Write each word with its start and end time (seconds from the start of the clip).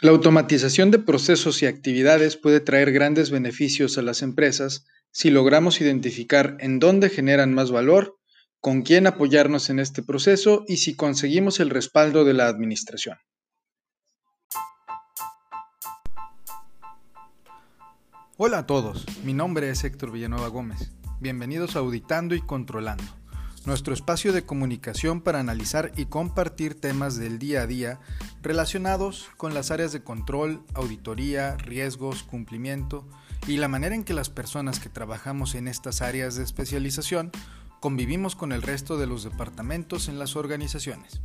La 0.00 0.10
automatización 0.10 0.90
de 0.90 0.98
procesos 0.98 1.62
y 1.62 1.66
actividades 1.66 2.36
puede 2.36 2.60
traer 2.60 2.90
grandes 2.92 3.30
beneficios 3.30 3.96
a 3.96 4.02
las 4.02 4.22
empresas 4.22 4.86
si 5.12 5.30
logramos 5.30 5.80
identificar 5.80 6.56
en 6.58 6.80
dónde 6.80 7.08
generan 7.08 7.54
más 7.54 7.70
valor, 7.70 8.16
con 8.60 8.82
quién 8.82 9.06
apoyarnos 9.06 9.70
en 9.70 9.78
este 9.78 10.02
proceso 10.02 10.64
y 10.66 10.78
si 10.78 10.96
conseguimos 10.96 11.60
el 11.60 11.70
respaldo 11.70 12.24
de 12.24 12.34
la 12.34 12.48
administración. 12.48 13.18
Hola 18.36 18.58
a 18.58 18.66
todos, 18.66 19.06
mi 19.22 19.32
nombre 19.32 19.70
es 19.70 19.84
Héctor 19.84 20.10
Villanueva 20.10 20.48
Gómez. 20.48 20.90
Bienvenidos 21.20 21.76
a 21.76 21.78
Auditando 21.78 22.34
y 22.34 22.40
Controlando 22.40 23.23
nuestro 23.66 23.94
espacio 23.94 24.32
de 24.32 24.44
comunicación 24.44 25.20
para 25.20 25.40
analizar 25.40 25.92
y 25.96 26.06
compartir 26.06 26.74
temas 26.74 27.16
del 27.16 27.38
día 27.38 27.62
a 27.62 27.66
día 27.66 28.00
relacionados 28.42 29.28
con 29.36 29.54
las 29.54 29.70
áreas 29.70 29.92
de 29.92 30.02
control, 30.02 30.62
auditoría, 30.74 31.56
riesgos, 31.56 32.22
cumplimiento 32.22 33.06
y 33.46 33.56
la 33.56 33.68
manera 33.68 33.94
en 33.94 34.04
que 34.04 34.14
las 34.14 34.30
personas 34.30 34.80
que 34.80 34.88
trabajamos 34.88 35.54
en 35.54 35.68
estas 35.68 36.02
áreas 36.02 36.36
de 36.36 36.44
especialización 36.44 37.30
convivimos 37.80 38.36
con 38.36 38.52
el 38.52 38.62
resto 38.62 38.96
de 38.98 39.06
los 39.06 39.24
departamentos 39.24 40.08
en 40.08 40.18
las 40.18 40.36
organizaciones. 40.36 41.20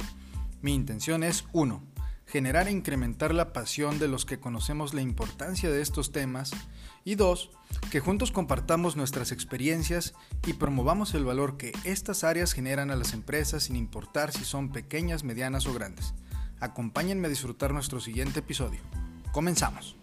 Mi 0.61 0.73
intención 0.73 1.23
es 1.23 1.45
1 1.53 1.81
generar 2.29 2.67
e 2.67 2.71
incrementar 2.71 3.33
la 3.33 3.53
pasión 3.53 3.97
de 3.97 4.07
los 4.07 4.23
que 4.23 4.39
conocemos 4.39 4.93
la 4.93 5.01
importancia 5.01 5.71
de 5.71 5.81
estos 5.81 6.11
temas 6.11 6.51
y 7.03 7.15
dos, 7.15 7.49
que 7.89 8.01
juntos 8.01 8.31
compartamos 8.31 8.95
nuestras 8.95 9.31
experiencias 9.31 10.13
y 10.45 10.53
promovamos 10.53 11.15
el 11.15 11.25
valor 11.25 11.57
que 11.57 11.71
estas 11.85 12.23
áreas 12.23 12.53
generan 12.53 12.91
a 12.91 12.95
las 12.95 13.13
empresas 13.13 13.63
sin 13.63 13.75
importar 13.75 14.31
si 14.31 14.45
son 14.45 14.71
pequeñas, 14.71 15.23
medianas 15.23 15.65
o 15.65 15.73
grandes. 15.73 16.13
Acompáñenme 16.59 17.25
a 17.25 17.29
disfrutar 17.31 17.73
nuestro 17.73 17.99
siguiente 17.99 18.41
episodio. 18.41 18.81
Comenzamos. 19.31 19.95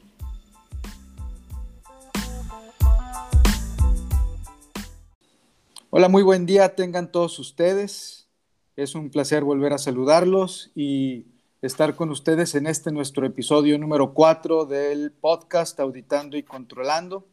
Hola, 5.91 6.09
muy 6.09 6.25
buen 6.25 6.45
día 6.45 6.75
tengan 6.75 7.12
todos 7.12 7.39
ustedes. 7.39 8.28
Es 8.75 8.97
un 8.97 9.11
placer 9.11 9.45
volver 9.45 9.72
a 9.72 9.78
saludarlos 9.78 10.72
y 10.75 11.36
estar 11.62 11.95
con 11.95 12.11
ustedes 12.11 12.55
en 12.55 12.67
este 12.67 12.93
nuestro 12.93 13.27
episodio 13.27 13.79
número 13.79 14.12
4 14.12 14.67
del 14.67 15.11
podcast 15.11 15.81
Auditando 15.81 16.37
y 16.37 16.43
Controlando. 16.43 17.27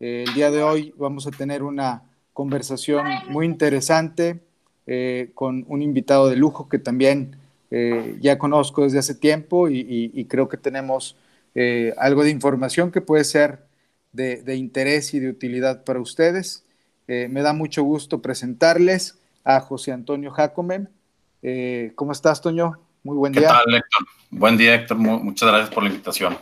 Eh, 0.00 0.24
el 0.28 0.34
día 0.34 0.50
de 0.50 0.62
hoy 0.62 0.94
vamos 0.98 1.26
a 1.26 1.30
tener 1.30 1.62
una 1.62 2.02
conversación 2.34 3.06
muy 3.30 3.46
interesante 3.46 4.40
eh, 4.86 5.30
con 5.34 5.64
un 5.68 5.80
invitado 5.80 6.28
de 6.28 6.36
lujo 6.36 6.68
que 6.68 6.78
también 6.78 7.36
eh, 7.70 8.18
ya 8.20 8.38
conozco 8.38 8.82
desde 8.82 8.98
hace 8.98 9.14
tiempo 9.14 9.68
y, 9.70 10.26
creo 10.28 10.48
que 10.48 10.58
tenemos 10.58 11.16
algo 11.96 12.24
de 12.24 12.30
información 12.30 12.90
que 12.90 13.00
puede 13.00 13.24
ser 13.24 13.60
de, 14.12 14.56
interés 14.56 15.14
y 15.14 15.20
de 15.20 15.30
utilidad 15.30 15.84
para 15.84 16.00
ustedes. 16.00 16.64
me 17.06 17.42
da 17.42 17.52
mucho 17.52 17.82
gusto 17.82 18.20
presentarles 18.20 19.18
a 19.44 19.60
José 19.60 19.92
Antonio 19.92 20.32
Jacome. 20.32 20.88
¿Cómo 21.94 22.12
estás, 22.12 22.40
Toño? 22.42 22.83
Muy 23.04 23.18
buen 23.18 23.32
día. 23.34 23.42
¿Qué 23.42 23.46
tal, 23.48 23.74
Héctor? 23.74 24.06
Buen 24.30 24.56
día, 24.56 24.74
Héctor. 24.74 24.96
Muchas 24.96 25.46
gracias 25.46 25.74
por 25.74 25.82
la 25.82 25.90
invitación. 25.90 26.38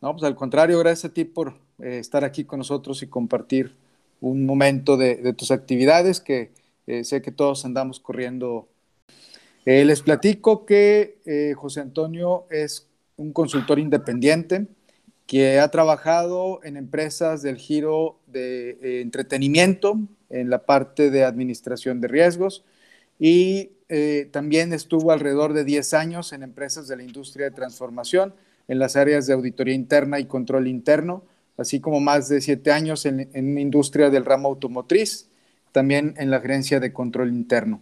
No, 0.00 0.12
pues 0.12 0.22
al 0.22 0.36
contrario, 0.36 0.78
gracias 0.78 1.10
a 1.10 1.12
ti 1.12 1.24
por 1.24 1.54
eh, 1.82 1.98
estar 1.98 2.24
aquí 2.24 2.44
con 2.44 2.60
nosotros 2.60 3.02
y 3.02 3.08
compartir 3.08 3.74
un 4.20 4.46
momento 4.46 4.96
de, 4.96 5.32
tus 5.32 5.50
actividades 5.50 6.20
que 6.20 6.52
eh, 6.86 7.02
sé 7.02 7.20
que 7.20 7.32
todos 7.32 7.64
andamos 7.64 7.98
corriendo. 7.98 8.68
Eh, 9.64 9.84
les 9.84 10.02
platico 10.02 10.64
que 10.64 11.18
José 11.56 11.80
Antonio 11.80 12.46
es 12.48 12.88
un 13.16 13.32
consultor 13.32 13.80
independiente 13.80 14.68
que 15.26 15.58
ha 15.58 15.68
trabajado 15.72 16.60
en 16.62 16.76
empresas 16.76 17.42
del 17.42 17.56
giro 17.56 18.20
de 18.28 19.00
entretenimiento, 19.00 19.98
en 20.30 20.48
la 20.48 20.64
parte 20.64 21.10
de 21.10 21.24
administración 21.24 22.00
de 22.00 22.06
riesgos 22.06 22.64
y 23.18 23.70
eh, 23.88 24.28
también 24.32 24.72
estuvo 24.72 25.12
alrededor 25.12 25.52
de 25.52 25.64
10 25.64 25.94
años 25.94 26.32
en 26.32 26.42
empresas 26.42 26.88
de 26.88 26.96
la 26.96 27.02
industria 27.02 27.46
de 27.46 27.56
transformación, 27.56 28.34
en 28.68 28.78
las 28.78 28.96
áreas 28.96 29.26
de 29.26 29.32
auditoría 29.32 29.74
interna 29.74 30.18
y 30.18 30.26
control 30.26 30.66
interno, 30.66 31.22
así 31.56 31.80
como 31.80 32.00
más 32.00 32.28
de 32.28 32.40
7 32.40 32.72
años 32.72 33.06
en, 33.06 33.58
industria 33.58 34.10
del 34.10 34.24
ramo 34.24 34.48
automotriz, 34.48 35.28
también 35.72 36.14
en 36.16 36.30
la 36.30 36.40
gerencia 36.40 36.80
de 36.80 36.92
control 36.92 37.28
interno. 37.28 37.80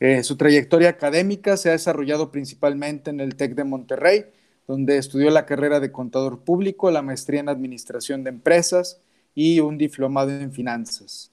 Eh, 0.00 0.22
su 0.22 0.36
trayectoria 0.36 0.90
académica 0.90 1.56
se 1.56 1.68
ha 1.70 1.72
desarrollado 1.72 2.30
principalmente 2.30 3.10
en 3.10 3.20
el 3.20 3.36
TEC 3.36 3.54
de 3.54 3.64
Monterrey, 3.64 4.26
donde 4.66 4.98
estudió 4.98 5.30
la 5.30 5.46
carrera 5.46 5.80
de 5.80 5.92
contador 5.92 6.40
público, 6.40 6.90
la 6.90 7.02
maestría 7.02 7.40
en 7.40 7.48
administración 7.48 8.24
de 8.24 8.30
empresas 8.30 9.00
y 9.34 9.60
un 9.60 9.78
diplomado 9.78 10.30
en 10.30 10.52
finanzas. 10.52 11.31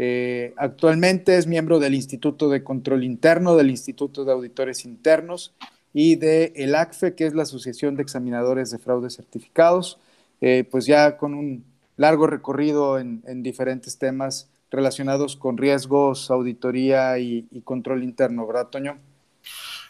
Eh, 0.00 0.54
actualmente 0.56 1.36
es 1.36 1.48
miembro 1.48 1.80
del 1.80 1.92
Instituto 1.92 2.48
de 2.48 2.62
Control 2.62 3.02
Interno, 3.02 3.56
del 3.56 3.68
Instituto 3.68 4.24
de 4.24 4.30
Auditores 4.30 4.84
Internos 4.84 5.52
y 5.92 6.14
de 6.14 6.52
el 6.54 6.76
ACFE, 6.76 7.16
que 7.16 7.26
es 7.26 7.34
la 7.34 7.42
Asociación 7.42 7.96
de 7.96 8.04
Examinadores 8.04 8.70
de 8.70 8.78
Fraudes 8.78 9.16
Certificados, 9.16 9.98
eh, 10.40 10.64
pues 10.70 10.86
ya 10.86 11.16
con 11.16 11.34
un 11.34 11.64
largo 11.96 12.28
recorrido 12.28 13.00
en, 13.00 13.42
diferentes 13.42 13.98
temas 13.98 14.48
relacionados 14.70 15.34
con 15.34 15.58
riesgos, 15.58 16.30
auditoría 16.30 17.18
y, 17.18 17.48
control 17.64 18.04
interno, 18.04 18.46
¿verdad, 18.46 18.68
Toño? 18.68 18.98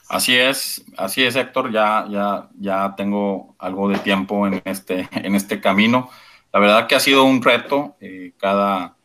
Así 0.08 0.34
es, 0.34 0.82
así 0.96 1.22
es, 1.22 1.36
Héctor. 1.36 1.70
Ya, 1.70 2.06
ya, 2.10 2.48
ya 2.58 2.94
tengo 2.96 3.54
algo 3.58 3.90
de 3.90 3.98
tiempo 3.98 4.46
en 4.46 4.62
este, 4.64 5.06
en 5.12 5.34
este 5.34 5.60
camino. 5.60 6.08
La 6.50 6.60
verdad 6.60 6.86
que 6.86 6.94
ha 6.94 7.00
sido 7.00 7.24
un 7.24 7.42
reto. 7.42 7.96
Eh, 8.00 8.32
cada, 8.38 8.96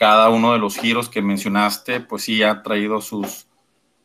cada 0.00 0.30
uno 0.30 0.54
de 0.54 0.58
los 0.58 0.78
giros 0.78 1.10
que 1.10 1.20
mencionaste, 1.20 2.00
pues 2.00 2.22
sí 2.22 2.42
ha 2.42 2.62
traído 2.62 3.02
sus, 3.02 3.46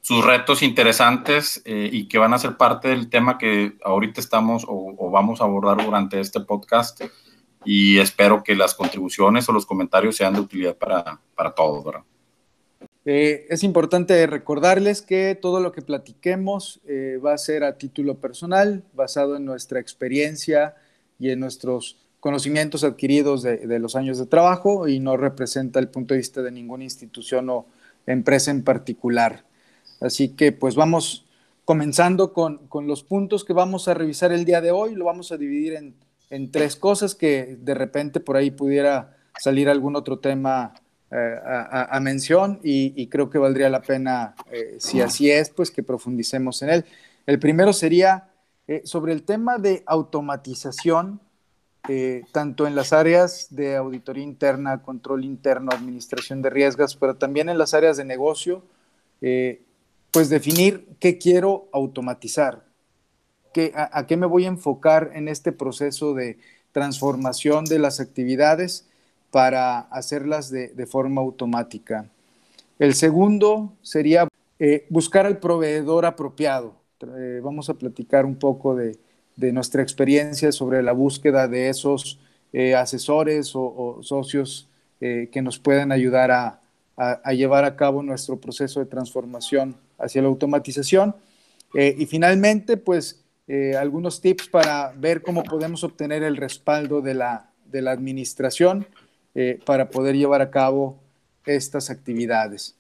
sus 0.02 0.26
retos 0.26 0.62
interesantes 0.62 1.62
eh, 1.64 1.90
y 1.90 2.10
que 2.10 2.18
van 2.18 2.34
a 2.34 2.38
ser 2.38 2.58
parte 2.58 2.90
del 2.90 3.10
tema 3.10 3.38
que 3.38 3.78
ahorita 3.82 4.20
estamos 4.20 4.66
o, 4.68 5.10
vamos 5.10 5.40
a 5.40 5.46
abordar 5.46 5.82
durante 5.86 6.20
este 6.20 6.42
podcast. 6.42 7.02
Y 7.64 7.98
espero 8.00 8.44
que 8.44 8.56
las 8.56 8.76
contribuciones 8.76 9.48
o 9.48 9.54
los 9.54 9.66
comentarios 9.66 10.18
sean 10.18 10.34
de 10.34 10.42
utilidad 10.42 10.76
para, 10.76 11.22
para 11.34 11.56
todos. 11.56 11.96
Eh, 13.06 13.46
es 13.50 13.64
importante 13.64 14.28
recordarles 14.28 15.02
que 15.02 15.34
todo 15.42 15.62
lo 15.62 15.72
que 15.72 15.82
platiquemos 15.82 16.82
eh, 16.86 17.22
va 17.26 17.34
a 17.34 17.38
ser 17.38 17.64
a 17.64 17.78
título 17.78 18.20
personal, 18.20 18.84
basado 18.94 19.38
en 19.38 19.46
nuestra 19.46 19.80
experiencia 19.80 20.76
y 21.18 21.30
en 21.30 21.40
nuestros 21.40 22.05
conocimientos 22.26 22.84
adquiridos 22.84 23.44
de, 23.44 23.78
los 23.78 23.96
años 23.96 24.18
de 24.18 24.26
trabajo 24.26 24.88
y 24.88 25.00
no 25.00 25.16
representa 25.16 25.78
el 25.78 25.90
punto 25.90 26.16
de 26.16 26.22
vista 26.22 26.42
de 26.42 26.50
ninguna 26.50 26.84
institución 26.84 27.48
o 27.52 27.68
empresa 28.08 28.50
en 28.50 28.64
particular. 28.64 29.46
Así 30.02 30.30
que 30.30 30.52
pues 30.52 30.74
vamos 30.74 31.28
comenzando 31.66 32.34
con, 32.34 32.62
los 32.88 33.04
puntos 33.04 33.46
que 33.46 33.54
vamos 33.54 33.88
a 33.88 33.94
revisar 33.94 34.32
el 34.32 34.44
día 34.44 34.60
de 34.60 34.72
hoy. 34.72 34.96
Lo 34.96 35.06
vamos 35.06 35.32
a 35.32 35.38
dividir 35.38 35.76
en, 36.32 36.52
tres 36.52 36.76
cosas 36.76 37.14
que 37.14 37.60
de 37.62 37.76
repente 37.76 38.20
por 38.20 38.38
ahí 38.38 38.50
pudiera 38.50 39.16
salir 39.38 39.70
algún 39.70 39.96
otro 39.96 40.18
tema 40.18 40.74
eh, 41.12 41.36
a, 41.46 42.00
mención 42.00 42.60
y, 42.64 43.06
creo 43.06 43.30
que 43.30 43.38
valdría 43.38 43.70
la 43.70 43.84
pena, 43.84 44.34
eh, 44.50 44.78
si 44.80 45.00
así 45.00 45.30
es, 45.30 45.52
pues 45.52 45.70
que 45.70 45.84
profundicemos 45.84 46.64
en 46.64 46.72
él. 46.72 46.86
El 47.28 47.38
primero 47.38 47.72
sería 47.72 48.32
eh, 48.68 48.82
sobre 48.84 49.14
el 49.14 49.22
tema 49.22 49.60
de 49.60 49.84
automatización 49.86 51.22
eh, 51.88 52.24
tanto 52.32 52.66
en 52.66 52.76
las 52.76 52.94
áreas 52.94 53.48
de 53.52 53.76
auditoría 53.76 54.24
interna, 54.24 54.82
control 54.82 55.24
interno, 55.24 55.72
administración 55.72 56.42
de 56.42 56.50
riesgos, 56.50 56.96
pero 56.96 57.16
también 57.16 57.50
en 57.50 57.58
las 57.58 57.74
áreas 57.74 57.98
de 57.98 58.06
negocio, 58.06 58.64
eh, 59.22 59.62
pues 60.12 60.30
definir 60.30 60.88
qué 61.00 61.18
quiero 61.18 61.68
automatizar, 61.72 62.64
qué, 63.54 63.72
a, 63.76 64.06
qué 64.08 64.18
me 64.18 64.26
voy 64.26 64.46
a 64.46 64.50
enfocar 64.50 65.12
en 65.14 65.28
este 65.28 65.52
proceso 65.52 66.14
de 66.14 66.40
transformación 66.72 67.66
de 67.66 67.80
las 67.80 68.00
actividades 68.00 68.88
para 69.32 69.80
hacerlas 69.80 70.50
de, 70.50 70.86
forma 70.88 71.22
automática. 71.22 72.10
El 72.80 72.96
segundo 72.96 73.74
sería 73.82 74.28
eh, 74.60 74.86
buscar 74.90 75.26
al 75.26 75.40
proveedor 75.40 76.06
apropiado. 76.06 76.76
vamos 77.44 77.70
a 77.70 77.76
platicar 77.76 78.26
un 78.26 78.36
poco 78.36 78.76
de, 78.76 78.98
de 79.36 79.52
nuestra 79.52 79.82
experiencia 79.82 80.52
sobre 80.52 80.82
la 80.82 80.94
búsqueda 80.94 81.48
de 81.48 81.70
esos 81.70 82.20
eh, 82.54 82.76
asesores 82.76 83.52
o, 83.54 84.00
socios 84.02 84.70
eh, 85.02 85.30
que 85.32 85.42
nos 85.42 85.60
puedan 85.60 85.92
ayudar 85.92 86.32
a, 86.32 86.62
llevar 87.34 87.66
a 87.66 87.76
cabo 87.76 88.02
nuestro 88.02 88.40
proceso 88.40 88.80
de 88.80 88.86
transformación 88.86 89.76
hacia 89.98 90.22
la 90.22 90.30
automatización. 90.30 91.14
Eh, 91.74 91.94
y 91.98 92.06
finalmente, 92.06 92.78
pues 92.78 93.22
algunos 93.80 94.22
tips 94.22 94.48
para 94.48 94.92
ver 94.98 95.22
cómo 95.22 95.44
podemos 95.44 95.84
obtener 95.84 96.24
el 96.24 96.36
respaldo 96.36 97.02
de 97.02 97.14
la, 97.14 97.52
de 97.66 97.84
la 97.84 97.92
administración 97.92 98.88
para 99.66 99.92
poder 99.92 100.16
llevar 100.16 100.42
a 100.42 100.50
cabo 100.50 100.98
estas 101.46 101.92
actividades. 101.92 102.76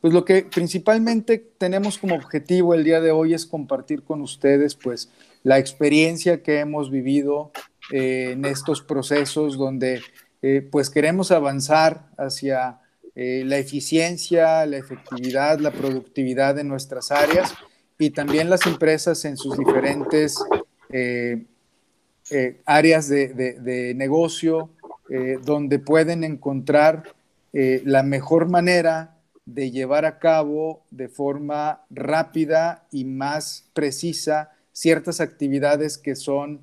Pues 0.00 0.12
lo 0.12 0.24
que 0.24 0.42
principalmente 0.42 1.38
tenemos 1.58 1.98
como 1.98 2.14
objetivo 2.14 2.74
el 2.74 2.84
día 2.84 3.00
de 3.00 3.10
hoy 3.10 3.34
es 3.34 3.46
compartir 3.46 4.02
con 4.02 4.20
ustedes 4.20 4.74
pues 4.74 5.10
la 5.42 5.58
experiencia 5.58 6.42
que 6.42 6.60
hemos 6.60 6.90
vivido 6.90 7.52
en 7.90 8.44
estos 8.44 8.82
procesos 8.82 9.58
donde 9.58 10.00
pues 10.70 10.90
queremos 10.90 11.30
avanzar 11.30 12.08
hacia 12.16 12.80
la 13.14 13.58
eficiencia, 13.58 14.64
la 14.66 14.78
efectividad, 14.78 15.58
la 15.58 15.70
productividad 15.70 16.54
de 16.54 16.64
nuestras 16.64 17.10
áreas 17.10 17.54
y 17.98 18.10
también 18.10 18.50
las 18.50 18.66
empresas 18.66 19.24
en 19.24 19.36
sus 19.36 19.56
diferentes 19.56 20.36
eh, 20.90 21.44
eh, 22.30 22.60
áreas 22.66 23.08
de, 23.08 23.92
negocio, 23.96 24.70
eh, 25.08 25.38
donde 25.44 25.78
pueden 25.78 26.24
encontrar 26.24 27.04
la 27.52 28.02
mejor 28.02 28.48
manera 28.48 29.18
de 29.44 29.70
llevar 29.70 30.04
a 30.04 30.18
cabo 30.18 30.84
de 30.90 31.08
forma 31.08 31.84
rápida 31.90 32.86
y 32.90 33.04
más 33.04 33.68
precisa 33.74 34.52
ciertas 34.72 35.20
actividades 35.20 35.98
que 35.98 36.16
son 36.16 36.62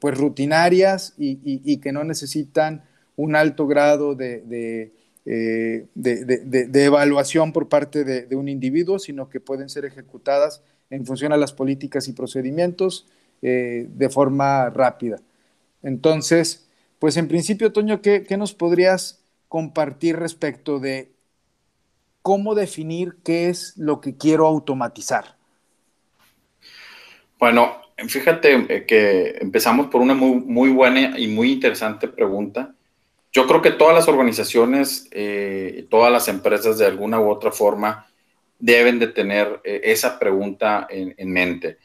pues 0.00 0.18
rutinarias 0.18 1.14
y, 1.16 1.76
que 1.78 1.92
no 1.92 2.04
necesitan 2.04 2.84
un 3.16 3.36
alto 3.36 3.66
grado 3.66 4.14
de, 4.14 4.42
de, 5.24 6.84
evaluación 6.84 7.52
por 7.52 7.68
parte 7.68 8.04
de, 8.04 8.36
un 8.36 8.48
individuo, 8.48 8.98
sino 8.98 9.30
que 9.30 9.40
pueden 9.40 9.68
ser 9.70 9.86
ejecutadas 9.86 10.62
en 10.92 11.06
función 11.06 11.32
a 11.32 11.38
las 11.38 11.52
políticas 11.52 12.06
y 12.06 12.12
procedimientos 12.12 13.06
eh, 13.40 13.88
de 13.88 14.08
forma 14.10 14.68
rápida. 14.68 15.20
Entonces, 15.82 16.66
pues 16.98 17.16
en 17.16 17.28
principio, 17.28 17.72
Toño, 17.72 18.02
¿qué, 18.02 18.26
nos 18.36 18.52
podrías 18.54 19.21
compartir 19.52 20.16
respecto 20.16 20.80
de 20.80 21.12
cómo 22.22 22.54
definir 22.54 23.18
qué 23.22 23.50
es 23.50 23.76
lo 23.76 24.00
que 24.00 24.16
quiero 24.16 24.46
automatizar? 24.46 25.36
Bueno, 27.38 27.76
fíjate 28.08 28.54
eh, 28.54 28.86
que 28.86 29.36
empezamos 29.42 29.88
por 29.88 30.00
una 30.00 30.14
muy, 30.14 30.70
buena 30.70 31.18
y 31.18 31.28
muy 31.28 31.52
interesante 31.52 32.08
pregunta. 32.08 32.74
Yo 33.30 33.46
creo 33.46 33.60
que 33.60 33.72
todas 33.72 33.94
las 33.94 34.08
organizaciones, 34.08 35.06
eh, 35.10 35.86
todas 35.90 36.10
las 36.10 36.28
empresas 36.28 36.78
de 36.78 36.86
alguna 36.86 37.20
u 37.20 37.28
otra 37.28 37.52
forma 37.52 38.06
deben 38.58 38.98
de 38.98 39.08
tener 39.08 39.60
esa 39.64 40.18
pregunta 40.18 40.86
en, 40.88 41.14
en 41.18 41.30
mente. 41.30 41.76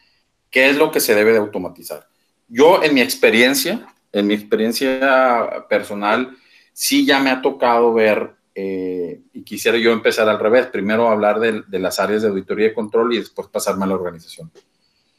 ¿Qué 0.50 0.70
es 0.70 0.78
lo 0.78 0.90
que 0.90 1.02
se 1.02 1.16
debe 1.16 1.34
de 1.34 1.40
automatizar? 1.40 2.08
Yo, 2.48 2.82
en 2.82 2.94
mi 2.94 3.02
experiencia, 3.02 3.94
en 4.14 4.26
mi 4.26 4.36
experiencia 4.36 5.66
personal, 5.68 6.37
sí 6.78 7.08
ya 7.08 7.20
me 7.20 7.32
ha 7.32 7.42
tocado 7.42 7.92
ver, 7.92 8.36
eh, 8.54 9.22
y 9.34 9.42
quisiera 9.42 9.80
yo 9.80 9.92
empezar 9.92 10.30
al 10.30 10.38
revés, 10.38 10.68
primero 10.68 11.10
hablar 11.10 11.40
de, 11.40 11.80
las 11.80 12.00
áreas 12.00 12.22
de 12.22 12.28
auditoría 12.28 12.68
y 12.68 12.74
control 12.76 13.16
y 13.16 13.18
después 13.18 13.48
pasarme 13.48 13.86
a 13.86 13.88
la 13.88 13.96
organización. 13.96 14.52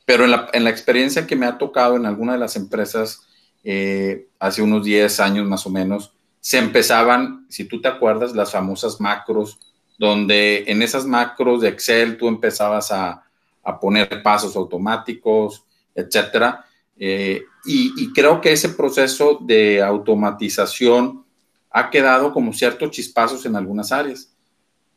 Pero 0.04 0.24
en 0.24 0.30
la, 0.64 0.70
experiencia 0.70 1.26
que 1.26 1.34
me 1.34 1.46
ha 1.46 1.58
tocado 1.58 1.96
en 1.96 2.06
alguna 2.06 2.34
de 2.34 2.38
las 2.38 2.54
empresas, 2.54 3.26
eh, 3.64 4.28
hace 4.38 4.62
unos 4.62 4.84
10 4.84 5.18
años 5.18 5.48
más 5.48 5.66
o 5.66 5.70
menos, 5.70 6.12
se 6.38 6.58
empezaban, 6.58 7.44
si 7.48 7.64
tú 7.64 7.80
te 7.80 7.88
acuerdas, 7.88 8.36
las 8.36 8.52
famosas 8.52 9.00
macros, 9.00 9.58
donde 9.98 10.62
en 10.68 10.80
esas 10.80 11.06
macros 11.06 11.62
de 11.62 11.70
Excel 11.70 12.16
tú 12.16 12.28
empezabas 12.28 12.92
a, 12.92 13.24
a 13.64 13.80
poner 13.80 14.22
pasos 14.22 14.54
automáticos, 14.54 15.64
etcétera. 15.92 16.64
Eh, 16.96 17.42
y, 17.64 18.12
creo 18.12 18.40
que 18.40 18.52
ese 18.52 18.70
proceso 18.70 19.38
de 19.40 19.82
automatización 19.82 21.24
ha 21.70 21.90
quedado 21.90 22.32
como 22.32 22.52
ciertos 22.52 22.90
chispazos 22.90 23.44
en 23.46 23.56
algunas 23.56 23.92
áreas. 23.92 24.32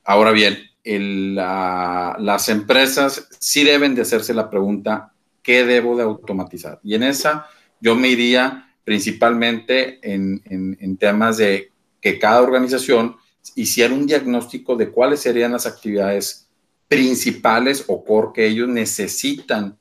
Ahora 0.04 0.32
bien, 0.32 0.58
las 0.84 2.50
empresas 2.50 3.28
sí 3.40 3.64
deben 3.64 3.96
de 3.96 4.02
hacerse 4.02 4.34
la 4.34 4.50
pregunta, 4.50 5.14
¿qué 5.44 5.66
debo 5.66 5.96
de 5.96 6.04
automatizar? 6.04 6.80
Y 6.84 6.96
en 6.96 7.04
esa 7.04 7.48
yo 7.80 7.96
me 7.96 8.10
iría 8.10 8.74
principalmente 8.84 10.00
en, 10.02 10.42
en 10.46 10.98
temas 10.98 11.38
de 11.38 11.72
que 12.00 12.18
cada 12.18 12.42
organización 12.42 13.16
hiciera 13.56 13.94
un 13.94 14.08
diagnóstico 14.08 14.76
de 14.76 14.90
cuáles 14.90 15.20
serían 15.20 15.52
las 15.52 15.66
actividades 15.66 16.48
principales 16.88 17.86
o 17.88 18.04
core 18.04 18.32
que 18.34 18.48
ellos 18.48 18.68
necesitan 18.68 19.78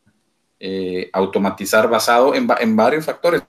eh, 0.62 1.08
automatizar 1.12 1.88
basado 1.88 2.34
en, 2.34 2.76
varios 2.76 3.06
factores. 3.06 3.42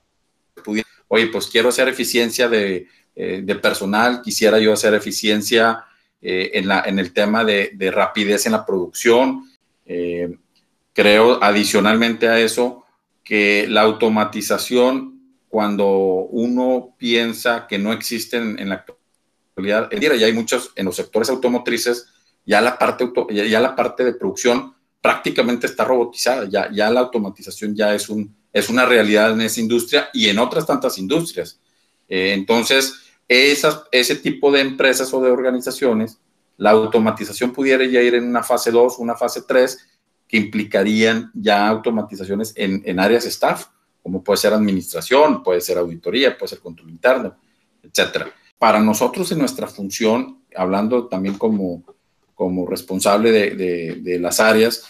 Oye, 1.08 1.26
pues 1.26 1.46
quiero 1.46 1.68
hacer 1.68 1.86
eficiencia 1.88 2.48
de, 2.48 2.88
eh, 3.14 3.42
personal, 3.60 4.22
quisiera 4.22 4.58
yo 4.58 4.72
hacer 4.72 4.94
eficiencia 4.94 5.84
eh, 6.20 6.50
en, 6.54 6.68
la, 6.68 6.82
en, 6.86 6.98
el 6.98 7.12
tema 7.12 7.44
de, 7.44 7.90
rapidez 7.92 8.46
en 8.46 8.52
la 8.52 8.64
producción. 8.64 9.48
creo 10.94 11.42
adicionalmente 11.42 12.28
a 12.28 12.38
eso 12.38 12.84
que 13.24 13.66
la 13.68 13.82
automatización, 13.82 15.20
cuando 15.48 15.88
uno 16.30 16.94
piensa 16.98 17.66
que 17.66 17.78
no 17.78 17.92
existen 17.92 18.58
en 18.58 18.68
la 18.70 18.84
actualidad, 19.54 19.90
ya 19.90 20.26
hay 20.26 20.32
muchos 20.32 20.72
en 20.76 20.86
los 20.86 20.96
sectores 20.96 21.28
automotrices, 21.30 22.08
ya 22.44 22.60
la 22.60 22.78
parte, 22.78 23.10
ya 23.30 23.60
la 23.60 23.76
parte 23.76 24.04
de 24.04 24.14
producción 24.14 24.74
prácticamente 25.02 25.66
está 25.66 25.84
robotizada, 25.84 26.48
ya, 26.48 26.70
ya 26.72 26.88
la 26.88 27.00
automatización 27.00 27.74
ya 27.74 27.94
es, 27.94 28.08
un, 28.08 28.34
es 28.52 28.70
una 28.70 28.86
realidad 28.86 29.32
en 29.32 29.42
esa 29.42 29.60
industria 29.60 30.08
y 30.14 30.28
en 30.28 30.38
otras 30.38 30.64
tantas 30.64 30.96
industrias. 30.96 31.58
Eh, 32.08 32.32
entonces, 32.32 33.01
esas, 33.32 33.84
ese 33.92 34.16
tipo 34.16 34.50
de 34.50 34.60
empresas 34.60 35.12
o 35.14 35.20
de 35.20 35.30
organizaciones, 35.30 36.18
la 36.56 36.70
automatización 36.70 37.52
pudiera 37.52 37.84
ya 37.84 38.02
ir 38.02 38.14
en 38.14 38.24
una 38.24 38.42
fase 38.42 38.70
2, 38.70 38.98
una 38.98 39.16
fase 39.16 39.42
3, 39.46 39.78
que 40.28 40.36
implicarían 40.36 41.30
ya 41.34 41.68
automatizaciones 41.68 42.52
en, 42.56 42.82
en 42.84 43.00
áreas 43.00 43.24
staff, 43.26 43.66
como 44.02 44.22
puede 44.22 44.38
ser 44.38 44.52
administración, 44.52 45.42
puede 45.42 45.60
ser 45.60 45.78
auditoría, 45.78 46.36
puede 46.36 46.50
ser 46.50 46.60
control 46.60 46.90
interno, 46.90 47.36
etcétera. 47.82 48.32
Para 48.58 48.80
nosotros 48.80 49.30
en 49.32 49.38
nuestra 49.38 49.66
función, 49.66 50.42
hablando 50.54 51.08
también 51.08 51.36
como, 51.36 51.84
como 52.34 52.66
responsable 52.66 53.32
de, 53.32 54.18
las 54.20 54.40
áreas, 54.40 54.84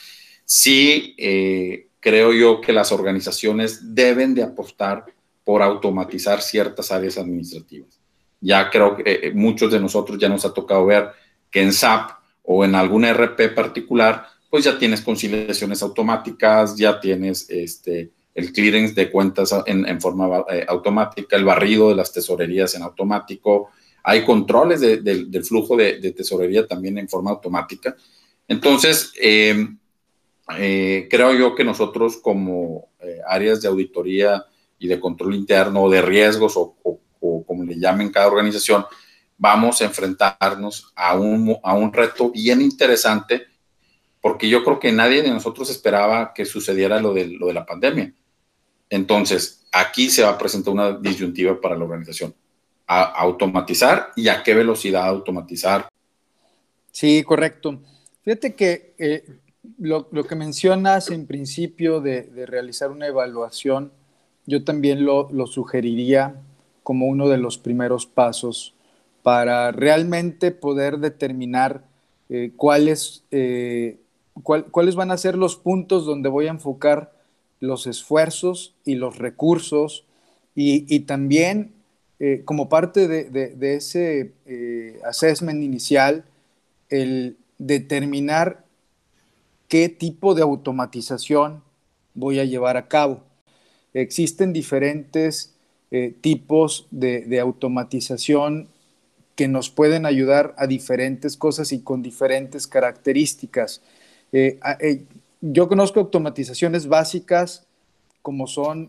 sí 0.44 1.14
eh, 1.18 1.88
creo 2.00 2.32
yo 2.32 2.60
que 2.60 2.72
las 2.72 2.92
organizaciones 2.92 3.94
deben 3.94 4.34
de 4.34 4.42
apostar 4.42 5.06
por 5.44 5.62
automatizar 5.62 6.42
ciertas 6.42 6.92
áreas 6.92 7.18
administrativas. 7.18 8.01
Ya 8.42 8.68
creo 8.70 8.96
que 8.96 9.02
eh, 9.06 9.32
muchos 9.32 9.70
de 9.70 9.80
nosotros 9.80 10.18
ya 10.18 10.28
nos 10.28 10.44
ha 10.44 10.52
tocado 10.52 10.84
ver 10.84 11.10
que 11.50 11.62
en 11.62 11.72
SAP 11.72 12.10
o 12.42 12.64
en 12.64 12.74
algún 12.74 13.04
RP 13.04 13.54
particular, 13.54 14.26
pues 14.50 14.64
ya 14.64 14.76
tienes 14.78 15.00
conciliaciones 15.00 15.80
automáticas, 15.82 16.76
ya 16.76 17.00
tienes 17.00 17.48
este, 17.48 18.10
el 18.34 18.52
clearance 18.52 18.94
de 18.94 19.10
cuentas 19.10 19.54
en, 19.66 20.00
forma 20.00 20.44
eh, 20.50 20.66
automática, 20.68 21.36
el 21.36 21.44
barrido 21.44 21.88
de 21.88 21.94
las 21.94 22.12
tesorerías 22.12 22.74
en 22.74 22.82
automático, 22.82 23.70
hay 24.02 24.24
controles 24.24 24.80
del 24.80 25.44
flujo 25.44 25.76
de, 25.76 26.12
tesorería 26.12 26.66
también 26.66 26.98
en 26.98 27.08
forma 27.08 27.30
automática. 27.30 27.94
Entonces, 28.48 29.12
eh, 29.20 29.68
eh, 30.58 31.06
creo 31.08 31.32
yo 31.34 31.54
que 31.54 31.62
nosotros 31.62 32.16
como 32.16 32.88
áreas 33.28 33.62
de 33.62 33.68
auditoría 33.68 34.44
y 34.76 34.88
de 34.88 34.98
control 34.98 35.36
interno, 35.36 35.88
de 35.88 36.02
riesgos 36.02 36.56
o, 36.56 36.74
como 37.46 37.64
le 37.64 37.78
llamen 37.78 38.10
cada 38.10 38.26
organización, 38.26 38.84
vamos 39.38 39.80
a 39.80 39.84
enfrentarnos 39.84 40.92
a 40.94 41.16
un, 41.16 41.56
a 41.62 41.74
un 41.74 41.92
reto 41.92 42.30
bien 42.30 42.60
interesante 42.60 43.46
porque 44.20 44.48
yo 44.48 44.62
creo 44.62 44.78
que 44.78 44.92
nadie 44.92 45.22
de 45.22 45.30
nosotros 45.30 45.70
esperaba 45.70 46.32
que 46.32 46.44
sucediera 46.44 47.00
lo 47.00 47.12
de, 47.12 47.26
lo 47.26 47.48
de 47.48 47.54
la 47.54 47.66
pandemia. 47.66 48.14
Entonces, 48.88 49.66
aquí 49.72 50.10
se 50.10 50.22
va 50.22 50.30
a 50.30 50.38
presentar 50.38 50.72
una 50.72 50.92
disyuntiva 50.92 51.60
para 51.60 51.76
la 51.76 51.84
organización 51.84 52.34
automatizar 52.86 54.12
y 54.16 54.28
a 54.28 54.42
qué 54.42 54.54
velocidad 54.54 55.06
automatizar. 55.06 55.88
Sí, 56.90 57.22
correcto. 57.22 57.80
Fíjate 58.22 58.54
que 58.54 58.94
eh, 58.98 59.24
lo, 59.78 60.08
que 60.10 60.34
mencionas 60.34 61.10
en 61.10 61.26
principio 61.26 62.00
de, 62.00 62.28
realizar 62.46 62.90
una 62.90 63.06
evaluación, 63.06 63.92
yo 64.46 64.64
también 64.64 65.04
lo, 65.04 65.28
sugeriría 65.46 66.36
como 66.82 67.06
uno 67.06 67.28
de 67.28 67.38
los 67.38 67.58
primeros 67.58 68.06
pasos 68.06 68.74
para 69.22 69.70
realmente 69.72 70.50
poder 70.50 70.98
determinar 70.98 71.84
eh, 72.28 72.52
cuáles, 72.56 73.24
eh, 73.30 73.98
cuáles 74.42 74.94
van 74.94 75.10
a 75.10 75.16
ser 75.16 75.36
los 75.36 75.56
puntos 75.56 76.04
donde 76.06 76.28
voy 76.28 76.46
a 76.46 76.50
enfocar 76.50 77.12
los 77.62 77.86
esfuerzos 77.86 78.74
y 78.84 78.96
los 78.96 79.18
recursos 79.18 80.04
y, 80.54 81.00
también 81.00 81.72
eh, 82.18 82.42
como 82.44 82.68
parte 82.68 83.08
de, 83.08 83.76
ese 83.76 84.32
eh, 84.44 85.00
assessment 85.04 85.62
inicial, 85.62 86.24
el 86.90 87.38
determinar 87.58 88.64
qué 89.68 89.88
tipo 89.88 90.34
de 90.34 90.42
automatización 90.42 91.62
voy 92.14 92.40
a 92.40 92.44
llevar 92.44 92.76
a 92.76 92.88
cabo. 92.88 93.22
Existen 93.94 94.52
diferentes 94.52 95.51
eh, 95.94 96.14
tipos 96.22 96.86
de, 96.90 97.38
automatización 97.38 98.66
que 99.36 99.46
nos 99.46 99.68
pueden 99.68 100.06
ayudar 100.06 100.54
a 100.56 100.66
diferentes 100.66 101.36
cosas 101.36 101.70
y 101.70 101.80
con 101.80 102.00
diferentes 102.00 102.66
características. 102.66 103.82
Eh, 104.32 104.58
eh, 104.80 105.02
yo 105.42 105.68
conozco 105.68 106.00
automatizaciones 106.00 106.86
básicas 106.86 107.66
como 108.22 108.46
son 108.46 108.88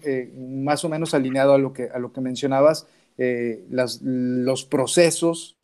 más 0.62 0.86
o 0.86 0.90
menos 0.90 1.14
alineado 1.14 1.54
a 1.54 1.58
lo 1.58 1.74
que, 1.74 1.90
a 1.94 2.00
lo 2.00 2.14
que 2.14 2.22
mencionabas, 2.22 2.86
los 3.18 4.64
procesos, 4.64 5.58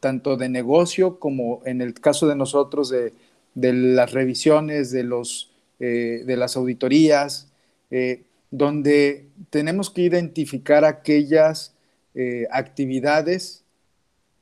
tanto 0.00 0.36
de 0.38 0.48
negocio 0.48 1.20
como 1.20 1.60
en 1.66 1.82
el 1.82 1.92
caso 1.92 2.26
de 2.26 2.34
nosotros 2.34 2.88
de, 2.88 3.12
las 3.54 4.12
revisiones, 4.12 4.90
de, 4.90 5.04
los, 5.04 5.52
de 5.78 6.36
las 6.38 6.56
auditorías, 6.56 7.52
donde 8.56 9.26
tenemos 9.50 9.90
que 9.90 10.02
identificar 10.02 10.84
aquellas 10.84 11.74
eh, 12.14 12.46
actividades 12.52 13.64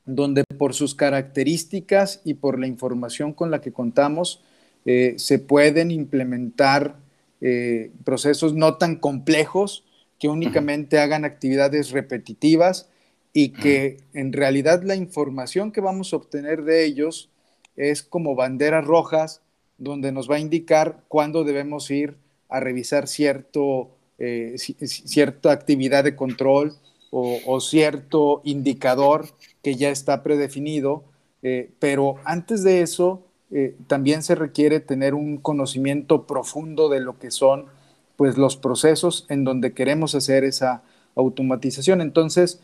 donde 0.04 0.44
por 0.58 0.74
sus 0.74 0.94
características 0.94 2.20
y 2.22 2.34
por 2.34 2.58
la 2.58 2.66
información 2.66 3.32
con 3.32 3.50
la 3.50 3.62
que 3.62 3.72
contamos 3.72 4.42
eh, 4.84 5.14
se 5.16 5.38
pueden 5.38 5.90
implementar 5.90 6.96
eh, 7.40 7.90
procesos 8.04 8.52
no 8.52 8.76
tan 8.76 8.96
complejos 8.96 9.86
que 10.18 10.28
únicamente 10.28 10.98
hagan 10.98 11.24
actividades 11.24 11.90
repetitivas 11.90 12.90
y 13.32 13.48
que 13.48 13.96
en 14.12 14.34
realidad 14.34 14.82
la 14.82 14.94
información 14.94 15.72
que 15.72 15.80
vamos 15.80 16.12
a 16.12 16.16
obtener 16.16 16.64
de 16.64 16.84
ellos 16.84 17.30
es 17.76 18.02
como 18.02 18.34
banderas 18.34 18.84
rojas 18.84 19.40
donde 19.78 20.12
nos 20.12 20.30
va 20.30 20.36
a 20.36 20.40
indicar 20.40 21.02
cuándo 21.08 21.44
debemos 21.44 21.90
ir 21.90 22.16
a 22.50 22.60
revisar 22.60 23.08
cierto 23.08 23.96
eh, 24.24 24.54
cierta 24.56 25.50
actividad 25.50 26.04
de 26.04 26.14
control 26.14 26.76
o, 27.10 27.60
cierto 27.60 28.40
indicador 28.44 29.26
que 29.64 29.74
ya 29.74 29.90
está 29.90 30.22
predefinido, 30.22 31.02
eh, 31.42 31.72
pero 31.80 32.14
antes 32.24 32.62
de 32.62 32.82
eso 32.82 33.24
eh, 33.50 33.74
también 33.88 34.22
se 34.22 34.36
requiere 34.36 34.78
tener 34.78 35.14
un 35.14 35.38
conocimiento 35.38 36.24
profundo 36.28 36.88
de 36.88 37.00
lo 37.00 37.18
que 37.18 37.32
son 37.32 37.66
pues, 38.14 38.38
los 38.38 38.56
procesos 38.56 39.26
en 39.28 39.42
donde 39.42 39.74
queremos 39.74 40.14
hacer 40.14 40.44
esa 40.44 40.84
automatización. 41.16 42.00
Entonces, 42.00 42.60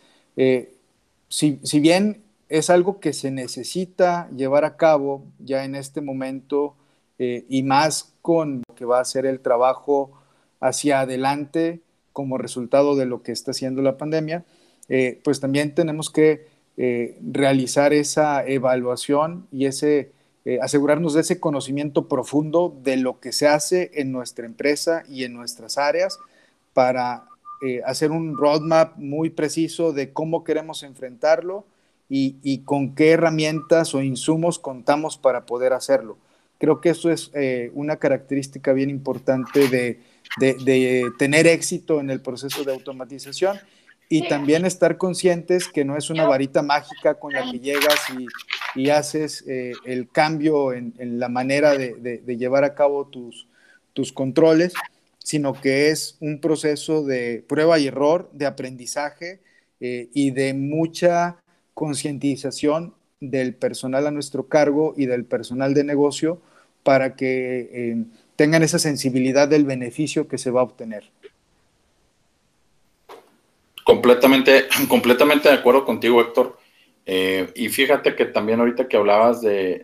si, 1.29 1.59
si 1.65 1.81
bien 1.81 2.23
es 2.49 2.71
algo 2.71 3.01
que 3.01 3.13
se 3.13 3.33
necesita 3.33 4.31
llevar 4.31 4.65
a 4.65 4.77
cabo 4.77 5.25
ya 5.41 5.65
en 5.65 5.75
este 5.75 6.03
momento 6.03 6.77
y 7.19 7.65
más 7.65 8.15
con 8.23 8.63
lo 8.69 8.75
que 8.77 8.85
va 8.85 9.01
a 9.01 9.05
ser 9.05 9.27
el 9.27 9.41
trabajo 9.41 10.18
hacia 10.61 11.01
adelante 11.01 11.81
como 12.19 12.37
resultado 12.37 12.97
de 12.97 13.07
lo 13.07 13.23
que 13.23 13.31
está 13.31 13.53
haciendo 13.53 13.81
la 13.81 13.97
pandemia, 13.97 14.45
eh, 14.89 15.21
pues 15.23 15.39
también 15.39 15.75
tenemos 15.75 16.11
que 16.11 16.47
eh, 16.77 17.17
realizar 17.23 17.93
esa 17.93 18.45
evaluación 18.45 19.47
y 19.53 19.67
ese, 19.67 20.11
eh, 20.45 20.59
asegurarnos 20.61 21.15
de 21.15 21.21
ese 21.21 21.39
conocimiento 21.39 22.09
profundo 22.09 22.77
de 22.83 22.97
lo 22.97 23.21
que 23.21 23.33
se 23.33 23.47
hace 23.47 23.93
en 23.95 24.11
nuestra 24.11 24.47
empresa 24.47 25.05
y 25.09 25.25
en 25.25 25.35
nuestras 25.35 25.79
áreas 25.79 26.19
para 26.73 27.25
hacer 27.85 28.13
un 28.13 28.37
roadmap 28.37 28.97
muy 28.99 29.31
preciso 29.31 29.93
de 29.93 30.13
cómo 30.13 30.45
queremos 30.45 30.85
enfrentarlo 30.85 31.65
y, 32.09 32.37
y, 32.45 32.59
con 32.59 32.95
qué 32.95 33.11
herramientas 33.11 33.97
o 33.97 34.03
insumos 34.03 34.61
contamos 34.61 35.19
para 35.19 35.45
poder 35.45 35.73
hacerlo. 35.73 36.19
Creo 36.59 36.81
que 36.81 36.91
eso 36.91 37.11
es 37.11 37.33
una 37.75 37.97
característica 37.97 38.73
bien 38.73 38.91
importante 38.91 39.67
de, 39.67 40.01
de, 40.39 41.11
tener 41.19 41.47
éxito 41.47 42.01
en 42.01 42.11
el 42.11 42.21
proceso 42.21 42.65
de 42.65 42.73
automatización 42.73 43.59
y 44.09 44.29
también 44.29 44.65
estar 44.65 44.97
conscientes 44.97 45.69
que 45.69 45.85
no 45.85 45.97
es 45.97 46.11
una 46.11 46.27
varita 46.27 46.63
mágica 46.63 47.15
con 47.15 47.33
la 47.33 47.51
que 47.51 47.61
llegas 47.61 48.01
y, 48.75 48.91
haces 48.91 49.45
eh, 49.49 49.73
el 49.87 50.09
cambio 50.09 50.73
en, 50.73 50.95
la 51.19 51.29
manera 51.29 51.77
de, 51.77 52.37
llevar 52.39 52.65
a 52.65 52.75
cabo 52.75 53.07
tus, 53.07 53.49
tus 53.93 54.13
controles, 54.13 54.73
sino 55.19 55.53
que 55.53 55.91
es 55.91 56.17
un 56.21 56.41
proceso 56.41 57.05
de 57.05 57.45
prueba 57.49 57.79
y 57.79 57.89
error, 57.89 58.31
de 58.33 58.47
aprendizaje 58.47 59.41
eh, 59.81 60.09
y 60.15 60.31
de 60.31 60.55
mucha 60.55 61.37
concientización 61.75 62.95
del 63.21 63.55
personal 63.55 64.07
a 64.07 64.11
nuestro 64.11 64.49
cargo 64.49 64.95
y 64.97 65.07
del 65.07 65.25
personal 65.25 65.75
de 65.75 65.85
negocio 65.85 66.41
para 66.83 67.17
que 67.17 67.69
eh, 67.73 68.05
tengan 68.39 68.63
esa 68.63 68.79
sensibilidad 68.79 69.49
del 69.49 69.65
beneficio 69.65 70.29
que 70.29 70.39
se 70.39 70.53
va 70.53 70.61
a 70.61 70.63
obtener. 70.63 71.11
Completamente, 73.83 74.69
completamente 74.89 75.49
de 75.49 75.57
acuerdo 75.57 75.85
contigo, 75.85 76.21
Héctor. 76.21 76.57
Eh, 77.05 77.51
y 77.57 77.69
fíjate 77.69 78.15
que 78.15 78.27
también 78.27 78.61
ahorita 78.61 78.87
que 78.87 78.97
hablabas 78.97 79.41
de, 79.41 79.83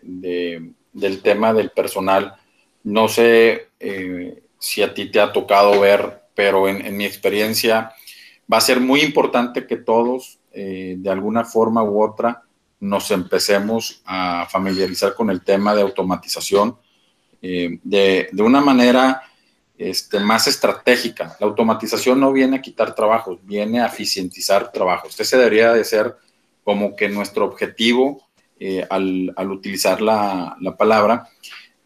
del 0.93 1.21
tema 1.21 1.51
del 1.53 1.71
personal, 1.71 2.35
no 2.83 3.09
sé 3.09 3.67
eh, 3.81 4.41
si 4.57 4.81
a 4.81 4.93
ti 4.93 5.11
te 5.11 5.19
ha 5.19 5.33
tocado 5.33 5.77
ver, 5.81 6.21
pero 6.33 6.69
en, 6.69 6.95
mi 6.95 7.03
experiencia 7.03 7.91
va 8.51 8.59
a 8.59 8.61
ser 8.61 8.79
muy 8.79 9.01
importante 9.01 9.67
que 9.67 9.75
todos, 9.75 10.39
eh, 10.53 10.95
de 10.97 11.09
alguna 11.09 11.43
forma 11.43 11.83
u 11.83 12.01
otra, 12.01 12.43
nos 12.79 13.11
empecemos 13.11 14.01
a 14.05 14.47
familiarizar 14.49 15.13
con 15.13 15.29
el 15.29 15.41
tema 15.41 15.75
de 15.75 15.81
automatización 15.81 16.77
eh, 17.41 17.79
de, 17.83 18.29
una 18.39 18.61
manera 18.61 19.21
este, 19.77 20.19
más 20.19 20.47
estratégica. 20.47 21.35
La 21.39 21.47
automatización 21.47 22.19
no 22.19 22.31
viene 22.31 22.57
a 22.57 22.61
quitar 22.61 22.95
trabajos, 22.95 23.39
viene 23.43 23.81
a 23.81 23.87
eficientizar 23.87 24.71
trabajos. 24.71 25.19
Ese 25.19 25.37
debería 25.37 25.73
de 25.73 25.83
ser 25.83 26.15
como 26.63 26.95
que 26.95 27.09
nuestro 27.09 27.45
objetivo 27.45 28.23
eh, 28.59 28.85
al, 28.89 29.33
utilizar 29.51 30.01
la, 30.01 30.57
palabra. 30.77 31.27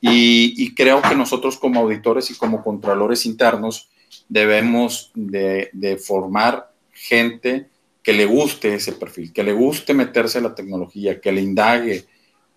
Y, 0.01 0.73
creo 0.75 1.01
que 1.01 1.15
nosotros 1.15 1.57
como 1.57 1.81
auditores 1.81 2.31
y 2.31 2.35
como 2.35 2.63
contralores 2.63 3.25
internos 3.25 3.89
debemos 4.29 5.11
de, 5.15 5.69
de 5.73 5.97
formar 5.97 6.71
gente 6.93 7.67
que 8.01 8.13
le 8.13 8.25
guste 8.25 8.75
ese 8.75 8.93
perfil, 8.93 9.33
que 9.33 9.43
le 9.43 9.53
guste 9.53 9.93
meterse 9.93 10.37
en 10.37 10.45
la 10.45 10.55
tecnología, 10.55 11.19
que 11.19 11.31
le 11.31 11.41
indague, 11.41 12.05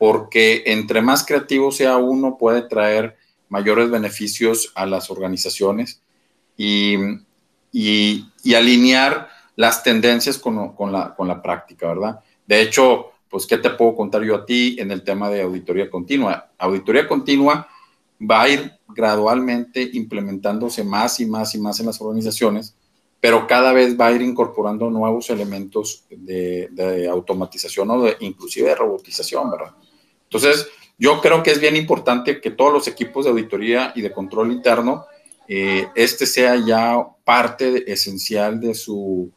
porque 0.02 0.64
entre 0.66 1.00
más 1.00 1.24
creativo 1.24 1.70
sea 1.70 1.96
uno 1.96 2.36
puede 2.36 2.62
traer 2.62 3.16
mayores 3.48 3.88
beneficios 3.88 4.72
a 4.74 4.84
las 4.84 5.12
organizaciones 5.12 6.02
y, 6.56 6.96
alinear 8.52 9.28
las 9.54 9.84
tendencias 9.84 10.38
con, 10.38 10.74
la, 10.90 11.40
práctica, 11.40 11.86
¿verdad? 11.86 12.18
De 12.44 12.62
hecho, 12.62 13.12
pues, 13.30 13.46
¿qué 13.46 13.58
te 13.58 13.70
puedo 13.70 13.94
contar 13.94 14.24
yo 14.24 14.34
a 14.34 14.44
ti 14.44 14.74
en 14.80 14.90
el 14.90 15.04
tema 15.04 15.30
de 15.30 15.42
auditoría 15.42 15.88
continua? 15.88 16.50
Auditoría 16.58 17.06
continua 17.06 17.68
va 18.20 18.42
a 18.42 18.48
ir 18.48 18.72
gradualmente 18.88 19.88
implementándose 19.92 20.82
más 20.82 21.20
y 21.20 21.26
más 21.26 21.54
y 21.54 21.60
más 21.60 21.78
en 21.78 21.86
las 21.86 22.00
organizaciones, 22.00 22.74
pero 23.20 23.46
cada 23.46 23.72
vez 23.72 23.96
va 23.96 24.08
a 24.08 24.12
ir 24.12 24.22
incorporando 24.22 24.90
nuevos 24.90 25.30
elementos 25.30 26.06
de, 26.10 26.70
de 26.72 27.08
automatización 27.08 27.88
o 27.92 28.02
de, 28.02 28.16
inclusive 28.18 28.70
de 28.70 28.74
robotización, 28.74 29.48
¿verdad? 29.48 29.72
Entonces, 30.32 30.66
yo 30.96 31.20
creo 31.20 31.42
que 31.42 31.50
es 31.50 31.60
bien 31.60 31.76
importante 31.76 32.40
que 32.40 32.50
todos 32.50 32.72
los 32.72 32.88
equipos 32.88 33.26
de 33.26 33.32
auditoría 33.32 33.92
y 33.94 34.00
de 34.00 34.12
control 34.12 34.50
interno, 34.50 35.04
eh, 35.46 35.88
este 35.94 36.24
sea 36.24 36.56
ya 36.56 37.06
parte 37.22 37.92
esencial 37.92 38.58
de 38.58 38.72
su, 38.72 39.30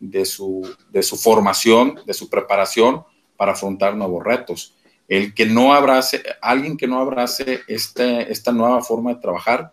de, 0.00 0.24
su, 0.24 0.68
de 0.90 1.04
su 1.04 1.16
formación, 1.16 2.00
de 2.04 2.14
su 2.14 2.28
preparación 2.28 3.04
para 3.36 3.52
afrontar 3.52 3.94
nuevos 3.94 4.24
retos. 4.24 4.74
El 5.06 5.34
que 5.34 5.46
no 5.46 5.72
abrace, 5.72 6.20
alguien 6.42 6.76
que 6.76 6.88
no 6.88 6.98
abrace 6.98 7.60
este, 7.68 8.32
esta 8.32 8.50
nueva 8.50 8.82
forma 8.82 9.14
de 9.14 9.20
trabajar, 9.20 9.72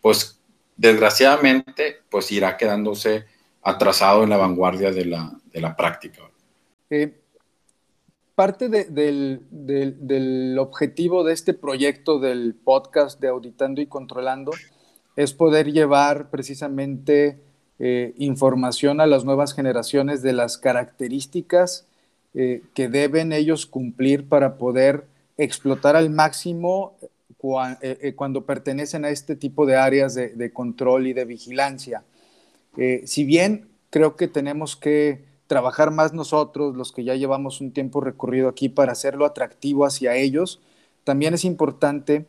pues 0.00 0.40
desgraciadamente, 0.76 2.02
pues 2.08 2.30
irá 2.30 2.56
quedándose 2.56 3.24
atrasado 3.60 4.22
en 4.22 4.30
la 4.30 4.36
vanguardia 4.36 4.92
de 4.92 5.04
la, 5.04 5.32
de 5.52 5.60
la 5.60 5.74
práctica. 5.74 6.22
Eh, 6.90 7.21
parte 8.42 8.68
del, 8.68 10.58
objetivo 10.58 11.22
de 11.22 11.32
este 11.32 11.54
proyecto 11.54 12.18
del 12.18 12.56
podcast 12.56 13.20
de 13.20 13.28
Auditando 13.28 13.80
y 13.80 13.86
Controlando 13.86 14.50
es 15.14 15.32
poder 15.32 15.70
llevar 15.70 16.28
precisamente 16.28 17.38
eh, 17.78 18.14
información 18.18 19.00
a 19.00 19.06
las 19.06 19.24
nuevas 19.24 19.54
generaciones 19.54 20.22
de 20.22 20.32
las 20.32 20.58
características 20.58 21.86
eh, 22.34 22.62
que 22.74 22.88
deben 22.88 23.32
ellos 23.32 23.64
cumplir 23.64 24.28
para 24.28 24.56
poder 24.56 25.04
explotar 25.38 25.94
al 25.94 26.10
máximo 26.10 26.96
eh, 27.80 28.12
cuando 28.16 28.44
pertenecen 28.44 29.04
a 29.04 29.10
este 29.10 29.36
tipo 29.36 29.66
de 29.66 29.76
áreas 29.76 30.16
de 30.16 30.52
control 30.52 31.06
y 31.06 31.12
de 31.12 31.26
vigilancia. 31.26 32.02
si 33.04 33.22
bien 33.22 33.68
creo 33.90 34.16
que 34.16 34.26
tenemos 34.26 34.74
que 34.74 35.30
trabajar 35.52 35.90
más 35.90 36.14
nosotros, 36.14 36.74
los 36.76 36.92
que 36.92 37.04
ya 37.04 37.14
llevamos 37.14 37.60
un 37.60 37.72
tiempo 37.72 38.00
recorrido 38.00 38.48
aquí, 38.48 38.70
para 38.70 38.92
hacerlo 38.92 39.26
atractivo 39.26 39.84
hacia 39.84 40.16
ellos, 40.16 40.62
también 41.04 41.34
es 41.34 41.44
importante 41.44 42.24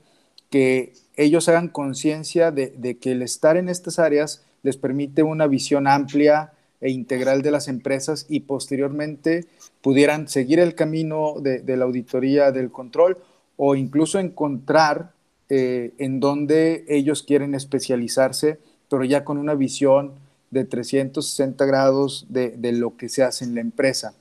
que 0.49 0.91
ellos 1.15 1.47
hagan 1.47 1.69
conciencia 1.69 2.51
de, 2.51 2.97
que 2.99 3.13
el 3.13 3.21
estar 3.21 3.55
en 3.55 3.69
estas 3.69 3.97
áreas 3.97 4.43
les 4.61 4.75
permite 4.75 5.23
una 5.23 5.47
visión 5.47 5.87
amplia, 5.87 6.51
e 6.81 6.89
integral 6.89 7.43
de 7.43 7.51
las 7.51 7.69
empresas 7.69 8.25
y 8.27 8.41
posteriormente 8.41 9.45
pudieran 9.79 10.27
seguir 10.27 10.59
el 10.59 10.75
camino 10.75 11.35
de, 11.39 11.77
la 11.77 11.85
auditoría 11.85 12.51
del 12.51 12.71
control 12.71 13.19
o 13.55 13.75
incluso 13.75 14.19
encontrar 14.19 15.13
eh, 15.47 15.93
en 15.97 16.19
donde 16.19 16.83
ellos 16.89 17.23
quieren 17.23 17.55
especializarse, 17.55 18.59
pero 18.89 19.05
ya 19.05 19.23
con 19.23 19.37
una 19.37 19.55
visión 19.55 20.11
de 20.53 20.65
360 20.65 21.65
grados 21.65 22.27
de, 22.29 22.71
lo 22.71 22.95
que 22.95 23.09
se 23.09 23.23
hace 23.23 23.43
en 23.43 23.55
la 23.55 23.61
empresa. 23.61 24.13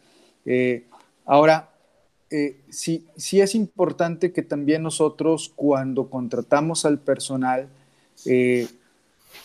Eh, 0.45 0.87
ahora, 1.25 1.71
eh, 2.31 2.61
sí, 2.71 3.07
sí, 3.17 3.41
es 3.41 3.55
importante 3.55 4.33
que 4.33 4.43
también 4.43 4.83
nosotros 4.83 5.53
cuando 5.55 6.09
contratamos 6.09 6.85
al 6.85 6.99
personal, 6.99 7.69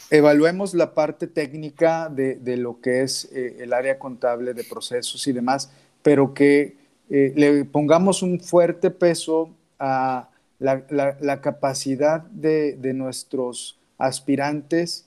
evaluemos 0.09 0.73
la 0.73 0.93
parte 0.93 1.27
técnica 1.27 2.09
de, 2.09 2.57
lo 2.57 2.79
que 2.79 3.01
es 3.01 3.29
el 3.33 3.73
área 3.73 3.99
contable 3.99 4.53
de 4.53 4.63
procesos 4.63 5.27
y 5.27 5.33
demás, 5.33 5.71
pero 6.01 6.33
que 6.33 6.77
le 7.09 7.65
pongamos 7.65 8.21
un 8.21 8.39
fuerte 8.39 8.91
peso 8.91 9.49
a 9.79 10.29
la, 10.59 11.41
capacidad 11.41 12.21
de, 12.21 12.93
nuestros 12.93 13.79
aspirantes 13.97 15.06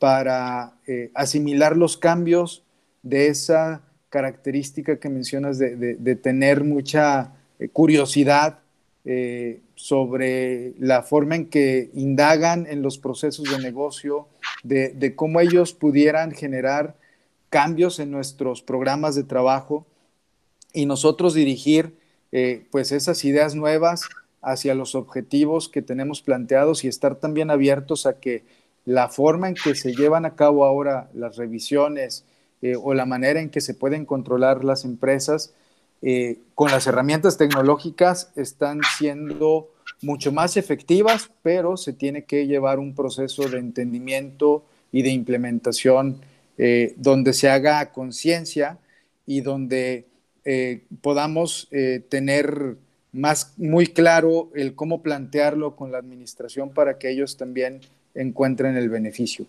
para 0.00 0.72
eh, 0.86 1.10
asimilar 1.14 1.76
los 1.76 1.98
cambios 1.98 2.64
de 3.02 3.28
esa 3.28 3.82
característica 4.08 4.98
que 4.98 5.10
mencionas 5.10 5.58
de, 5.58 6.18
tener 6.20 6.64
mucha 6.64 7.34
eh, 7.58 7.68
curiosidad 7.68 8.60
eh, 9.04 9.60
sobre 9.74 10.72
la 10.78 11.02
forma 11.02 11.36
en 11.36 11.46
que 11.46 11.90
indagan 11.94 12.66
en 12.66 12.82
los 12.82 12.98
procesos 12.98 13.50
de 13.50 13.62
negocio, 13.62 14.26
de, 14.64 15.14
cómo 15.14 15.38
ellos 15.40 15.74
pudieran 15.74 16.32
generar 16.32 16.96
cambios 17.50 18.00
en 18.00 18.10
nuestros 18.10 18.62
programas 18.62 19.14
de 19.14 19.24
trabajo 19.24 19.86
y 20.72 20.86
nosotros 20.86 21.34
dirigir 21.34 21.94
pues 22.70 22.92
esas 22.92 23.24
ideas 23.24 23.56
nuevas 23.56 24.02
hacia 24.40 24.74
los 24.74 24.94
objetivos 24.94 25.68
que 25.68 25.82
tenemos 25.82 26.22
planteados 26.22 26.84
y 26.84 26.88
estar 26.88 27.16
también 27.16 27.50
abiertos 27.50 28.06
a 28.06 28.20
que 28.20 28.44
la 28.90 29.08
forma 29.08 29.46
en 29.46 29.54
que 29.54 29.76
se 29.76 29.94
llevan 29.94 30.24
a 30.24 30.34
cabo 30.34 30.64
ahora 30.64 31.08
las 31.14 31.36
revisiones 31.36 32.24
eh, 32.60 32.74
o 32.74 32.92
la 32.92 33.06
manera 33.06 33.40
en 33.40 33.48
que 33.48 33.60
se 33.60 33.72
pueden 33.72 34.04
controlar 34.04 34.64
las 34.64 34.84
empresas 34.84 35.54
eh, 36.02 36.38
con 36.56 36.72
las 36.72 36.88
herramientas 36.88 37.38
tecnológicas 37.38 38.32
están 38.34 38.80
siendo 38.98 39.70
mucho 40.02 40.32
más 40.32 40.56
efectivas, 40.56 41.30
pero 41.42 41.76
se 41.76 41.92
tiene 41.92 42.24
que 42.24 42.48
llevar 42.48 42.80
un 42.80 42.96
proceso 42.96 43.48
de 43.48 43.58
entendimiento 43.58 44.64
y 44.90 45.02
de 45.02 45.10
implementación 45.10 46.20
eh, 46.58 46.94
donde 46.96 47.32
se 47.32 47.48
haga 47.48 47.92
conciencia 47.92 48.78
y 49.24 49.40
donde 49.40 50.06
podamos 51.00 51.68
tener 52.08 52.76
más 53.12 53.54
muy 53.56 53.86
claro 53.86 54.50
el 54.56 54.74
cómo 54.74 55.00
plantearlo 55.00 55.76
con 55.76 55.92
la 55.92 55.98
administración 55.98 56.70
para 56.70 56.98
que 56.98 57.10
ellos 57.10 57.36
también 57.36 57.82
encuentren 58.14 58.76
el 58.76 58.88
beneficio. 58.88 59.46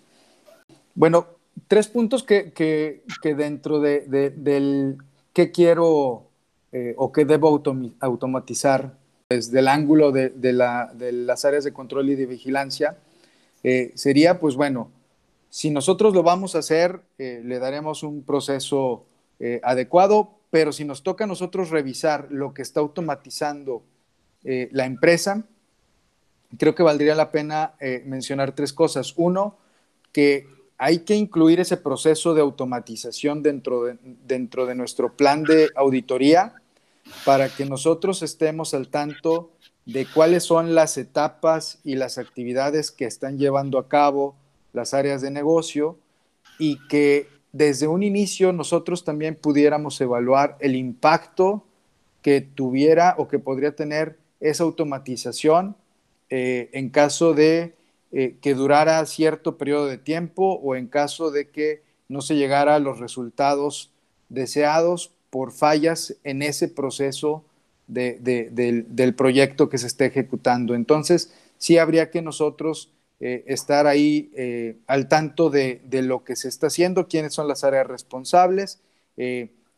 Bueno, 0.96 1.27
tres 1.68 1.88
puntos 1.88 2.24
que, 2.24 2.51
que, 2.51 3.36
dentro 3.36 3.80
de, 3.80 4.01
del 4.32 4.98
qué 5.34 5.51
quiero 5.51 6.27
eh, 6.72 6.94
o 6.98 7.12
qué 7.12 7.25
debo 7.25 7.62
automatizar 8.00 8.98
desde 9.30 9.60
el 9.60 9.68
ángulo 9.68 10.12
de, 10.12 10.30
de, 10.30 10.53
la, 10.53 10.91
de, 10.94 11.12
las 11.12 11.46
áreas 11.46 11.63
de 11.63 11.74
control 11.74 12.10
y 12.10 12.15
de 12.15 12.25
vigilancia, 12.25 12.98
eh, 13.63 13.91
sería, 13.96 14.39
pues 14.39 14.56
bueno, 14.56 14.91
si 15.50 15.70
nosotros 15.70 16.13
lo 16.13 16.24
vamos 16.24 16.56
a 16.56 16.60
hacer, 16.60 17.01
eh, 17.18 17.41
le 17.44 17.60
daremos 17.60 18.03
un 18.03 18.24
proceso 18.24 19.06
adecuado, 19.63 20.36
pero 20.51 20.72
si 20.72 20.86
nos 20.86 21.01
toca 21.01 21.24
a 21.24 21.27
nosotros 21.27 21.72
revisar 21.72 22.27
lo 22.30 22.53
que 22.53 22.62
está 22.62 22.80
automatizando 22.80 23.82
la 24.44 24.86
empresa, 24.86 25.48
creo 26.58 26.75
que 26.75 26.84
valdría 26.84 27.15
la 27.15 27.31
pena 27.31 27.74
eh, 27.79 28.03
mencionar 28.05 28.53
tres 28.53 28.74
cosas. 28.74 29.13
Uno, 29.17 29.58
que 30.12 30.48
hay 30.77 31.00
que 31.00 31.15
incluir 31.15 31.60
ese 31.60 31.77
proceso 31.77 32.34
de 32.34 32.41
automatización 32.41 33.43
dentro 33.43 33.84
de, 33.84 33.97
dentro 34.02 34.65
de 34.65 34.75
nuestro 34.75 35.15
plan 35.15 35.43
de 35.43 35.69
auditoría 35.75 36.56
para 37.25 37.49
que 37.49 37.65
nosotros 37.65 38.23
estemos 38.23 38.73
al 38.73 38.88
tanto 38.88 39.52
de 39.86 40.06
cuáles 40.06 40.43
son 40.43 40.75
las 40.75 40.97
etapas 40.97 41.80
y 41.84 41.95
las 41.95 42.17
actividades 42.17 42.91
que 42.91 43.06
están 43.06 43.38
llevando 43.38 43.78
a 43.78 43.88
cabo 43.88 44.36
las 44.73 44.93
áreas 44.93 45.21
de 45.21 45.32
negocio 45.32 45.97
y 46.58 46.78
que 46.88 47.28
desde 47.52 47.88
un 47.88 48.04
inicio 48.04 48.54
nosotros 48.54 49.04
también 49.04 49.36
pudiéramos 49.36 49.99
evaluar 49.99 50.58
el 50.62 50.75
impacto 50.75 51.65
que 52.21 52.41
tuviera 52.41 53.15
o 53.17 53.28
que 53.28 53.39
podría 53.39 53.75
tener 53.75 54.17
esa 54.39 54.63
automatización 54.63 55.75
eh, 56.34 56.70
en 56.72 56.89
caso 56.89 57.34
de 57.34 57.76
eh, 58.13 58.38
que 58.41 58.54
durara 58.54 59.06
cierto 59.06 59.58
periodo 59.58 59.88
de 59.88 59.98
tiempo 59.98 60.54
o 60.63 60.78
en 60.78 60.88
caso 60.88 61.30
de 61.30 61.50
que 61.50 61.84
no 62.08 62.22
se 62.22 62.38
llegara 62.38 62.76
a 62.76 62.80
los 62.80 63.00
resultados 63.00 63.91
deseados 64.30 65.12
por 65.30 65.52
fallas 65.52 66.15
en 66.24 66.41
ese 66.41 66.70
proceso 66.70 67.44
del 67.88 69.15
proyecto 69.17 69.67
que 69.67 69.78
se 69.78 69.88
esté 69.88 70.06
ejecutando. 70.06 70.74
Entonces, 70.74 71.34
sí 71.58 71.78
habría 71.78 72.10
que 72.10 72.22
nosotros 72.22 72.94
eh, 73.20 73.44
estar 73.48 73.86
ahí 73.86 74.32
al 74.88 75.10
tanto 75.10 75.50
de, 75.50 75.82
lo 75.91 76.24
que 76.24 76.38
se 76.38 76.48
está 76.48 76.67
haciendo, 76.67 77.10
quiénes 77.10 77.34
son 77.34 77.50
las 77.50 77.65
áreas 77.65 77.88
responsables, 77.88 78.80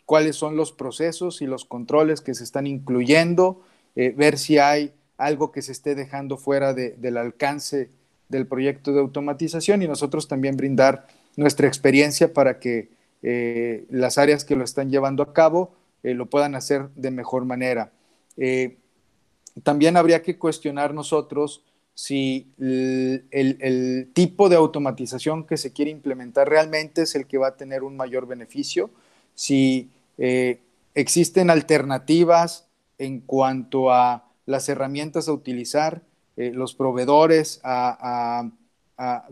cuáles 0.06 0.36
son 0.36 0.56
los 0.56 0.72
procesos 0.72 1.42
y 1.42 1.48
los 1.48 1.66
controles 1.66 2.22
que 2.22 2.36
se 2.36 2.44
están 2.44 2.68
incluyendo, 2.68 3.62
ver 3.96 4.38
si 4.38 4.60
hay 4.60 4.94
algo 5.18 5.52
que 5.52 5.62
se 5.62 5.72
esté 5.72 5.96
dejando 5.96 6.38
fuera 6.38 6.74
del 6.74 7.18
alcance 7.18 7.90
del 8.30 8.48
proyecto 8.48 8.94
de 8.94 9.00
automatización 9.00 9.82
y 9.82 9.88
nosotros 9.88 10.28
también 10.28 10.58
brindar 10.58 11.08
nuestra 11.36 11.68
experiencia 11.68 12.34
para 12.34 12.60
que 12.60 12.90
las 13.90 14.18
áreas 14.18 14.44
que 14.44 14.56
lo 14.56 14.64
están 14.64 14.90
llevando 14.90 15.24
a 15.24 15.34
cabo 15.34 15.76
lo 16.02 16.26
puedan 16.26 16.56
hacer 16.56 16.90
de 16.96 17.12
mejor 17.12 17.46
manera. 17.46 17.92
también 19.64 19.98
habría 19.98 20.22
que 20.24 20.38
cuestionar 20.38 20.94
nosotros 20.94 21.64
si 21.96 22.52
el, 22.60 24.10
tipo 24.14 24.50
de 24.50 24.56
automatización 24.56 25.46
que 25.46 25.58
se 25.58 25.74
quiere 25.74 25.92
implementar 25.92 26.50
realmente 26.50 27.04
es 27.04 27.16
el 27.16 27.28
que 27.28 27.38
va 27.38 27.50
a 27.50 27.58
tener 27.58 27.84
un 27.84 27.96
mayor 27.96 28.26
beneficio, 28.26 28.90
si 29.36 29.92
eh, 30.18 30.60
existen 30.96 31.50
alternativas 31.50 32.68
en 32.98 33.20
cuanto 33.20 33.92
a 33.92 34.28
las 34.46 34.70
herramientas 34.70 35.28
a 35.28 35.34
utilizar, 35.34 36.02
eh, 36.38 36.52
los 36.52 36.74
proveedores 36.74 37.62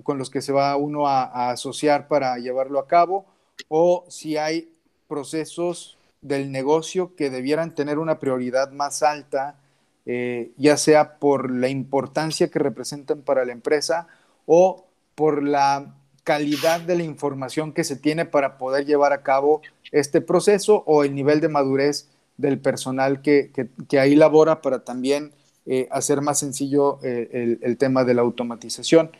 con 0.03 0.17
los 0.17 0.29
que 0.29 0.41
se 0.41 0.51
va 0.51 0.75
uno 0.75 1.07
a 1.07 1.51
asociar 1.51 2.07
para 2.07 2.37
llevarlo 2.37 2.79
a 2.79 2.87
cabo, 2.87 3.25
o 3.67 4.05
si 4.09 4.37
hay 4.37 4.73
procesos 5.07 5.97
del 6.21 6.51
negocio 6.51 7.15
que 7.15 7.29
debieran 7.29 7.73
tener 7.73 7.99
una 7.99 8.19
prioridad 8.19 8.71
más 8.71 9.03
alta 9.03 9.57
eh, 10.05 10.51
ya 10.57 10.77
sea 10.77 11.19
por 11.19 11.51
la 11.51 11.69
importancia 11.69 12.49
que 12.49 12.57
representan 12.57 13.21
para 13.21 13.45
la 13.45 13.51
empresa 13.51 14.07
o 14.47 14.87
por 15.13 15.43
la 15.43 15.93
calidad 16.23 16.81
de 16.81 16.95
la 16.95 17.03
información 17.03 17.71
que 17.71 17.83
se 17.83 17.95
tiene 17.95 18.25
para 18.25 18.57
poder 18.57 18.85
llevar 18.85 19.13
a 19.13 19.21
cabo 19.21 19.61
este 19.91 20.21
proceso 20.21 20.83
o 20.87 21.03
el 21.03 21.13
nivel 21.13 21.39
de 21.39 21.49
madurez 21.49 22.09
del 22.37 22.59
personal 22.59 23.21
que, 23.21 23.51
ahí 23.99 24.15
labora 24.15 24.61
para 24.61 24.83
también 24.83 25.31
eh, 25.65 25.87
hacer 25.91 26.21
más 26.21 26.39
sencillo 26.39 26.99
eh, 27.03 27.59
el, 27.61 27.77
tema 27.77 28.03
de 28.03 28.13
la 28.13 28.21
automatización. 28.21 29.11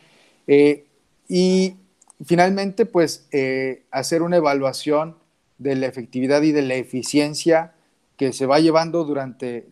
y 1.28 1.76
finalmente, 2.24 2.86
pues 2.86 3.28
hacer 3.90 4.22
una 4.22 4.36
evaluación 4.36 5.16
de 5.58 5.76
la 5.76 5.86
efectividad 5.86 6.42
y 6.42 6.52
de 6.52 6.62
la 6.62 6.74
eficiencia 6.74 7.74
que 8.16 8.32
se 8.32 8.46
va 8.46 8.60
llevando 8.60 9.04
durante 9.04 9.66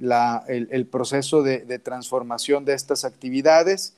el, 0.48 0.86
proceso 0.86 1.42
de, 1.42 1.78
transformación 1.78 2.64
de 2.64 2.74
estas 2.74 3.04
actividades 3.04 3.96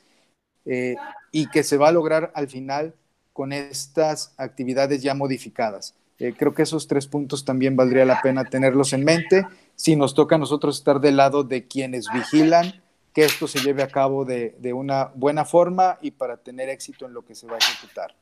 eh, 0.65 0.95
y 1.31 1.49
que 1.49 1.63
se 1.63 1.77
va 1.77 1.89
a 1.89 1.91
lograr 1.91 2.31
al 2.35 2.47
final 2.47 2.93
con 3.31 3.51
estas 3.51 4.33
actividades 4.37 5.01
ya 5.01 5.15
modificadas. 5.15 5.95
Eh, 6.19 6.33
creo 6.37 6.53
que 6.53 6.63
esos 6.63 6.87
tres 6.87 7.07
puntos 7.07 7.43
también 7.43 7.75
valdría 7.75 8.05
la 8.05 8.21
pena 8.21 8.45
tenerlos 8.45 8.93
en 8.93 9.03
mente 9.03 9.45
si 9.75 9.95
nos 9.95 10.13
toca 10.13 10.35
a 10.35 10.37
nosotros 10.39 10.77
estar 10.77 10.99
del 10.99 11.17
lado 11.17 11.43
de 11.43 11.67
quienes 11.67 12.05
vigilan 12.13 12.81
que 13.13 13.25
esto 13.25 13.47
se 13.47 13.59
lleve 13.59 13.83
a 13.83 13.87
cabo 13.87 14.25
de, 14.25 14.55
de 14.59 14.73
una 14.73 15.11
buena 15.15 15.45
forma 15.45 15.97
y 16.01 16.11
para 16.11 16.37
tener 16.37 16.69
éxito 16.69 17.05
en 17.05 17.13
lo 17.13 17.23
que 17.23 17.35
se 17.35 17.47
va 17.47 17.55
a 17.55 17.57
ejecutar. 17.59 18.15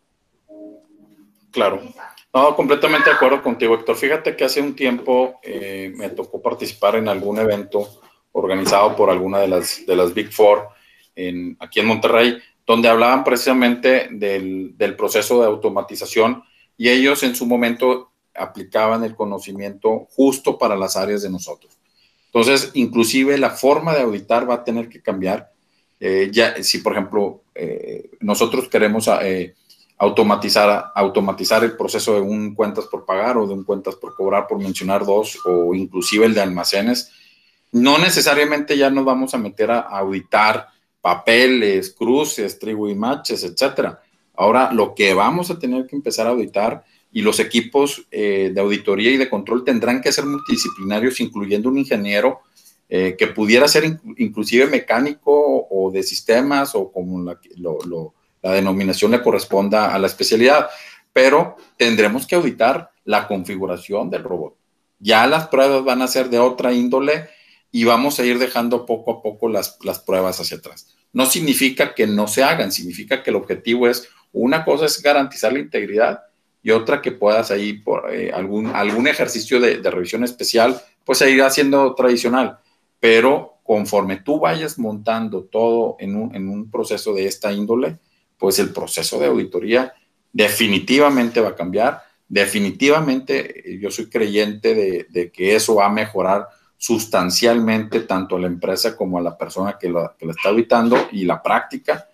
Claro. 1.52 1.82
No, 2.34 2.56
completamente 2.56 3.10
de 3.10 3.16
acuerdo 3.16 3.42
contigo, 3.44 3.76
Héctor. 3.76 3.96
Fíjate 3.96 4.36
que 4.36 4.46
hace 4.46 4.62
un 4.62 4.76
tiempo 4.76 5.40
eh, 5.44 5.92
me 5.96 6.10
tocó 6.10 6.42
participar 6.42 6.96
en 6.96 7.10
algún 7.10 7.40
evento 7.40 7.88
organizado 8.32 8.96
por 8.96 9.10
alguna 9.10 9.40
de 9.40 9.50
las, 9.50 9.86
de 9.86 9.96
las 9.96 10.14
Big 10.14 10.32
Four 10.32 10.70
aquí 11.60 11.80
en 11.80 11.86
Monterrey, 11.86 12.38
donde 12.66 12.88
hablaban 12.88 13.24
precisamente 13.24 14.08
del, 14.12 14.96
proceso 14.98 15.42
de 15.42 15.48
automatización 15.48 16.44
y 16.82 16.90
ellos 16.90 17.22
en 17.22 17.36
su 17.36 17.46
momento 17.46 18.10
aplicaban 18.34 19.04
el 19.04 19.16
conocimiento 19.16 20.08
justo 20.16 20.58
para 20.58 20.76
las 20.76 20.98
áreas 20.98 21.22
de 21.22 21.30
nosotros. 21.30 21.78
Entonces, 22.26 22.72
inclusive 22.74 23.38
la 23.38 23.52
forma 23.52 23.94
de 23.94 24.02
auditar 24.02 24.50
va 24.50 24.56
a 24.56 24.64
tener 24.64 24.90
que 24.90 25.00
cambiar. 25.00 25.52
Eh, 26.00 26.32
ya, 26.34 26.56
si, 26.64 26.80
por 26.80 26.94
ejemplo, 26.94 27.44
eh, 27.54 28.10
nosotros 28.22 28.68
queremos 28.68 29.08
eh, 29.22 29.54
automatizar, 30.00 30.86
automatizar 30.96 31.64
el 31.64 31.78
proceso 31.78 32.16
de 32.16 32.22
un 32.22 32.56
cuentas 32.56 32.86
por 32.88 33.06
pagar 33.06 33.38
o 33.38 33.46
de 33.46 33.54
un 33.54 33.64
cuentas 33.64 33.94
por 33.94 34.16
cobrar, 34.16 34.48
por 34.48 34.58
mencionar 34.58 35.06
dos, 35.06 35.38
o 35.46 35.76
inclusive 35.76 36.26
el 36.26 36.34
de 36.34 36.42
almacenes, 36.42 37.12
no 37.74 38.00
necesariamente 38.00 38.76
ya 38.76 38.90
nos 38.90 39.06
vamos 39.06 39.36
a 39.36 39.38
meter 39.38 39.70
a 39.70 39.82
auditar 39.82 40.70
papeles, 41.00 41.92
cruces, 41.92 42.58
trigo 42.58 42.90
y 42.90 42.96
matches, 42.96 43.44
etcétera. 43.44 44.02
Ahora, 44.42 44.74
lo 44.74 44.96
que 44.96 45.14
vamos 45.14 45.52
a 45.52 45.60
tener 45.60 45.86
que 45.86 45.96
empezar 45.96 46.26
a 46.26 46.32
auditar 46.32 46.84
y 47.12 47.22
los 47.22 47.40
equipos 47.40 48.08
eh, 48.10 48.50
de 48.52 48.60
auditoría 48.60 49.12
y 49.12 49.18
de 49.18 49.30
control 49.30 49.64
tendrán 49.64 50.02
que 50.02 50.12
ser 50.12 50.26
multidisciplinarios, 50.26 51.20
incluyendo 51.20 51.70
un 51.70 51.78
ingeniero 51.78 52.40
eh, 52.90 53.16
que 53.20 53.28
pudiera 53.28 53.68
ser 53.68 54.00
inclusive 54.18 54.66
mecánico 54.66 55.68
o 55.70 55.92
de 55.92 56.02
sistemas 56.02 56.74
o 56.74 56.92
como 56.92 57.24
la, 57.24 57.40
denominación 58.52 59.12
le 59.12 59.22
corresponda 59.22 59.94
a 59.94 60.00
la 60.00 60.08
especialidad, 60.08 60.70
pero 61.14 61.58
tendremos 61.78 62.26
que 62.26 62.34
auditar 62.34 62.90
la 63.06 63.28
configuración 63.28 64.10
del 64.10 64.24
robot. 64.24 64.56
Ya 64.98 65.28
las 65.28 65.50
pruebas 65.50 65.84
van 65.84 66.02
a 66.02 66.08
ser 66.08 66.32
de 66.32 66.40
otra 66.40 66.74
índole 66.74 67.30
y 67.72 67.84
vamos 67.84 68.20
a 68.20 68.26
ir 68.26 68.40
dejando 68.40 68.88
poco 68.88 69.12
a 69.12 69.22
poco 69.22 69.50
las 69.50 70.00
pruebas 70.04 70.40
hacia 70.40 70.58
atrás. 70.58 70.96
No 71.14 71.28
significa 71.28 71.94
que 71.94 72.08
no 72.08 72.28
se 72.28 72.42
hagan, 72.42 72.72
significa 72.72 73.22
que 73.22 73.30
el 73.30 73.36
objetivo 73.36 73.88
es, 73.88 74.10
una 74.34 74.64
cosa 74.64 74.86
es 74.86 75.02
garantizar 75.02 75.54
la 75.54 75.60
integridad 75.60 76.22
y 76.64 76.72
otra 76.72 77.02
que 77.02 77.12
puedas 77.12 77.52
ahí 77.52 77.74
por 77.74 78.14
eh, 78.14 78.32
algún, 78.32 78.68
algún 78.68 79.08
ejercicio 79.08 79.60
de, 79.60 79.82
revisión 79.82 80.24
especial, 80.24 80.80
pues 81.04 81.18
seguir 81.18 81.42
haciendo 81.42 81.96
tradicional. 81.96 82.60
Pero 83.00 83.60
conforme 83.64 84.18
tú 84.18 84.40
vayas 84.40 84.78
montando 84.78 85.44
todo 85.44 85.96
en 86.00 86.16
un, 86.16 86.36
en 86.36 86.48
un 86.48 86.70
proceso 86.70 87.14
de 87.14 87.26
esta 87.26 87.52
índole, 87.52 87.98
pues 88.38 88.60
el 88.60 88.72
proceso 88.72 89.20
de 89.20 89.28
auditoría 89.28 89.94
definitivamente 90.32 91.42
va 91.42 91.50
a 91.50 91.56
cambiar. 91.56 92.04
Definitivamente 92.28 93.74
eh, 93.74 93.80
yo 93.80 93.90
soy 93.90 94.10
creyente 94.10 95.08
de, 95.10 95.32
que 95.32 95.56
eso 95.56 95.76
va 95.76 95.88
a 95.88 95.92
mejorar 95.92 96.48
sustancialmente 96.78 98.02
tanto 98.02 98.36
a 98.36 98.40
la 98.40 98.48
empresa 98.48 98.96
como 98.96 99.18
a 99.18 99.22
la 99.22 99.38
persona 99.38 99.78
que 99.80 99.90
la, 99.90 100.16
que 100.18 100.26
la 100.26 100.32
está 100.32 100.50
auditando 100.50 101.10
y 101.12 101.26
la 101.26 101.42
práctica. 101.42 102.08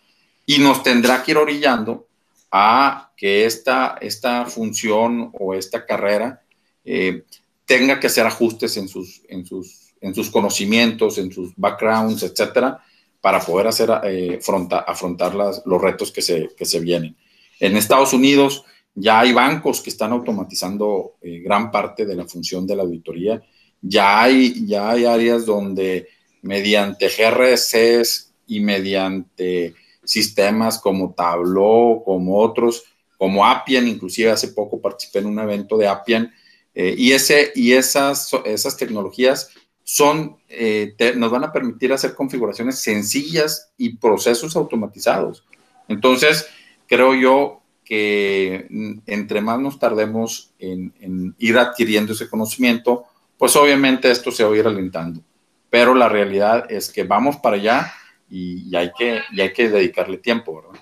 Y 0.45 0.59
nos 0.59 0.83
tendrá 0.83 1.21
que 1.21 1.31
ir 1.31 1.37
orillando 1.37 2.06
a 2.51 3.11
que 3.17 3.45
esta, 3.45 3.97
esta 4.01 4.45
función 4.45 5.31
o 5.33 5.53
esta 5.53 5.85
carrera 5.85 6.41
eh, 6.85 7.23
tenga 7.65 7.99
que 7.99 8.07
hacer 8.07 8.25
ajustes 8.25 8.77
en 8.77 8.87
sus, 8.87 9.21
en, 9.27 9.45
sus, 9.45 9.93
en 9.99 10.15
sus 10.15 10.29
conocimientos, 10.29 11.17
en 11.17 11.31
sus 11.31 11.53
backgrounds, 11.55 12.23
etcétera, 12.23 12.81
para 13.19 13.41
poder 13.41 13.67
hacer, 13.67 13.89
eh, 14.05 14.39
afrontar 14.87 15.35
los 15.35 15.81
retos 15.81 16.11
que 16.11 16.21
se, 16.21 16.49
que 16.55 16.65
se 16.65 16.79
vienen. 16.79 17.15
En 17.59 17.75
Estados 17.75 18.13
Unidos 18.13 18.63
ya 18.95 19.19
hay 19.19 19.33
bancos 19.33 19.81
que 19.81 19.89
están 19.89 20.11
automatizando 20.11 21.17
eh, 21.21 21.39
gran 21.39 21.69
parte 21.69 22.05
de 22.05 22.15
la 22.15 22.25
función 22.25 22.65
de 22.65 22.75
la 22.75 22.83
auditoría. 22.83 23.41
Ya 23.81 24.23
hay, 24.23 24.65
ya 24.65 24.89
hay 24.89 25.05
áreas 25.05 25.45
donde 25.45 26.07
mediante 26.41 27.07
GRCs 27.07 28.33
y 28.47 28.59
mediante 28.59 29.75
sistemas 30.07 30.79
como 30.79 31.13
Tableau, 31.13 32.03
como 32.03 32.39
otros, 32.39 32.83
como 33.17 33.45
Appian, 33.45 33.87
inclusive 33.87 34.31
hace 34.31 34.49
poco 34.49 34.79
participé 34.79 35.19
en 35.19 35.27
un 35.27 35.39
evento 35.39 35.77
de 35.77 35.87
Appian, 35.87 36.33
eh, 36.73 36.95
y, 36.97 37.11
ese, 37.11 37.51
y 37.55 37.73
esas, 37.73 38.31
esas 38.45 38.77
tecnologías 38.77 39.49
son, 39.83 40.37
eh, 40.47 40.93
nos 41.15 41.31
van 41.31 41.43
a 41.43 41.51
permitir 41.51 41.91
hacer 41.91 42.13
configuraciones 42.13 42.79
sencillas 42.79 43.71
y 43.77 43.97
procesos 43.97 44.55
automatizados. 44.55 45.43
Entonces, 45.87 46.47
creo 46.87 47.15
yo 47.15 47.61
que 47.83 48.67
entre 49.05 49.41
más 49.41 49.59
nos 49.59 49.79
tardemos 49.79 50.53
en, 50.59 50.93
en 50.99 51.35
ir 51.39 51.57
adquiriendo 51.57 52.13
ese 52.13 52.29
conocimiento, 52.29 53.05
pues 53.37 53.55
obviamente 53.55 54.11
esto 54.11 54.31
se 54.31 54.43
va 54.43 54.53
a 54.53 54.57
ir 54.57 54.67
alentando. 54.67 55.21
Pero 55.69 55.95
la 55.95 56.09
realidad 56.09 56.69
es 56.69 56.89
que 56.89 57.03
vamos 57.03 57.37
para 57.37 57.55
allá 57.55 57.93
y, 58.29 58.75
hay, 58.75 58.91
que, 58.97 59.21
hay 59.39 59.53
que 59.53 59.69
dedicarle 59.69 60.17
tiempo, 60.17 60.61
¿verdad? 60.61 60.79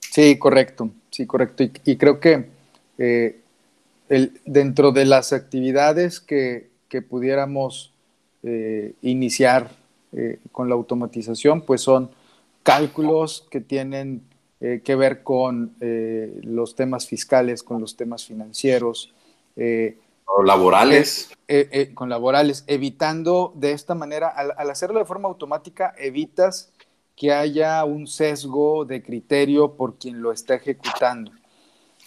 Sí, 0.00 0.38
correcto, 0.38 0.90
sí, 1.10 1.26
correcto. 1.26 1.64
Y, 1.84 1.96
creo 1.96 2.20
que 2.20 2.46
eh, 2.96 3.40
el, 4.08 4.40
dentro 4.46 4.92
de 4.92 5.04
las 5.04 5.32
actividades 5.32 6.20
que, 6.20 6.74
pudiéramos 7.10 7.92
eh, 8.42 8.94
iniciar 9.02 9.70
eh, 10.12 10.38
con 10.50 10.70
la 10.70 10.74
automatización, 10.74 11.60
pues 11.60 11.82
son 11.82 12.10
cálculos 12.62 13.46
que 13.50 13.60
tienen 13.60 14.22
que 14.58 14.96
ver 14.96 15.22
con 15.22 15.74
los 15.78 16.74
temas 16.74 17.06
fiscales, 17.06 17.62
con 17.62 17.78
los 17.78 17.94
temas 17.94 18.24
financieros, 18.24 19.12
laborales. 20.44 21.30
Eh, 21.48 21.68
eh, 21.70 21.94
con 21.94 22.08
laborales, 22.08 22.64
evitando 22.66 23.52
de 23.54 23.70
esta 23.70 23.94
manera, 23.94 24.28
al, 24.28 24.68
hacerlo 24.68 24.98
de 24.98 25.04
forma 25.04 25.28
automática, 25.28 25.94
evitas 25.96 26.72
que 27.14 27.32
haya 27.32 27.84
un 27.84 28.08
sesgo 28.08 28.84
de 28.84 29.00
criterio 29.02 29.74
por 29.76 29.96
quien 29.96 30.20
lo 30.20 30.32
está 30.32 30.54
ejecutando. 30.54 31.30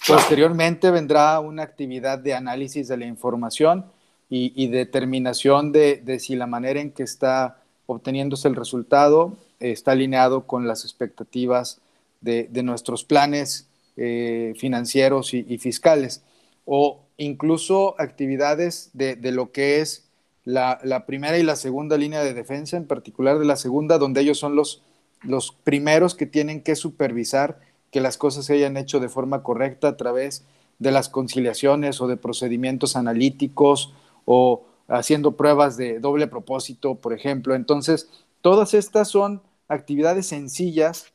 Posteriormente 0.06 0.92
vendrá 0.92 1.40
una 1.40 1.64
actividad 1.64 2.20
de 2.20 2.34
análisis 2.34 2.90
de 2.90 2.98
la 2.98 3.06
información 3.06 3.86
y, 4.30 4.68
determinación 4.68 5.72
de, 5.72 6.20
si 6.20 6.36
la 6.36 6.46
manera 6.46 6.80
en 6.80 6.92
que 6.92 7.04
está 7.04 7.64
obteniéndose 7.88 8.48
el 8.48 8.56
resultado 8.56 9.38
está 9.60 9.94
alineado 9.94 10.46
con 10.46 10.68
las 10.68 10.84
expectativas 10.84 11.82
de, 12.22 12.48
nuestros 12.62 13.04
planes 13.04 13.68
eh, 13.98 14.54
financieros 14.58 15.34
y, 15.34 15.46
y 15.50 15.58
fiscales. 15.58 16.22
O 16.66 17.00
incluso 17.20 17.96
actividades 18.00 18.90
de, 18.94 19.18
lo 19.32 19.52
que 19.52 19.82
es 19.82 20.10
la, 20.46 21.04
primera 21.06 21.38
y 21.38 21.44
la 21.44 21.56
segunda 21.56 21.98
línea 21.98 22.24
de 22.24 22.34
defensa, 22.34 22.78
en 22.78 22.88
particular 22.88 23.38
de 23.38 23.46
la 23.46 23.58
segunda, 23.58 23.98
donde 23.98 24.22
ellos 24.22 24.40
son 24.40 24.56
los, 24.56 24.82
los 25.22 25.52
primeros 25.52 26.16
que 26.16 26.26
tienen 26.26 26.64
que 26.64 26.76
supervisar 26.76 27.60
que 27.92 28.02
las 28.02 28.18
cosas 28.18 28.46
se 28.46 28.54
hayan 28.54 28.78
hecho 28.78 29.00
de 29.00 29.10
forma 29.10 29.44
correcta 29.44 29.90
a 29.90 29.98
través 29.98 30.46
de 30.80 30.92
las 30.92 31.10
conciliaciones 31.10 32.00
o 32.02 32.08
de 32.08 32.18
procedimientos 32.18 32.96
analíticos 32.96 33.94
o 34.26 34.66
haciendo 34.88 35.34
pruebas 35.34 35.76
de 35.76 36.00
doble 36.00 36.28
propósito, 36.28 36.96
por 36.96 37.14
ejemplo. 37.14 37.54
Entonces, 37.54 38.10
todas 38.42 38.74
estas 38.74 39.10
son 39.10 39.42
actividades 39.68 40.28
sencillas 40.28 41.12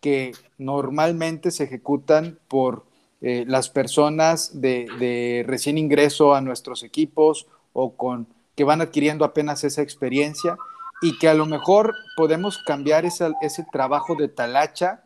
que 0.00 0.32
normalmente 0.58 1.50
se 1.50 1.64
ejecutan 1.64 2.38
por 2.48 2.84
eh, 3.24 3.44
las 3.46 3.68
personas 3.68 4.60
de, 4.60 5.44
recién 5.46 5.78
ingreso 5.78 6.34
a 6.34 6.40
nuestros 6.40 6.82
equipos 6.82 7.46
o 7.72 7.96
con 7.96 8.26
que 8.56 8.64
van 8.64 8.80
adquiriendo 8.80 9.24
apenas 9.24 9.62
esa 9.62 9.80
experiencia 9.80 10.56
y 11.00 11.16
que 11.18 11.28
a 11.28 11.34
lo 11.34 11.46
mejor 11.46 11.94
podemos 12.16 12.58
cambiar 12.58 13.04
ese 13.04 13.66
trabajo 13.70 14.16
de 14.16 14.26
talacha 14.26 15.04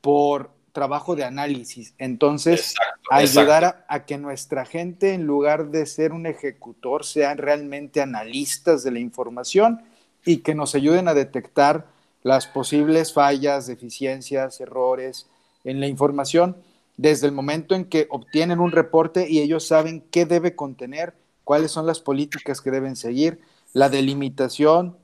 por 0.00 0.50
trabajo 0.72 1.14
de 1.14 1.22
análisis. 1.22 1.94
Entonces, 1.96 2.74
ayudar 3.08 3.86
a, 3.88 4.04
que 4.04 4.18
nuestra 4.18 4.66
gente, 4.66 5.14
en 5.14 5.26
lugar 5.26 5.68
de 5.70 5.86
ser 5.86 6.12
un 6.12 6.26
ejecutor, 6.26 7.04
sean 7.04 7.38
realmente 7.38 8.02
analistas 8.02 8.82
de 8.82 8.90
la 8.90 8.98
información 8.98 9.80
y 10.24 10.38
que 10.38 10.56
nos 10.56 10.74
ayuden 10.74 11.06
a 11.06 11.14
detectar 11.14 11.86
las 12.24 12.48
posibles 12.48 13.12
fallas, 13.12 13.68
deficiencias, 13.68 14.60
errores 14.60 15.28
en 15.62 15.78
la 15.78 15.86
información 15.86 16.56
desde 16.96 17.26
el 17.26 17.32
momento 17.32 17.74
en 17.74 17.84
que 17.84 18.06
obtienen 18.10 18.60
un 18.60 18.72
reporte 18.72 19.28
y 19.28 19.40
ellos 19.40 19.66
saben 19.66 20.04
qué 20.10 20.24
debe 20.26 20.54
contener, 20.54 21.14
cuáles 21.44 21.70
son 21.70 21.86
las 21.86 22.00
políticas 22.00 22.60
que 22.60 22.70
deben 22.70 22.96
seguir, 22.96 23.40
la 23.72 23.88
delimitación 23.88 24.96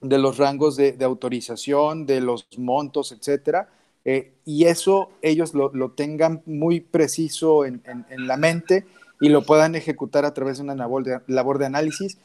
de 0.00 0.18
los 0.18 0.36
rangos 0.36 0.76
de, 0.76 0.96
autorización, 1.02 2.06
de 2.06 2.20
los 2.20 2.46
montos, 2.58 3.12
etcétera, 3.12 3.70
eh, 4.04 4.34
y 4.44 4.64
eso 4.64 5.10
ellos 5.22 5.54
lo, 5.54 5.92
tengan 5.92 6.42
muy 6.44 6.80
preciso 6.80 7.64
en, 7.64 7.82
la 8.10 8.36
mente 8.36 8.84
y 9.20 9.28
lo 9.28 9.42
puedan 9.42 9.76
ejecutar 9.76 10.24
a 10.24 10.34
través 10.34 10.58
de 10.58 10.64
una 10.64 10.74
labor 10.74 11.04
de, 11.04 11.20
labor 11.28 11.58
de 11.58 11.66
análisis 11.66 12.18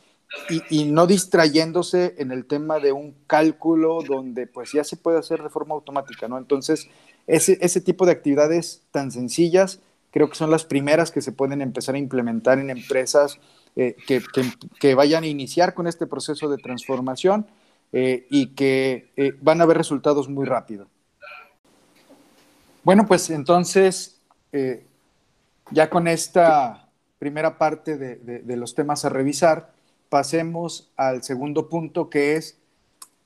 y, 0.50 0.62
y, 0.70 0.86
no 0.86 1.06
distrayéndose 1.06 2.16
en 2.18 2.32
el 2.32 2.46
tema 2.46 2.80
de 2.80 2.92
un 2.92 3.16
cálculo 3.28 4.02
donde 4.02 4.48
pues 4.48 4.72
ya 4.74 4.84
se 4.84 4.98
puede 4.98 5.20
hacer 5.20 5.42
de 5.42 5.50
forma 5.50 5.76
automática, 5.76 6.28
¿no? 6.28 6.38
Entonces, 6.38 6.90
ese, 7.28 7.82
tipo 7.82 8.06
de 8.06 8.14
actividades 8.14 8.84
tan 8.92 9.12
sencillas 9.12 9.82
creo 10.12 10.30
que 10.30 10.36
son 10.36 10.50
las 10.50 10.66
primeras 10.66 11.12
que 11.12 11.22
se 11.22 11.32
pueden 11.32 11.62
empezar 11.62 11.96
a 11.96 12.00
implementar 12.00 12.58
en 12.58 12.70
empresas 12.70 13.40
eh, 13.76 13.96
que, 14.80 14.96
vayan 14.96 15.24
a 15.24 15.28
iniciar 15.28 15.74
con 15.74 15.86
este 15.86 16.08
proceso 16.08 16.50
de 16.50 16.58
transformación 16.58 17.46
eh, 17.92 18.26
y 18.30 18.48
que 18.56 19.12
eh, 19.16 19.34
van 19.42 19.62
a 19.62 19.66
ver 19.66 19.78
resultados 19.78 20.30
muy 20.30 20.46
rápido. 20.46 20.88
Bueno, 22.84 23.06
pues 23.06 23.30
entonces 23.30 24.20
ya 25.70 25.90
con 25.90 26.08
esta 26.08 26.90
primera 27.20 27.60
parte 27.60 27.98
de, 27.98 28.56
los 28.56 28.74
temas 28.74 29.06
a 29.06 29.10
revisar, 29.10 29.72
pasemos 30.10 30.90
al 30.96 31.22
segundo 31.22 31.70
punto 31.70 32.10
que 32.10 32.38
es, 32.38 32.58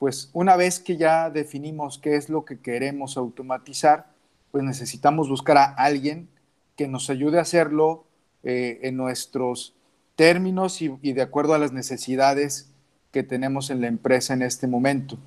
pues 0.01 0.31
una 0.33 0.55
vez 0.55 0.79
que 0.79 0.97
ya 0.97 1.29
definimos 1.29 1.99
qué 1.99 2.15
es 2.15 2.27
lo 2.27 2.43
que 2.43 2.57
queremos 2.57 3.17
automatizar, 3.17 4.07
pues 4.49 4.63
necesitamos 4.63 5.29
buscar 5.29 5.59
a 5.59 5.75
alguien 5.75 6.27
que 6.75 6.87
nos 6.87 7.11
ayude 7.11 7.37
a 7.37 7.43
hacerlo 7.43 8.05
eh, 8.41 8.79
en 8.81 8.97
nuestros 8.97 9.75
términos 10.15 10.81
y, 10.81 10.87
de 11.13 11.21
acuerdo 11.21 11.53
a 11.53 11.59
las 11.59 11.71
necesidades 11.71 12.71
que 13.11 13.21
tenemos 13.21 13.69
en 13.69 13.79
la 13.79 13.85
empresa 13.89 14.33
en 14.33 14.41
este 14.41 14.65
momento. 14.65 15.19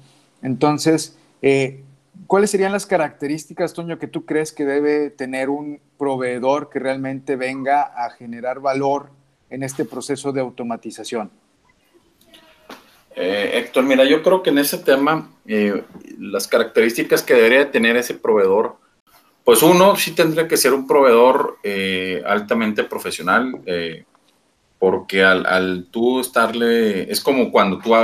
Entonces, 0.42 1.16
eh, 1.40 1.84
¿cuáles 2.26 2.50
serían 2.50 2.72
las 2.72 2.87
características, 2.87 3.74
Toño, 3.74 4.00
que 4.00 4.08
tú 4.08 4.24
crees 4.24 4.50
que 4.50 4.64
debe 4.64 5.08
tener 5.08 5.50
un 5.50 5.78
proveedor 5.96 6.68
que 6.68 6.80
realmente 6.80 7.37
venga 7.37 7.82
a 7.82 8.10
generar 8.10 8.58
valor 8.58 9.10
en 9.50 9.62
este 9.62 9.84
proceso 9.84 10.32
de 10.32 10.40
automatización? 10.40 11.30
Eh, 13.16 13.53
Héctor, 13.55 13.85
mira, 13.85 14.05
yo 14.05 14.22
creo 14.22 14.42
que 14.42 14.50
en 14.50 14.59
ese 14.59 14.79
tema, 14.79 15.31
las 16.18 16.48
características 16.48 17.22
que 17.22 17.35
debería 17.35 17.70
tener 17.70 17.96
ese 17.96 18.14
proveedor 18.14 18.77
pues 19.44 19.62
uno 19.62 19.94
sí 19.94 20.12
tendría 20.12 20.48
que 20.48 20.57
ser 20.57 20.72
un 20.72 20.87
proveedor 20.87 21.59
eh, 21.62 22.22
altamente 22.27 22.83
profesional, 22.85 23.61
eh, 23.66 24.05
porque 24.79 25.22
al, 25.22 25.87
tú 25.90 26.20
estarle, 26.20 27.11
es 27.11 27.20
como 27.20 27.50
cuando 27.53 27.79
tú 27.79 27.94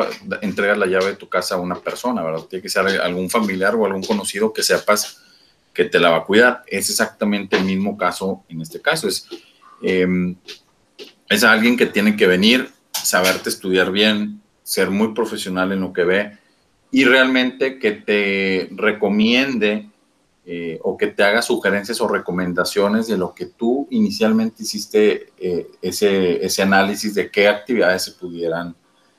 entregas 0.42 0.79
la 0.79 0.87
llave 0.87 1.07
de 1.07 1.16
tu 1.16 1.29
casa 1.29 1.55
a 1.55 1.59
una 1.59 1.77
persona, 1.77 2.23
¿verdad? 2.23 2.42
Tiene 2.42 2.62
que 2.62 2.68
ser 2.68 2.87
algún 3.01 3.29
familiar 3.29 3.75
o 3.75 3.87
algún 3.87 4.03
conocido 4.03 4.53
que 4.53 4.62
sepas 4.62 5.23
que 5.73 5.85
te 5.85 5.99
la 5.99 6.11
va 6.11 6.18
a 6.18 6.25
cuidar. 6.25 6.62
Es 6.66 6.90
exactamente 6.90 7.57
el 7.57 7.64
mismo 7.64 7.96
caso 7.96 8.44
en 8.49 8.61
este 8.61 8.81
caso. 8.81 9.09
Es, 9.09 9.27
em, 9.83 10.37
es 11.29 11.44
alguien 11.44 11.77
que 11.77 11.87
tiene 11.87 12.16
que 12.16 12.27
venir, 12.27 12.70
saberte 12.92 13.49
estudiar 13.49 13.90
bien, 13.90 14.40
ser 14.70 14.88
muy 14.88 15.12
profesional 15.12 15.72
en 15.72 15.80
lo 15.80 15.92
que 15.92 16.04
ve 16.04 16.38
y 16.92 17.04
realmente 17.04 17.80
que 17.80 17.90
te 17.90 18.68
recomiende 18.70 19.90
eh, 20.46 20.78
o 20.85 20.96
que 20.96 21.09
te 21.09 21.24
haga 21.24 21.42
sugerencias 21.42 22.00
o 22.00 22.06
recomendaciones 22.06 23.09
de 23.09 23.18
lo 23.18 23.35
que 23.35 23.46
tú 23.46 23.88
inicialmente 23.90 24.62
hiciste 24.62 25.33
eh, 25.38 25.72
ese, 25.83 26.44
ese 26.46 26.62
análisis 26.62 27.16
de 27.16 27.33
qué 27.33 27.48
actividades 27.48 28.04
se 28.04 28.12
pudieran 28.12 28.76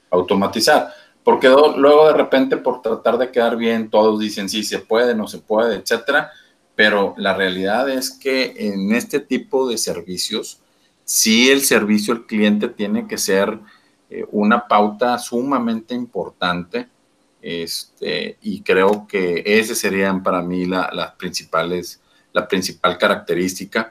automatizar. 0.10 0.88
Porque 1.22 1.50
luego 1.50 2.08
de 2.08 2.14
repente 2.14 2.56
por 2.56 2.82
tratar 2.82 3.18
de 3.18 3.30
quedar 3.30 3.58
bien, 3.58 3.90
todos 3.90 4.22
dicen 4.22 4.48
sí, 4.48 4.64
se 4.64 4.80
puede, 4.80 5.14
no 5.16 5.28
se 5.28 5.40
puede, 5.40 5.76
etcétera. 5.76 6.32
Pero 6.76 7.14
la 7.18 7.34
realidad 7.34 7.90
es 7.90 8.10
que 8.10 8.54
en 8.56 8.94
este 8.96 9.20
tipo 9.20 9.68
de 9.68 9.78
servicios, 9.78 10.62
sí 11.04 11.52
el 11.52 11.62
servicio 11.62 12.14
al 12.14 12.26
cliente 12.26 12.70
tiene 12.70 13.06
que 13.06 13.18
ser 13.18 13.60
eh, 14.14 14.26
una 14.32 14.68
pauta 14.68 15.18
sumamente 15.18 15.96
importante 15.96 16.90
este, 17.42 18.38
y 18.42 18.62
creo 18.62 19.08
que 19.08 19.42
ese 19.46 19.74
serían 19.74 20.22
para 20.22 20.42
mí 20.42 20.66
las 20.66 21.16
principales, 21.18 22.02
la 22.34 22.46
principal 22.46 22.98
característica. 22.98 23.90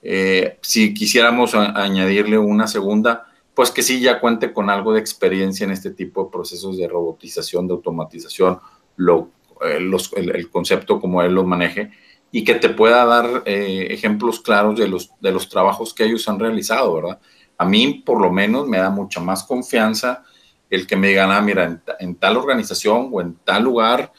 Eh, 0.00 0.58
si 0.62 0.94
quisiéramos 0.94 1.56
añadirle 1.56 2.38
una 2.38 2.68
segunda, 2.68 3.26
pues 3.52 3.72
que 3.72 3.82
sí 3.82 3.98
ya 3.98 4.20
cuente 4.20 4.52
con 4.52 4.70
algo 4.70 4.92
de 4.92 5.00
experiencia 5.00 5.64
en 5.64 5.72
este 5.72 5.90
tipo 5.90 6.24
de 6.24 6.30
procesos 6.30 6.78
de 6.78 6.86
robotización, 6.86 7.66
de 7.66 7.74
automatización, 7.74 8.60
lo, 8.94 9.32
eh, 9.66 9.80
el, 10.14 10.50
concepto 10.50 11.00
como 11.00 11.20
él 11.20 11.34
lo 11.34 11.42
maneje 11.42 11.90
y 12.30 12.44
que 12.44 12.54
te 12.54 12.68
pueda 12.68 13.04
dar 13.04 13.42
ejemplos 13.44 14.38
claros 14.38 14.78
de 14.78 14.86
los, 14.86 15.10
de 15.18 15.32
los 15.32 15.48
trabajos 15.48 15.92
que 15.92 16.04
ellos 16.04 16.28
han 16.28 16.38
realizado, 16.38 16.94
¿verdad? 16.94 17.18
A 17.58 17.64
mí, 17.64 18.02
por 18.06 18.20
lo 18.20 18.32
menos, 18.32 18.66
me 18.66 18.78
da 18.78 18.90
mucha 18.90 19.20
más 19.20 19.44
confianza 19.44 20.24
el 20.70 20.86
que 20.86 20.96
me 20.96 21.08
digan, 21.08 21.30
ah, 21.30 21.40
mira, 21.40 21.80
en, 21.98 22.14
tal 22.16 22.36
organización 22.36 23.08
o 23.12 23.20
en 23.20 23.36
tal 23.44 23.64
lugar 23.64 24.12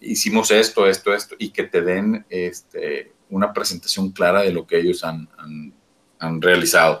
hicimos 0.00 0.50
esto, 0.50 0.86
esto, 0.86 1.14
esto, 1.14 1.34
y 1.38 1.50
que 1.50 1.64
te 1.64 1.80
den 1.82 2.26
este, 2.28 3.12
una 3.30 3.52
presentación 3.52 4.12
clara 4.12 4.42
de 4.42 4.52
lo 4.52 4.66
que 4.66 4.78
ellos 4.78 5.04
han, 5.04 5.28
realizado. 6.40 7.00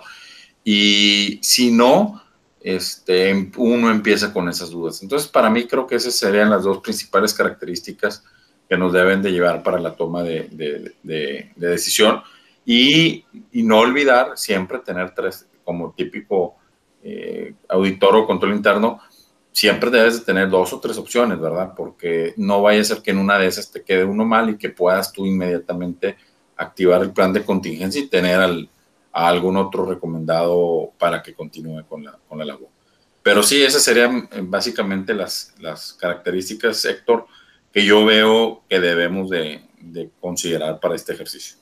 Y 0.64 1.38
si 1.42 1.70
no, 1.70 2.22
este, 2.60 3.50
uno 3.56 3.90
empieza 3.90 4.32
con 4.32 4.48
esas 4.48 4.70
dudas. 4.70 5.02
Entonces, 5.02 5.28
para 5.28 5.50
mí 5.50 5.66
creo 5.66 5.86
que 5.86 5.96
esas 5.96 6.14
serían 6.14 6.50
las 6.50 6.62
dos 6.62 6.78
principales 6.78 7.34
características 7.34 8.24
que 8.68 8.76
nos 8.76 8.92
deben 8.92 9.22
de 9.22 9.32
llevar 9.32 9.62
para 9.62 9.80
la 9.80 9.96
toma 9.96 10.22
de, 10.22 10.48
de, 10.52 10.94
de, 11.02 11.68
decisión. 11.68 12.22
Y, 12.64 13.24
no 13.52 13.80
olvidar 13.80 14.32
siempre 14.36 14.78
tener 14.78 15.14
tres, 15.14 15.46
como 15.68 15.92
típico 15.92 16.56
eh, 17.02 17.52
auditor 17.68 18.16
o 18.16 18.26
control 18.26 18.54
interno, 18.54 19.00
siempre 19.52 19.90
debes 19.90 20.18
de 20.18 20.24
tener 20.24 20.48
dos 20.48 20.72
o 20.72 20.80
tres 20.80 20.96
opciones, 20.96 21.38
¿verdad? 21.38 21.74
Porque 21.76 22.32
no 22.38 22.62
vaya 22.62 22.80
a 22.80 22.84
ser 22.84 23.02
que 23.02 23.10
en 23.10 23.18
una 23.18 23.38
de 23.38 23.48
esas 23.48 23.70
te 23.70 23.82
quede 23.82 24.02
uno 24.02 24.24
mal 24.24 24.48
y 24.48 24.56
que 24.56 24.70
puedas 24.70 25.12
tú 25.12 25.26
inmediatamente 25.26 26.16
activar 26.56 27.02
el 27.02 27.12
plan 27.12 27.34
de 27.34 27.44
contingencia 27.44 28.00
y 28.00 28.06
tener 28.06 28.40
al, 28.40 28.70
a 29.12 29.28
algún 29.28 29.58
otro 29.58 29.84
recomendado 29.84 30.90
para 30.98 31.22
que 31.22 31.34
continúe 31.34 31.84
con 31.86 32.02
la, 32.02 32.18
con 32.26 32.38
la 32.38 32.46
labor. 32.46 32.70
Pero 33.22 33.42
sí, 33.42 33.62
esas 33.62 33.82
serían 33.82 34.26
eh, 34.32 34.40
básicamente 34.42 35.12
las, 35.12 35.54
las 35.58 35.92
características, 35.92 36.82
Héctor, 36.86 37.26
que 37.70 37.84
yo 37.84 38.06
veo 38.06 38.62
que 38.70 38.80
debemos 38.80 39.28
de, 39.28 39.60
de 39.82 40.08
considerar 40.18 40.80
para 40.80 40.94
este 40.94 41.12
ejercicio. 41.12 41.58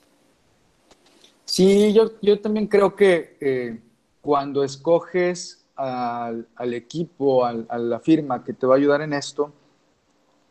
Sí, 1.43 1.91
yo, 1.91 2.11
yo 2.21 2.39
también 2.39 2.67
creo 2.67 2.95
que 2.95 3.37
eh, 3.41 3.79
cuando 4.27 4.65
escoges 4.65 5.63
al, 5.77 6.45
equipo, 6.73 7.45
a 7.45 7.77
la 7.77 8.01
firma 8.01 8.43
que 8.43 8.51
te 8.51 8.67
va 8.67 8.75
a 8.75 8.77
ayudar 8.77 8.99
en 9.01 9.13
esto, 9.13 9.53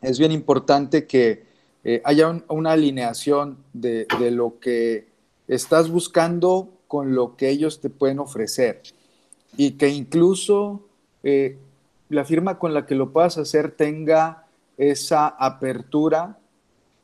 es 0.01 0.17
bien 0.17 0.31
importante 0.31 1.05
que 1.05 1.45
eh, 1.83 2.01
haya 2.03 2.41
una 2.47 2.71
alineación 2.71 3.59
de, 3.73 4.07
lo 4.31 4.57
que 4.59 5.05
estás 5.47 5.91
buscando 5.91 6.69
con 6.87 7.13
lo 7.13 7.35
que 7.35 7.49
ellos 7.49 7.79
te 7.79 7.91
pueden 7.91 8.17
ofrecer. 8.17 8.81
Y 9.57 9.73
que 9.73 9.89
incluso 9.89 10.81
eh, 11.21 11.59
la 12.09 12.25
firma 12.25 12.57
con 12.57 12.73
la 12.73 12.87
que 12.87 12.95
lo 12.95 13.13
puedas 13.13 13.37
hacer 13.37 13.73
tenga 13.73 14.47
esa 14.75 15.27
apertura 15.27 16.39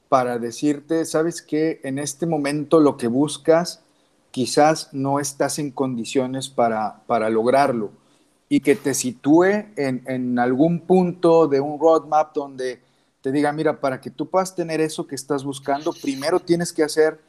para 0.09 0.39
decirte, 0.39 1.05
sabes 1.05 1.43
que 1.43 1.81
en 1.83 1.99
este 1.99 2.25
momento 2.25 2.79
lo 2.79 2.97
que 2.97 3.09
buscas 3.09 3.83
quizás 4.33 4.89
no 4.93 5.19
estás 5.19 5.59
en 5.59 5.69
condiciones 5.69 6.49
para, 6.49 7.03
para 7.05 7.29
lograrlo 7.29 7.91
y 8.49 8.61
que 8.61 8.75
te 8.75 8.95
sitúe 8.95 9.43
en, 9.75 10.03
en, 10.07 10.39
algún 10.39 10.79
punto 10.79 11.47
de 11.47 11.61
un 11.61 11.79
roadmap 11.79 12.33
donde 12.33 12.81
te 13.21 13.31
diga, 13.31 13.51
mira, 13.51 13.79
para 13.79 14.01
que 14.01 14.09
tú 14.09 14.31
puedas 14.31 14.55
tener 14.55 14.81
eso 14.81 15.05
que 15.05 15.13
estás 15.13 15.43
buscando, 15.43 15.93
primero 16.01 16.39
tienes 16.39 16.73
que 16.73 16.81
hacer 16.81 17.21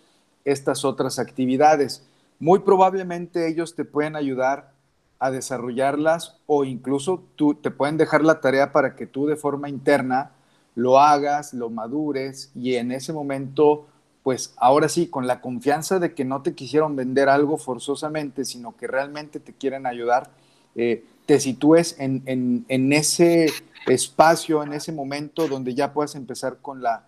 estas 0.46 0.82
otras 0.86 1.18
actividades. 1.18 2.06
Muy 2.38 2.60
probablemente 2.60 3.48
ellos 3.48 3.74
te 3.74 3.84
pueden 3.84 4.16
ayudar 4.16 4.72
a 5.18 5.30
desarrollarlas 5.30 6.38
o 6.46 6.64
incluso 6.64 7.22
tú 7.36 7.54
te 7.54 7.70
pueden 7.70 7.98
dejar 7.98 8.24
la 8.24 8.40
tarea 8.40 8.72
para 8.72 8.96
que 8.96 9.06
tú 9.06 9.26
de 9.26 9.36
forma 9.36 9.68
interna 9.68 10.30
lo 10.74 10.98
hagas, 10.98 11.52
lo 11.52 11.68
madures 11.68 12.50
y 12.54 12.76
en 12.76 12.92
ese 12.92 13.12
momento 13.12 13.88
pues 14.24 14.54
ahora 14.56 14.88
sí, 14.88 15.08
con 15.08 15.26
la 15.26 15.42
confianza 15.42 15.98
de 15.98 16.14
que 16.14 16.24
no 16.24 16.40
te 16.40 16.54
quisieron 16.54 16.96
vender 16.96 17.28
algo 17.28 17.58
forzosamente, 17.58 18.46
sino 18.46 18.74
que 18.74 18.86
realmente 18.86 19.38
te 19.38 19.52
quieren 19.52 19.84
ayudar, 19.84 20.30
eh, 20.74 21.04
te 21.26 21.38
sitúes 21.38 21.94
en, 21.98 22.64
ese 22.92 23.52
espacio, 23.86 24.62
en 24.62 24.72
ese 24.72 24.92
momento 24.92 25.46
donde 25.46 25.74
ya 25.74 25.92
puedas 25.92 26.14
empezar 26.14 26.56
con 26.62 26.82
la, 26.82 27.04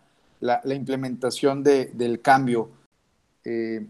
implementación 0.66 1.64
del 1.64 2.20
cambio. 2.20 2.68
Eh, 3.44 3.86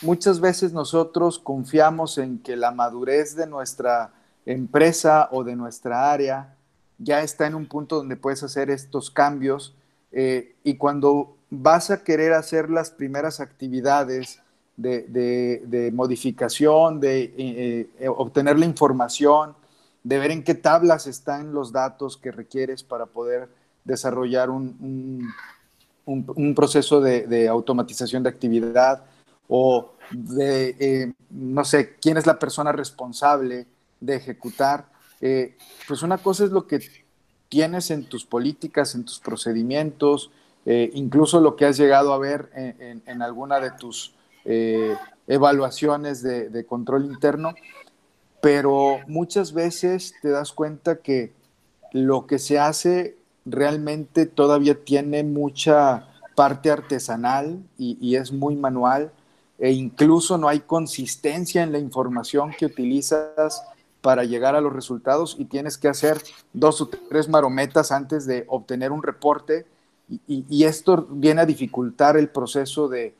muchas 0.00 0.38
veces 0.38 0.72
nosotros 0.72 1.40
confiamos 1.40 2.16
en 2.16 2.38
que 2.38 2.54
la 2.54 2.70
madurez 2.70 3.34
de 3.34 3.48
nuestra 3.48 4.14
empresa 4.46 5.28
o 5.32 5.42
de 5.42 5.56
nuestra 5.56 6.12
área 6.12 6.54
ya 6.98 7.22
está 7.22 7.48
en 7.48 7.56
un 7.56 7.66
punto 7.66 7.96
donde 7.96 8.16
puedes 8.16 8.44
hacer 8.44 8.70
estos 8.70 9.10
cambios 9.10 9.74
eh, 10.12 10.54
y 10.62 10.76
cuando 10.76 11.36
vas 11.54 11.90
a 11.90 12.02
querer 12.02 12.32
hacer 12.32 12.70
las 12.70 12.90
primeras 12.90 13.38
actividades 13.38 14.40
de, 14.74 15.90
modificación, 15.92 16.98
de 16.98 17.24
eh, 17.36 17.90
eh, 18.00 18.08
obtener 18.08 18.58
la 18.58 18.64
información, 18.64 19.54
de 20.02 20.18
ver 20.18 20.30
en 20.30 20.44
qué 20.44 20.54
tablas 20.54 21.06
están 21.06 21.52
los 21.52 21.70
datos 21.70 22.16
que 22.16 22.32
requieres 22.32 22.82
para 22.82 23.04
poder 23.04 23.50
desarrollar 23.84 24.48
un, 24.48 25.30
proceso 26.56 27.02
de, 27.02 27.48
automatización 27.48 28.22
de 28.22 28.30
actividad 28.30 29.04
o 29.46 29.92
de, 30.10 30.74
eh, 30.80 31.12
no 31.28 31.66
sé, 31.66 31.96
quién 32.00 32.16
es 32.16 32.26
la 32.26 32.38
persona 32.38 32.72
responsable 32.72 33.66
de 34.00 34.16
ejecutar. 34.16 34.86
pues 35.86 36.02
una 36.02 36.16
cosa 36.16 36.44
es 36.44 36.50
lo 36.50 36.66
que 36.66 36.80
tienes 37.50 37.90
en 37.90 38.04
tus 38.06 38.24
políticas, 38.24 38.94
en 38.94 39.04
tus 39.04 39.20
procedimientos, 39.20 40.30
eh, 40.64 40.90
incluso 40.94 41.40
lo 41.40 41.56
que 41.56 41.64
has 41.66 41.76
llegado 41.76 42.12
a 42.12 42.18
ver 42.18 42.50
en, 42.54 43.22
alguna 43.22 43.58
de 43.58 43.72
tus 43.72 44.14
eh, 44.44 44.96
evaluaciones 45.26 46.22
de, 46.22 46.64
control 46.66 47.04
interno, 47.04 47.54
pero 48.40 49.00
muchas 49.06 49.52
veces 49.52 50.14
te 50.22 50.28
das 50.28 50.52
cuenta 50.52 50.96
que 50.96 51.32
lo 51.92 52.26
que 52.26 52.38
se 52.38 52.58
hace 52.58 53.16
realmente 53.44 54.26
todavía 54.26 54.84
tiene 54.84 55.24
mucha 55.24 56.08
parte 56.34 56.70
artesanal 56.70 57.62
y, 57.76 58.16
es 58.16 58.32
muy 58.32 58.56
manual 58.56 59.12
e 59.58 59.72
incluso 59.72 60.38
no 60.38 60.48
hay 60.48 60.60
consistencia 60.60 61.62
en 61.62 61.72
la 61.72 61.78
información 61.78 62.52
que 62.56 62.66
utilizas 62.66 63.62
para 64.00 64.24
llegar 64.24 64.56
a 64.56 64.60
los 64.60 64.72
resultados 64.72 65.36
y 65.38 65.44
tienes 65.44 65.78
que 65.78 65.88
hacer 65.88 66.20
dos 66.52 66.80
o 66.80 66.88
tres 66.88 67.28
marometas 67.28 67.92
antes 67.92 68.26
de 68.26 68.44
obtener 68.48 68.90
un 68.90 69.02
reporte 69.02 69.66
y, 70.26 70.64
esto 70.64 71.06
viene 71.10 71.42
a 71.42 71.46
dificultar 71.46 72.16
el 72.16 72.28
proceso 72.28 72.88
de, 72.88 73.14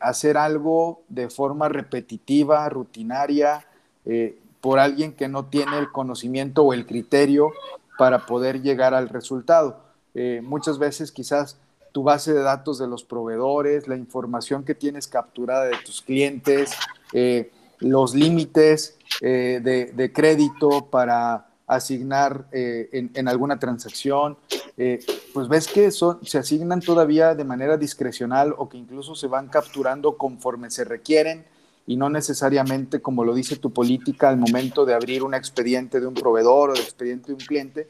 hacer 0.00 0.36
algo 0.36 1.02
de 1.08 1.30
forma 1.30 1.68
repetitiva, 1.68 2.68
rutinaria, 2.68 3.66
eh, 4.04 4.38
por 4.60 4.78
alguien 4.78 5.12
que 5.12 5.28
no 5.28 5.46
tiene 5.46 5.78
el 5.78 5.90
conocimiento 5.90 6.62
o 6.62 6.72
el 6.72 6.86
criterio 6.86 7.50
para 7.98 8.26
poder 8.26 8.62
llegar 8.62 8.94
al 8.94 9.08
resultado. 9.08 9.80
Eh, 10.14 10.40
muchas 10.42 10.78
veces 10.78 11.10
quizás 11.10 11.58
tu 11.92 12.02
base 12.02 12.32
de 12.32 12.42
datos 12.42 12.78
de 12.78 12.86
los 12.86 13.04
proveedores, 13.04 13.88
la 13.88 13.96
información 13.96 14.64
que 14.64 14.74
tienes 14.74 15.08
capturada 15.08 15.64
de 15.64 15.76
tus 15.84 16.00
clientes, 16.00 16.72
eh, 17.12 17.50
los 17.80 18.14
límites 18.14 18.96
de, 19.20 20.12
crédito 20.14 20.86
para 20.86 21.48
asignar 21.66 22.46
en, 22.52 23.28
alguna 23.28 23.58
transacción, 23.58 24.36
eh, 24.78 25.04
pues 25.34 25.48
ves 25.48 25.68
que 25.68 25.90
son, 25.90 26.24
se 26.24 26.38
asignan 26.38 26.80
todavía 26.80 27.34
de 27.34 27.44
manera 27.44 27.76
discrecional 27.76 28.54
o 28.56 28.68
que 28.68 28.78
incluso 28.78 29.14
se 29.14 29.26
van 29.26 29.48
capturando 29.48 30.16
conforme 30.16 30.70
se 30.70 30.84
requieren 30.84 31.44
y 31.86 31.96
no 31.96 32.08
necesariamente 32.08 33.02
como 33.02 33.24
lo 33.24 33.34
dice 33.34 33.56
tu 33.56 33.70
política 33.72 34.28
al 34.28 34.38
momento 34.38 34.84
de 34.86 34.94
abrir 34.94 35.24
un 35.24 35.34
expediente 35.34 36.00
de 36.00 36.06
un 36.06 36.14
proveedor 36.14 36.70
o 36.70 36.74
de 36.74 36.80
expediente 36.80 37.28
de 37.28 37.34
un 37.34 37.40
cliente. 37.40 37.88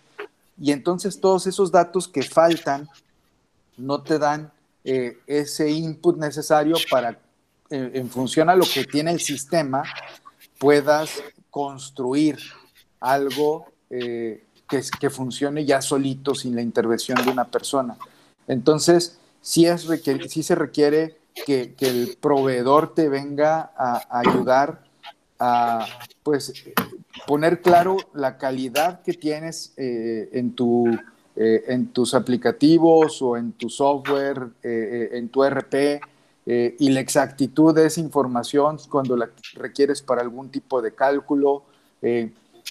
Y 0.61 0.73
entonces 0.73 1.21
todos 1.21 1.47
esos 1.47 1.71
datos 1.71 2.09
que 2.09 2.23
faltan 2.23 2.89
no 3.77 4.03
te 4.03 4.19
dan 4.19 4.53
eh, 4.85 5.19
ese 5.27 5.71
input 5.71 6.17
necesario 6.17 6.77
para, 6.91 7.11
eh, 7.71 7.91
en 7.95 8.11
función 8.11 8.51
a 8.51 8.57
lo 8.57 8.65
que 8.65 8.85
tiene 8.85 9.13
el 9.13 9.21
sistema, 9.21 9.85
puedas 10.59 11.23
construir 11.51 12.39
algo 12.99 13.67
que, 14.99 15.11
funcione 15.11 15.65
ya 15.65 15.83
solito 15.83 16.35
sin 16.35 16.55
la 16.55 16.63
intervención 16.63 17.23
de 17.25 17.31
una 17.31 17.45
persona. 17.45 17.97
Entonces, 18.47 19.19
sí, 19.41 19.67
es 19.67 19.87
sí 20.29 20.43
se 20.43 20.55
requiere 20.55 21.19
que, 21.47 21.75
el 21.81 22.17
proveedor 22.21 22.95
te 22.95 23.09
venga 23.09 23.73
a, 23.77 24.03
ayudar 24.11 24.85
a 25.39 25.87
pues, 26.23 26.53
poner 27.27 27.61
claro 27.61 27.97
la 28.15 28.39
calidad 28.39 29.03
que 29.03 29.13
tienes 29.15 29.73
eh, 29.77 30.31
en, 30.33 30.55
tu, 30.55 30.87
eh, 31.37 31.65
en 31.69 31.89
tus 31.89 32.15
aplicativos 32.15 33.21
o 33.21 33.37
en 33.37 33.53
tu 33.53 33.69
software, 33.69 34.49
eh, 34.63 35.11
en 35.13 35.29
tu 35.29 35.45
RP, 35.45 36.01
y 36.45 36.91
la 36.91 36.99
exactitud 36.99 37.73
de 37.73 37.87
esa 37.87 38.01
información 38.01 38.77
cuando 38.91 39.17
la 39.17 39.31
requieres 39.55 40.03
para 40.03 40.23
algún 40.23 40.49
tipo 40.49 40.83
de 40.83 40.93
cálculo 40.93 41.63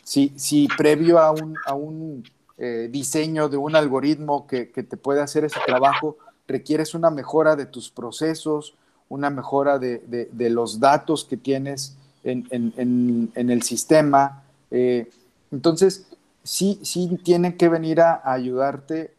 si, 0.04 0.68
previo 0.78 1.20
a 1.20 1.32
un, 1.74 2.24
eh, 2.58 2.90
diseño 2.92 3.50
de 3.50 3.58
un 3.58 3.76
algoritmo 3.76 4.48
que, 4.48 4.66
te 4.66 4.98
puede 4.98 5.22
hacer 5.22 5.46
ese 5.46 5.60
trabajo, 5.66 6.18
requieres 6.48 6.94
una 6.94 7.10
mejora 7.10 7.56
de 7.56 7.66
tus 7.66 7.90
procesos, 7.90 8.76
una 9.10 9.30
mejora 9.30 9.80
de, 9.80 10.50
los 10.50 10.80
datos 10.80 11.26
que 11.26 11.38
tienes 11.38 11.96
en, 12.24 13.32
el 13.36 13.62
sistema. 13.64 14.44
Eh, 14.70 15.10
entonces, 15.52 16.08
sí, 16.44 16.80
sí 16.84 17.20
tiene 17.24 17.56
que 17.58 17.70
venir 17.70 18.02
a, 18.02 18.22
ayudarte 18.24 19.14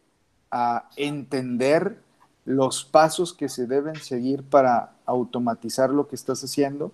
a 0.51 0.89
entender 0.95 1.97
los 2.45 2.83
pasos 2.83 3.33
que 3.33 3.49
se 3.49 3.67
deben 3.67 3.95
seguir 3.95 4.43
para 4.43 4.93
automatizar 5.05 5.89
lo 5.89 6.07
que 6.07 6.15
estás 6.15 6.43
haciendo. 6.43 6.91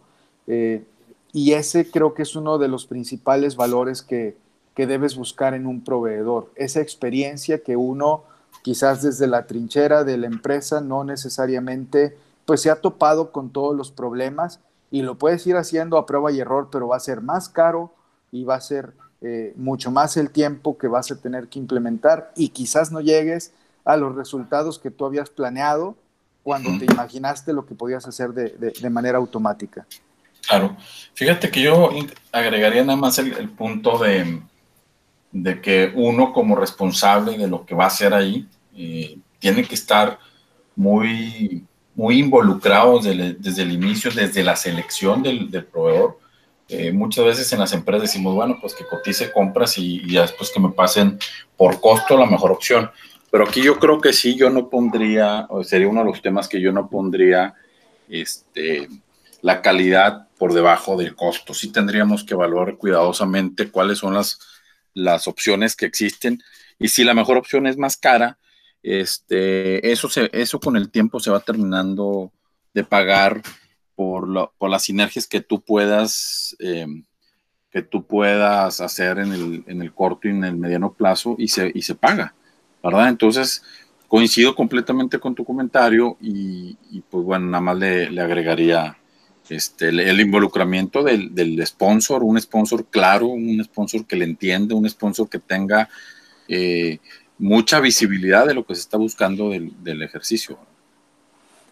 Eh, 0.47 0.83
y 1.31 1.53
ese 1.53 1.89
creo 1.89 2.13
que 2.13 2.23
es 2.23 2.35
uno 2.35 2.57
de 2.57 2.67
los 2.67 2.85
principales 2.85 3.55
valores 3.55 4.01
que, 4.01 4.37
debes 4.75 5.17
buscar 5.17 5.55
en 5.55 5.67
un 5.67 5.83
proveedor, 5.83 6.53
esa 6.55 6.79
experiencia 6.79 7.61
que 7.61 7.75
uno 7.75 8.23
quizás 8.61 9.01
desde 9.01 9.27
la 9.27 9.45
trinchera 9.45 10.05
de 10.05 10.17
la 10.17 10.27
empresa 10.27 10.79
no 10.79 11.03
necesariamente 11.03 12.15
pues 12.45 12.61
se 12.61 12.71
ha 12.71 12.77
topado 12.77 13.33
con 13.33 13.49
todos 13.49 13.75
los 13.75 13.91
problemas 13.91 14.61
y 14.89 15.01
lo 15.01 15.15
puedes 15.15 15.45
ir 15.47 15.57
haciendo 15.57 15.97
a 15.97 16.05
prueba 16.05 16.31
y 16.31 16.39
error, 16.39 16.69
pero 16.71 16.87
va 16.87 16.95
a 16.95 17.01
ser 17.01 17.19
más 17.19 17.49
caro 17.49 17.91
y 18.31 18.45
va 18.45 18.55
a 18.55 18.61
ser 18.61 18.93
eh, 19.19 19.51
mucho 19.57 19.91
más 19.91 20.15
el 20.15 20.29
tiempo 20.29 20.77
que 20.77 20.87
vas 20.87 21.11
a 21.11 21.17
tener 21.17 21.49
que 21.49 21.59
implementar 21.59 22.31
y 22.37 22.47
quizás 22.47 22.89
no 22.89 23.01
llegues 23.01 23.51
a 23.83 23.97
los 23.97 24.15
resultados 24.15 24.79
que 24.79 24.91
tú 24.91 25.05
habías 25.05 25.29
planeado 25.29 25.97
cuando 26.41 26.69
te 26.79 26.85
imaginaste 26.85 27.51
lo 27.51 27.65
que 27.65 27.75
podías 27.75 28.07
hacer 28.07 28.31
de 28.31 28.89
manera 28.89 29.17
automática. 29.17 29.85
Claro. 30.47 30.75
Fíjate 31.13 31.49
que 31.49 31.61
yo 31.61 31.89
agregaría 32.31 32.83
nada 32.83 32.97
más 32.97 33.19
el, 33.19 33.49
punto 33.49 33.97
de, 33.97 34.41
de, 35.33 35.61
que 35.61 35.91
uno 35.93 36.31
como 36.31 36.55
responsable 36.55 37.37
de 37.37 37.47
lo 37.47 37.65
que 37.65 37.75
va 37.75 37.83
a 37.83 37.87
hacer 37.87 38.13
ahí 38.13 38.47
eh, 38.75 39.17
tiene 39.37 39.65
que 39.65 39.75
estar 39.75 40.17
muy, 40.77 41.65
muy 41.93 42.19
involucrado 42.19 42.99
desde 42.99 43.63
el, 43.63 43.71
inicio, 43.73 44.11
desde 44.11 44.43
la 44.43 44.55
selección 44.55 45.21
del, 45.21 45.49
proveedor. 45.65 46.19
Eh, 46.69 46.93
muchas 46.93 47.25
veces 47.25 47.51
en 47.51 47.59
las 47.59 47.73
empresas 47.73 48.03
decimos, 48.03 48.33
bueno, 48.33 48.57
pues 48.61 48.73
que 48.73 48.85
cotice 48.85 49.29
compras 49.31 49.77
y, 49.77 50.01
y 50.05 50.13
después 50.13 50.51
que 50.51 50.61
me 50.61 50.69
pasen 50.69 51.19
por 51.57 51.81
costo 51.81 52.17
la 52.17 52.27
mejor 52.27 52.51
opción. 52.51 52.89
Pero 53.29 53.43
aquí 53.43 53.61
yo 53.61 53.77
creo 53.77 53.99
que 53.99 54.13
sí, 54.13 54.35
yo 54.35 54.49
no 54.49 54.69
pondría, 54.69 55.47
o 55.49 55.65
sería 55.65 55.89
uno 55.89 55.99
de 55.99 56.11
los 56.11 56.21
temas 56.21 56.47
que 56.47 56.61
yo 56.61 56.71
no 56.71 56.89
pondría, 56.89 57.55
este, 58.07 58.87
la 59.41 59.61
calidad 59.61 60.28
por 60.39 60.53
debajo 60.53 60.97
del 60.97 61.15
costo. 61.15 61.53
Sí 61.53 61.71
tendríamos 61.71 62.23
que 62.23 62.33
evaluar 62.33 62.77
cuidadosamente 62.77 63.69
cuáles 63.69 63.99
son 63.99 64.15
las, 64.15 64.39
las 64.95 65.27
opciones 65.27 65.75
que 65.75 65.85
existen 65.85 66.41
y 66.79 66.87
si 66.87 67.03
la 67.03 67.13
mejor 67.13 67.37
opción 67.37 67.67
es 67.67 67.77
más 67.77 67.97
cara, 67.97 68.39
este, 68.81 69.91
eso, 69.91 70.09
se, 70.09 70.29
eso 70.33 70.59
con 70.59 70.77
el 70.77 70.89
tiempo 70.89 71.19
se 71.19 71.29
va 71.29 71.41
terminando 71.41 72.31
de 72.73 72.85
pagar 72.85 73.41
por, 73.95 74.53
por 74.57 74.69
las 74.69 74.83
sinergias 74.83 75.27
que 75.27 75.41
tú 75.41 75.61
puedas 75.61 76.55
em, 76.59 77.03
que 77.69 77.81
tú 77.83 78.07
puedas 78.07 78.81
hacer 78.81 79.19
en 79.19 79.33
el, 79.33 79.63
en 79.67 79.81
el, 79.81 79.93
corto 79.93 80.27
y 80.27 80.31
en 80.31 80.43
el 80.43 80.57
mediano 80.57 80.93
plazo 80.93 81.35
y 81.37 81.49
se, 81.49 81.71
y 81.75 81.83
se 81.83 81.93
paga, 81.93 82.33
¿verdad? 82.81 83.09
Entonces, 83.09 83.63
coincido 84.07 84.55
completamente 84.55 85.19
con 85.19 85.35
tu 85.35 85.45
comentario 85.45 86.17
y, 86.19 86.75
pues 87.11 87.23
bueno, 87.23 87.45
nada 87.45 87.61
más 87.61 87.77
le 87.77 88.21
agregaría 88.21 88.98
este, 89.49 89.89
el, 89.89 90.19
involucramiento 90.19 91.03
del, 91.03 91.65
sponsor, 91.65 92.23
un 92.23 92.39
sponsor 92.39 92.85
claro, 92.85 93.27
un 93.27 93.63
sponsor 93.63 94.05
que 94.05 94.15
le 94.15 94.25
entiende, 94.25 94.75
un 94.75 94.87
sponsor 94.87 95.27
que 95.27 95.39
tenga 95.39 95.89
eh, 96.47 96.99
mucha 97.37 97.79
visibilidad 97.79 98.45
de 98.45 98.53
lo 98.53 98.65
que 98.65 98.75
se 98.75 98.81
está 98.81 98.97
buscando 98.97 99.49
del, 99.49 100.01
ejercicio. 100.03 100.57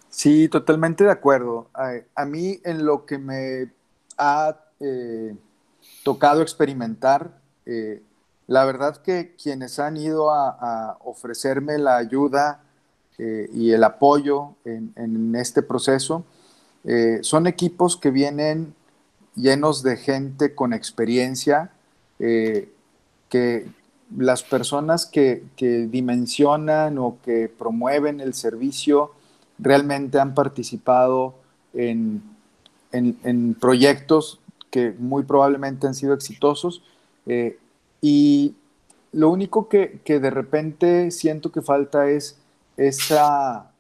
Sí, 0.10 0.48
totalmente 0.50 1.04
de 1.04 1.12
acuerdo. 1.12 1.70
A, 1.74 2.26
mí 2.26 2.60
en 2.64 2.86
lo 2.86 3.06
que 3.06 3.20
me 3.20 3.72
ha 4.18 4.58
eh, 4.80 5.36
tocado 6.04 6.42
experimentar, 6.42 7.40
eh, 7.66 8.02
la 8.48 8.66
verdad 8.66 8.98
que 8.98 9.36
quienes 9.42 9.78
han 9.78 9.98
ido 9.98 10.32
a, 10.32 10.98
ofrecerme 11.04 11.78
la 11.78 11.98
ayuda 11.98 12.64
y 13.20 13.72
el 13.72 13.84
apoyo 13.84 14.54
en 14.64 15.36
este 15.36 15.64
proceso, 15.64 16.24
eh, 16.84 17.20
son 17.22 17.48
equipos 17.48 17.98
que 17.98 18.12
vienen 18.12 18.74
llenos 19.36 19.84
de 19.84 19.98
gente 19.98 20.56
con 20.56 20.74
experiencia, 20.74 21.72
eh, 22.20 22.72
que 23.30 23.68
las 24.16 24.42
personas 24.42 25.06
que, 25.06 25.44
dimensionan 25.58 26.98
o 26.98 27.18
que 27.24 27.50
promueven 27.50 28.22
el 28.22 28.34
servicio 28.34 29.12
realmente 29.60 30.20
han 30.20 30.34
participado 30.34 31.36
en, 31.74 32.24
proyectos 33.60 34.40
que 34.72 34.94
muy 34.98 35.24
probablemente 35.24 35.88
han 35.88 35.94
sido 35.94 36.14
exitosos. 36.14 36.82
Eh, 37.26 37.60
y 38.02 38.56
lo 39.12 39.30
único 39.30 39.68
que, 39.68 40.00
de 40.06 40.30
repente 40.30 41.12
siento 41.12 41.52
que 41.52 41.62
falta 41.62 42.10
es 42.10 42.38
esa 42.78 43.72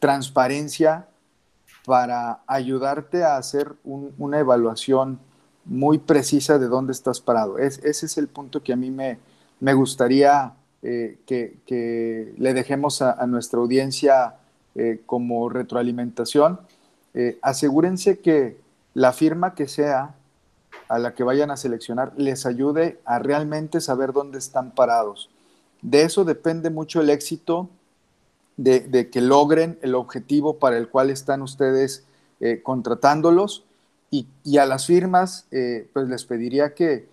transparencia 0.00 1.06
para 1.84 2.40
ayudarte 2.46 3.24
a 3.24 3.36
hacer 3.36 3.74
una 3.84 4.38
evaluación 4.38 5.18
muy 5.64 5.98
precisa 5.98 6.58
de 6.58 6.68
dónde 6.68 6.92
estás 6.92 7.20
parado. 7.20 7.58
ese 7.58 8.06
es 8.06 8.18
el 8.18 8.28
punto 8.28 8.62
que 8.62 8.72
a 8.72 8.76
mí 8.76 8.90
me, 8.90 9.74
gustaría 9.74 10.54
eh, 10.82 11.18
que, 11.26 12.34
le 12.36 12.54
dejemos 12.54 13.02
a, 13.02 13.26
nuestra 13.26 13.60
audiencia 13.60 14.36
eh, 14.74 15.00
como 15.06 15.48
retroalimentación, 15.48 16.60
eh, 17.14 17.38
asegúrense 17.42 18.18
que 18.18 18.58
la 18.94 19.12
firma 19.12 19.54
que 19.54 19.68
sea 19.68 20.14
a 20.88 20.98
la 20.98 21.14
que 21.14 21.24
vayan 21.24 21.50
a 21.50 21.56
seleccionar 21.56 22.12
les 22.16 22.46
ayude 22.46 23.00
a 23.04 23.18
realmente 23.18 23.80
saber 23.80 24.12
dónde 24.12 24.38
están 24.38 24.70
parados. 24.72 25.30
De 25.82 26.02
eso 26.02 26.24
depende 26.24 26.70
mucho 26.70 27.00
el 27.00 27.10
éxito 27.10 27.68
de, 28.56 29.10
que 29.10 29.20
logren 29.20 29.78
el 29.82 29.94
objetivo 29.94 30.58
para 30.58 30.78
el 30.78 30.88
cual 30.88 31.10
están 31.10 31.42
ustedes 31.42 32.04
eh, 32.40 32.60
contratándolos 32.62 33.64
y, 34.10 34.26
a 34.58 34.66
las 34.66 34.86
firmas 34.86 35.46
pues 35.92 36.08
les 36.08 36.24
pediría 36.24 36.72
que 36.74 37.08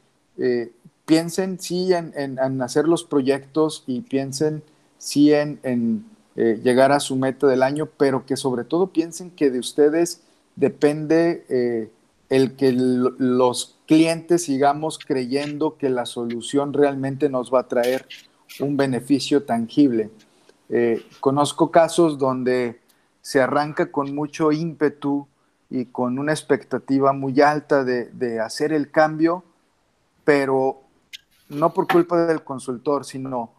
piensen 1.12 1.60
sí 1.60 1.89
en, 1.94 2.62
hacer 2.62 2.88
los 2.88 3.04
proyectos 3.04 3.84
y 3.86 4.00
piensen 4.00 4.64
sí 4.98 5.34
en, 5.34 6.06
eh, 6.38 6.60
llegar 6.64 6.94
a 6.94 7.02
su 7.02 7.18
meta 7.18 7.48
del 7.48 7.64
año, 7.64 7.89
pero 7.98 8.26
que 8.26 8.38
sobre 8.38 8.64
todo 8.64 8.88
piensen 8.88 9.32
que 9.32 9.52
de 9.52 9.60
ustedes 9.60 10.22
depende 10.56 11.46
eh, 11.50 11.89
el 12.30 12.56
que 12.56 12.72
los 12.72 13.76
clientes 13.88 14.46
sigamos 14.46 15.00
creyendo 15.00 15.76
que 15.78 15.89
la 15.89 16.06
solución 16.06 16.72
realmente 16.72 17.28
nos 17.28 17.54
va 17.54 17.60
a 17.60 17.68
traer 17.68 18.06
un 18.62 18.78
beneficio 18.78 19.44
tangible. 19.44 20.12
Eh, 20.74 21.06
conozco 21.20 21.70
casos 21.70 22.18
donde 22.18 22.80
se 23.22 23.42
arranca 23.42 23.92
con 23.92 24.16
mucho 24.16 24.54
ímpetu 24.54 25.28
y 25.70 25.88
con 25.88 26.18
una 26.18 26.32
expectativa 26.32 27.12
muy 27.12 27.42
alta 27.42 27.84
de, 27.84 28.06
de 28.06 28.40
hacer 28.40 28.72
el 28.72 28.90
cambio, 28.90 29.44
pero 30.24 30.82
no 31.50 31.74
por 31.74 31.90
culpa 31.90 32.26
del 32.26 32.46
consultor, 32.46 33.04
sino 33.04 33.52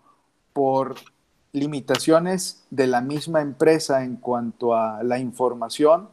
por 0.54 0.94
limitaciones 1.52 2.64
de 2.70 2.86
la 2.86 3.02
misma 3.02 3.42
empresa 3.42 4.04
en 4.04 4.16
cuanto 4.16 4.74
a 4.74 5.02
la 5.02 5.18
información, 5.18 6.08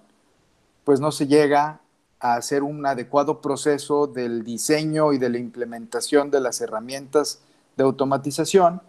pues 0.84 1.00
no 1.00 1.14
se 1.14 1.28
llega 1.28 1.80
a 2.20 2.36
hacer 2.36 2.62
un 2.62 2.86
adecuado 2.86 3.40
proceso 3.40 4.06
del 4.06 4.44
diseño 4.44 5.14
y 5.14 5.18
de 5.18 5.30
la 5.30 5.38
implementación 5.38 6.30
de 6.30 6.42
las 6.42 6.60
herramientas 6.60 7.42
de 7.78 7.86
automatización 7.86 8.82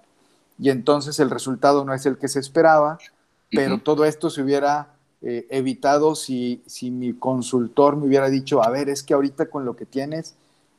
y 0.60 0.68
entonces 0.68 1.18
el 1.20 1.30
resultado 1.30 1.86
no 1.86 1.94
es 1.94 2.04
el 2.04 2.18
que 2.18 2.28
se 2.28 2.38
esperaba, 2.38 2.98
pero 3.50 3.78
todo 3.78 4.04
esto 4.04 4.28
se 4.28 4.42
hubiera 4.42 4.92
eh, 5.22 5.46
evitado 5.48 6.14
si, 6.14 6.62
si 6.66 6.90
mi 6.90 7.14
consultor 7.14 7.96
me 7.96 8.06
hubiera 8.06 8.28
dicho, 8.28 8.62
a 8.62 8.68
ver, 8.68 8.90
es 8.90 9.02
que 9.02 9.14
ahorita 9.14 9.46
con 9.46 9.64
lo 9.64 9.74
que 9.74 9.86
tienes 9.86 10.36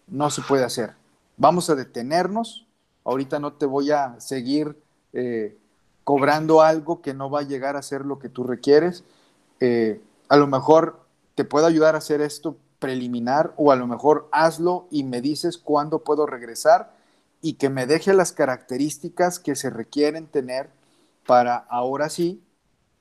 no 0.07 0.29
se 0.29 0.43
puede 0.43 0.63
hacer. 0.63 0.93
Vamos 1.35 1.71
a 1.71 1.75
detenernos, 1.75 2.67
ahorita 3.03 3.39
no 3.39 3.53
te 3.53 3.65
voy 3.65 3.89
a 3.89 4.19
seguir 4.19 4.77
eh, 5.13 5.57
cobrando 6.03 6.61
algo 6.61 7.01
que 7.01 7.15
no 7.15 7.31
va 7.31 7.39
a 7.39 7.43
llegar 7.43 7.75
a 7.75 7.81
ser 7.81 8.05
lo 8.05 8.19
que 8.19 8.29
tú 8.29 8.43
requieres. 8.43 9.03
Eh, 9.59 9.99
a 10.29 10.37
lo 10.37 10.45
mejor 10.45 10.99
te 11.33 11.43
puedo 11.43 11.65
ayudar 11.65 11.95
a 11.95 11.97
hacer 11.97 12.21
esto 12.21 12.55
preliminar 12.77 13.53
o 13.57 13.71
a 13.71 13.75
lo 13.75 13.87
mejor 13.87 14.29
hazlo 14.31 14.85
y 14.91 15.03
me 15.03 15.21
dices 15.21 15.57
cuándo 15.57 16.03
puedo 16.03 16.27
regresar 16.27 17.00
y 17.41 17.53
que 17.53 17.69
me 17.69 17.87
deje 17.87 18.13
las 18.13 18.31
características 18.31 19.39
que 19.39 19.55
se 19.55 19.69
requieren 19.69 20.27
tener 20.27 20.69
para 21.25 21.55
ahora 21.55 22.09
sí 22.09 22.43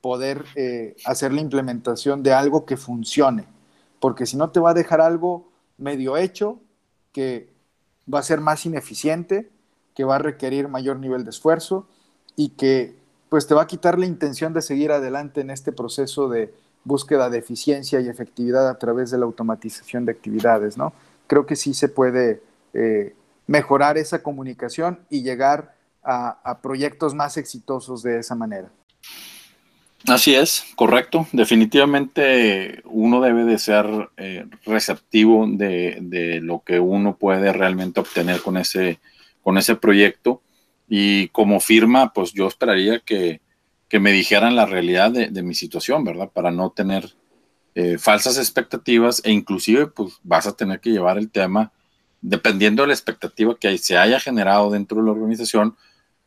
poder 0.00 0.44
eh, 0.56 0.96
hacer 1.04 1.32
la 1.32 1.40
implementación 1.40 2.22
de 2.22 2.32
algo 2.32 2.64
que 2.64 2.76
funcione. 2.76 3.46
Porque 4.00 4.26
si 4.26 4.36
no 4.36 4.50
te 4.50 4.60
va 4.60 4.70
a 4.70 4.74
dejar 4.74 5.00
algo 5.00 5.48
medio 5.76 6.16
hecho 6.16 6.58
que 7.12 7.52
va 8.12 8.20
a 8.20 8.22
ser 8.22 8.40
más 8.40 8.64
ineficiente, 8.64 9.50
que 9.94 10.04
va 10.04 10.16
a 10.16 10.18
requerir 10.18 10.68
mayor 10.68 10.98
nivel 10.98 11.24
de 11.24 11.30
esfuerzo 11.30 11.86
y 12.36 12.50
que 12.50 12.98
pues 13.28 13.46
te 13.46 13.54
va 13.54 13.62
a 13.62 13.66
quitar 13.66 13.98
la 13.98 14.06
intención 14.06 14.52
de 14.52 14.62
seguir 14.62 14.90
adelante 14.90 15.40
en 15.40 15.50
este 15.50 15.72
proceso 15.72 16.28
de 16.28 16.52
búsqueda 16.84 17.30
de 17.30 17.38
eficiencia 17.38 18.00
y 18.00 18.08
efectividad 18.08 18.68
a 18.68 18.78
través 18.78 19.10
de 19.10 19.18
la 19.18 19.26
automatización 19.26 20.04
de 20.04 20.12
actividades, 20.12 20.76
¿no? 20.76 20.92
Creo 21.26 21.46
que 21.46 21.54
sí 21.54 21.74
se 21.74 21.88
puede 21.88 22.42
eh, 22.72 23.14
mejorar 23.50 23.98
esa 23.98 24.22
comunicación 24.22 25.00
y 25.10 25.22
llegar 25.22 25.74
a 26.02 26.60
proyectos 26.62 27.14
más 27.14 27.36
exitosos 27.36 28.02
de 28.02 28.20
esa 28.20 28.34
manera. 28.34 28.70
Así 30.06 30.34
es, 30.34 30.64
correcto. 30.76 31.26
Definitivamente 31.32 32.80
uno 32.84 33.20
debe 33.20 33.44
de 33.44 33.58
ser 33.58 33.86
eh, 34.16 34.46
receptivo 34.64 35.46
de, 35.46 36.40
lo 36.42 36.62
que 36.64 36.80
uno 36.80 37.16
puede 37.16 37.52
realmente 37.52 38.00
obtener 38.00 38.40
con 38.40 38.56
ese, 38.56 38.98
con 39.42 39.58
ese 39.58 39.76
proyecto. 39.76 40.40
Y 40.88 41.28
como 41.28 41.60
firma, 41.60 42.12
pues 42.12 42.32
yo 42.32 42.48
esperaría 42.48 43.00
que, 43.00 43.40
me 43.92 44.12
dijeran 44.12 44.56
la 44.56 44.66
realidad 44.66 45.10
de, 45.10 45.42
mi 45.42 45.54
situación, 45.54 46.04
¿verdad? 46.04 46.30
Para 46.30 46.50
no 46.50 46.70
tener 46.70 47.12
eh, 47.74 47.98
falsas 47.98 48.38
expectativas 48.38 49.20
e 49.24 49.32
inclusive 49.32 49.88
pues 49.88 50.14
vas 50.22 50.46
a 50.46 50.56
tener 50.56 50.80
que 50.80 50.90
llevar 50.90 51.18
el 51.18 51.30
tema, 51.30 51.72
dependiendo 52.20 52.82
de 52.82 52.88
la 52.88 52.94
expectativa 52.94 53.56
que 53.58 53.76
se 53.78 53.96
haya 53.96 54.20
generado 54.20 54.70
dentro 54.70 54.98
de 54.98 55.04
la 55.04 55.12
organización, 55.12 55.76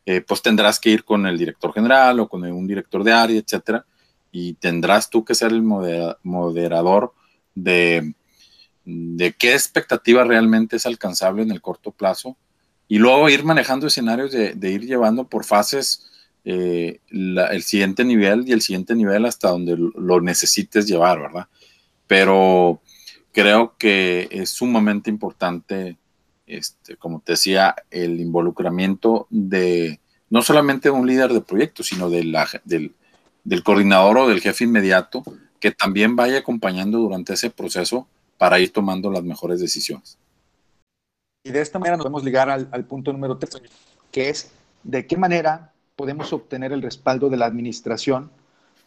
eh, 0.06 0.20
pues 0.20 0.42
tendrás 0.42 0.78
que 0.78 0.90
ir 0.90 1.04
con 1.04 1.26
el 1.26 1.38
director 1.38 1.72
general 1.72 2.20
o 2.20 2.28
con 2.28 2.44
un 2.44 2.66
director 2.66 3.04
de 3.04 3.12
área, 3.12 3.38
etcétera, 3.38 3.86
y 4.30 4.54
tendrás 4.54 5.08
tú 5.08 5.24
que 5.24 5.34
ser 5.34 5.52
el 5.52 5.62
moderador 5.62 7.14
de, 7.54 8.14
de 8.84 9.32
qué 9.32 9.52
expectativa 9.52 10.24
realmente 10.24 10.76
es 10.76 10.86
alcanzable 10.86 11.42
en 11.42 11.50
el 11.50 11.62
corto 11.62 11.90
plazo 11.90 12.36
y 12.88 12.98
luego 12.98 13.28
ir 13.30 13.44
manejando 13.44 13.86
escenarios 13.86 14.32
de, 14.32 14.70
ir 14.70 14.82
llevando 14.82 15.26
por 15.26 15.44
fases 15.44 16.10
eh, 16.44 17.00
el 17.08 17.62
siguiente 17.62 18.04
nivel 18.04 18.46
y 18.46 18.52
el 18.52 18.60
siguiente 18.60 18.94
nivel 18.94 19.24
hasta 19.24 19.48
donde 19.48 19.76
lo 19.76 20.20
necesites 20.20 20.86
llevar, 20.86 21.20
¿verdad? 21.20 21.46
Pero 22.06 22.82
creo 23.34 23.74
que 23.76 24.28
es 24.30 24.48
sumamente 24.48 25.10
importante 25.10 25.98
este, 26.46 26.96
como 26.96 27.20
te 27.20 27.32
decía, 27.32 27.74
el 27.90 28.20
involucramiento 28.20 29.26
de 29.30 30.00
no 30.30 30.42
solamente 30.42 30.90
un 30.90 31.06
líder 31.06 31.32
de 31.32 31.40
proyecto, 31.40 31.82
sino 31.82 32.10
de 32.10 32.24
la, 32.24 32.46
del, 32.64 32.94
del 33.44 33.62
coordinador 33.62 34.18
o 34.18 34.28
del 34.28 34.40
jefe 34.40 34.64
inmediato, 34.64 35.22
que 35.60 35.70
también 35.70 36.16
vaya 36.16 36.38
acompañando 36.38 36.98
durante 36.98 37.32
ese 37.32 37.50
proceso 37.50 38.06
para 38.36 38.58
ir 38.58 38.72
tomando 38.72 39.10
las 39.10 39.22
mejores 39.22 39.60
decisiones. 39.60 40.18
Y 41.44 41.50
de 41.50 41.60
esta 41.60 41.78
manera 41.78 41.96
nos 41.96 42.04
podemos 42.04 42.24
ligar 42.24 42.50
al, 42.50 42.84
punto 42.84 43.12
número 43.12 43.38
tres, 43.38 43.60
que 44.10 44.28
es 44.28 44.50
de 44.82 45.06
qué 45.06 45.16
manera 45.16 45.72
podemos 45.96 46.32
obtener 46.32 46.72
el 46.72 46.82
respaldo 46.82 47.30
de 47.30 47.36
la 47.36 47.46
administración 47.46 48.30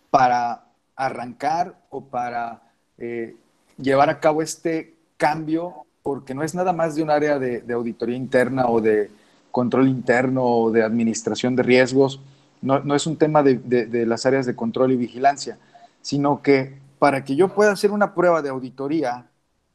para 0.10 0.66
arrancar 0.96 1.80
o 1.90 2.06
para 2.06 2.62
eh, 2.98 3.36
llevar 3.78 4.10
a 4.10 4.20
cabo 4.20 4.42
este 4.42 4.96
cambio 5.18 5.86
porque 6.08 6.34
no 6.34 6.44
es 6.44 6.56
nada 6.56 6.72
más 6.72 6.96
de 6.96 7.04
un 7.04 7.10
área 7.10 7.38
de, 7.38 7.74
auditoría 7.74 8.16
interna 8.16 8.68
o 8.68 8.80
de 8.80 9.12
control 9.52 9.90
interno 9.90 10.44
o 10.44 10.72
de 10.72 10.82
administración 10.82 11.56
de 11.56 11.64
riesgos, 11.64 12.22
no, 12.62 12.96
es 12.96 13.06
un 13.08 13.18
tema 13.18 13.44
de, 13.44 14.06
las 14.06 14.26
áreas 14.26 14.46
de 14.46 14.56
control 14.56 14.94
y 14.94 14.96
vigilancia, 14.96 15.58
sino 16.02 16.42
que 16.42 16.80
para 16.98 17.26
que 17.26 17.36
yo 17.36 17.50
pueda 17.50 17.74
hacer 17.74 17.92
una 17.92 18.14
prueba 18.14 18.42
de 18.42 18.50
auditoría 18.50 19.26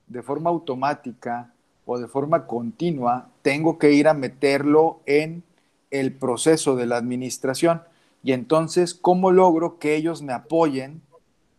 de 0.06 0.22
forma 0.22 0.48
automática 0.48 1.52
o 1.84 1.98
de 1.98 2.08
forma 2.08 2.46
continua, 2.46 3.28
tengo 3.42 3.78
que 3.78 3.92
ir 3.92 4.08
a 4.08 4.14
meterlo 4.14 5.00
en 5.04 5.42
el 5.90 6.14
proceso 6.14 6.76
de 6.76 6.86
la 6.86 6.96
administración. 6.96 7.82
Y 8.22 8.32
entonces, 8.32 8.94
¿cómo 8.94 9.32
logro 9.32 9.78
que 9.78 9.96
ellos 9.96 10.22
me 10.22 10.32
apoyen 10.32 11.02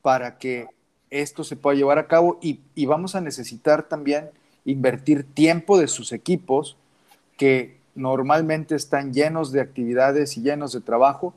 para 0.02 0.40
que 0.40 0.68
esto 1.22 1.44
se 1.44 1.56
pueda 1.56 1.76
llevar 1.76 2.00
a 2.00 2.08
cabo? 2.08 2.40
Y, 2.42 2.60
vamos 2.86 3.16
a 3.16 3.22
necesitar 3.22 3.84
también 3.84 4.30
invertir 4.66 5.24
tiempo 5.24 5.78
de 5.78 5.88
sus 5.88 6.12
equipos 6.12 6.78
que 7.38 7.78
normalmente 7.96 8.76
están 8.76 9.14
llenos 9.14 9.52
de 9.52 9.62
actividades 9.62 10.38
y 10.38 10.42
llenos 10.42 10.74
de 10.74 10.82
trabajo, 10.82 11.34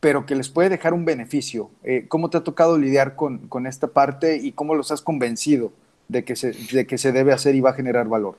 pero 0.00 0.26
que 0.26 0.34
les 0.34 0.48
puede 0.48 0.68
dejar 0.68 0.94
un 0.94 1.04
beneficio. 1.04 1.70
Eh, 1.84 2.06
¿Cómo 2.08 2.30
te 2.30 2.38
ha 2.38 2.44
tocado 2.44 2.78
lidiar 2.78 3.16
con, 3.16 3.66
esta 3.66 3.88
parte 3.88 4.36
y 4.36 4.52
cómo 4.52 4.74
los 4.74 4.90
has 4.92 5.02
convencido 5.02 5.72
de 6.08 6.24
que, 6.24 6.36
se, 6.36 6.52
de 6.52 6.86
que 6.86 6.98
se 6.98 7.12
debe 7.12 7.32
hacer 7.32 7.54
y 7.54 7.60
va 7.60 7.70
a 7.70 7.74
generar 7.74 8.08
valor? 8.08 8.38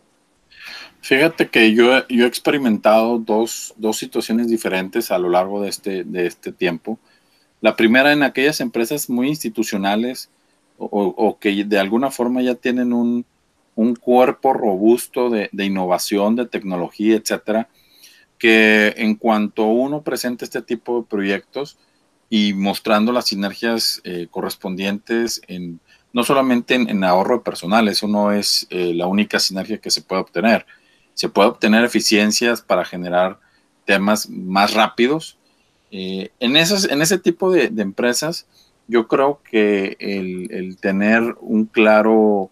Fíjate 1.01 1.47
que 1.47 1.73
yo, 1.73 2.07
yo 2.07 2.25
he 2.25 2.27
experimentado 2.27 3.19
dos, 3.19 3.73
situaciones 3.93 4.49
diferentes 4.49 5.11
a 5.11 5.17
lo 5.17 5.29
largo 5.29 5.61
de 5.61 5.69
este, 5.69 6.03
de 6.03 6.25
este 6.25 6.51
tiempo. 6.51 6.99
La 7.61 7.75
primera 7.75 8.11
en 8.11 8.23
aquellas 8.23 8.59
empresas 8.61 9.09
muy 9.09 9.27
institucionales 9.27 10.29
o 10.79 11.37
que 11.39 11.65
de 11.65 11.79
alguna 11.79 12.09
forma 12.09 12.41
ya 12.41 12.55
tienen 12.55 12.93
un, 12.93 13.25
un 13.79 13.95
cuerpo 13.95 14.51
robusto 14.51 15.29
de, 15.29 15.49
innovación, 15.53 16.35
de 16.35 16.45
tecnología, 16.45 17.15
etcétera, 17.15 17.69
que 18.37 18.93
en 18.97 19.15
cuanto 19.15 19.67
uno 19.67 20.01
presenta 20.01 20.43
este 20.43 20.61
tipo 20.61 20.99
de 20.99 21.07
proyectos 21.07 21.77
y 22.29 22.53
mostrando 22.53 23.13
las 23.13 23.27
sinergias 23.27 24.01
eh, 24.03 24.27
correspondientes 24.29 25.41
en 25.47 25.79
no 26.11 26.25
solamente 26.25 26.75
en, 26.75 27.03
ahorro 27.05 27.41
personal, 27.41 27.87
eso 27.87 28.05
no 28.09 28.33
es 28.33 28.67
eh, 28.69 28.93
la 28.93 29.07
única 29.07 29.39
sinergia 29.39 29.77
que 29.77 29.91
se 29.91 30.01
puede 30.01 30.23
obtener. 30.23 30.65
Se 31.13 31.29
puede 31.29 31.47
obtener 31.47 31.85
eficiencias 31.85 32.61
para 32.61 32.83
generar 32.83 33.39
temas 33.85 34.27
más 34.29 34.73
rápidos 34.73 35.39
Eh, 35.91 36.29
en, 36.39 36.55
esas, 36.55 36.85
en 36.85 37.01
ese 37.01 37.17
tipo 37.17 37.51
de, 37.51 37.71
empresas, 37.81 38.45
yo 38.89 39.07
creo 39.07 39.39
que 39.49 39.95
el, 39.99 40.77
tener 40.81 41.35
un 41.39 41.65
claro, 41.65 42.49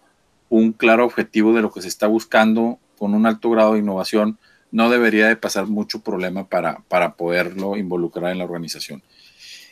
un 0.50 0.72
claro 0.72 1.04
objetivo 1.04 1.54
de 1.54 1.62
lo 1.62 1.72
que 1.72 1.82
se 1.82 1.88
está 1.88 2.08
buscando 2.08 2.80
con 2.98 3.14
un 3.14 3.26
alto 3.26 3.50
grado 3.50 3.74
de 3.74 3.80
innovación 3.80 4.38
no 4.72 4.90
debería 4.90 5.28
de 5.28 5.36
pasar 5.36 5.66
mucho 5.66 6.02
problema 6.02 6.48
para, 6.48 6.84
para 6.88 7.16
poderlo 7.16 7.76
involucrar 7.76 8.32
en 8.32 8.38
la 8.38 8.46
organización. 8.46 9.02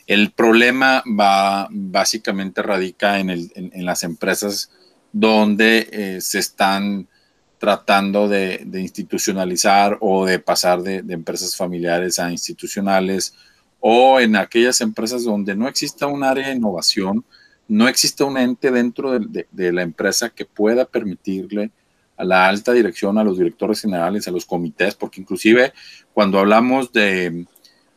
El 0.08 0.32
problema 0.32 1.04
va 1.08 1.68
básicamente 1.70 2.62
radica 2.62 3.20
en, 3.20 3.30
el, 3.30 3.52
en, 3.56 3.86
las 3.86 4.04
empresas 4.04 4.72
donde 5.12 5.88
eh, 5.92 6.22
se 6.22 6.40
están 6.40 7.08
tratando 7.60 8.28
de, 8.28 8.68
institucionalizar 8.74 9.98
o 10.02 10.26
de 10.26 10.40
pasar 10.40 10.82
de, 10.82 11.04
empresas 11.10 11.56
familiares 11.56 12.20
a 12.20 12.32
institucionales 12.32 13.34
o 13.88 14.20
en 14.20 14.36
aquellas 14.36 14.82
empresas 14.82 15.26
donde 15.26 15.56
no 15.56 15.68
exista 15.68 16.08
un 16.08 16.24
área 16.24 16.48
de 16.48 16.56
innovación, 16.56 17.24
no 17.68 17.88
exista 17.88 18.26
un 18.26 18.36
ente 18.36 18.72
dentro 18.72 19.20
de, 19.20 19.72
la 19.72 19.84
empresa 19.84 20.32
que 20.32 20.44
pueda 20.44 20.86
permitirle 20.86 21.70
a 22.18 22.24
la 22.24 22.48
alta 22.48 22.74
dirección, 22.74 23.20
a 23.20 23.24
los 23.24 23.38
directores 23.38 23.80
generales, 23.80 24.28
a 24.28 24.32
los 24.32 24.48
comités, 24.48 24.96
porque 24.96 25.22
inclusive 25.22 25.72
cuando 26.16 26.40
hablamos 26.40 26.92
de, 26.94 27.46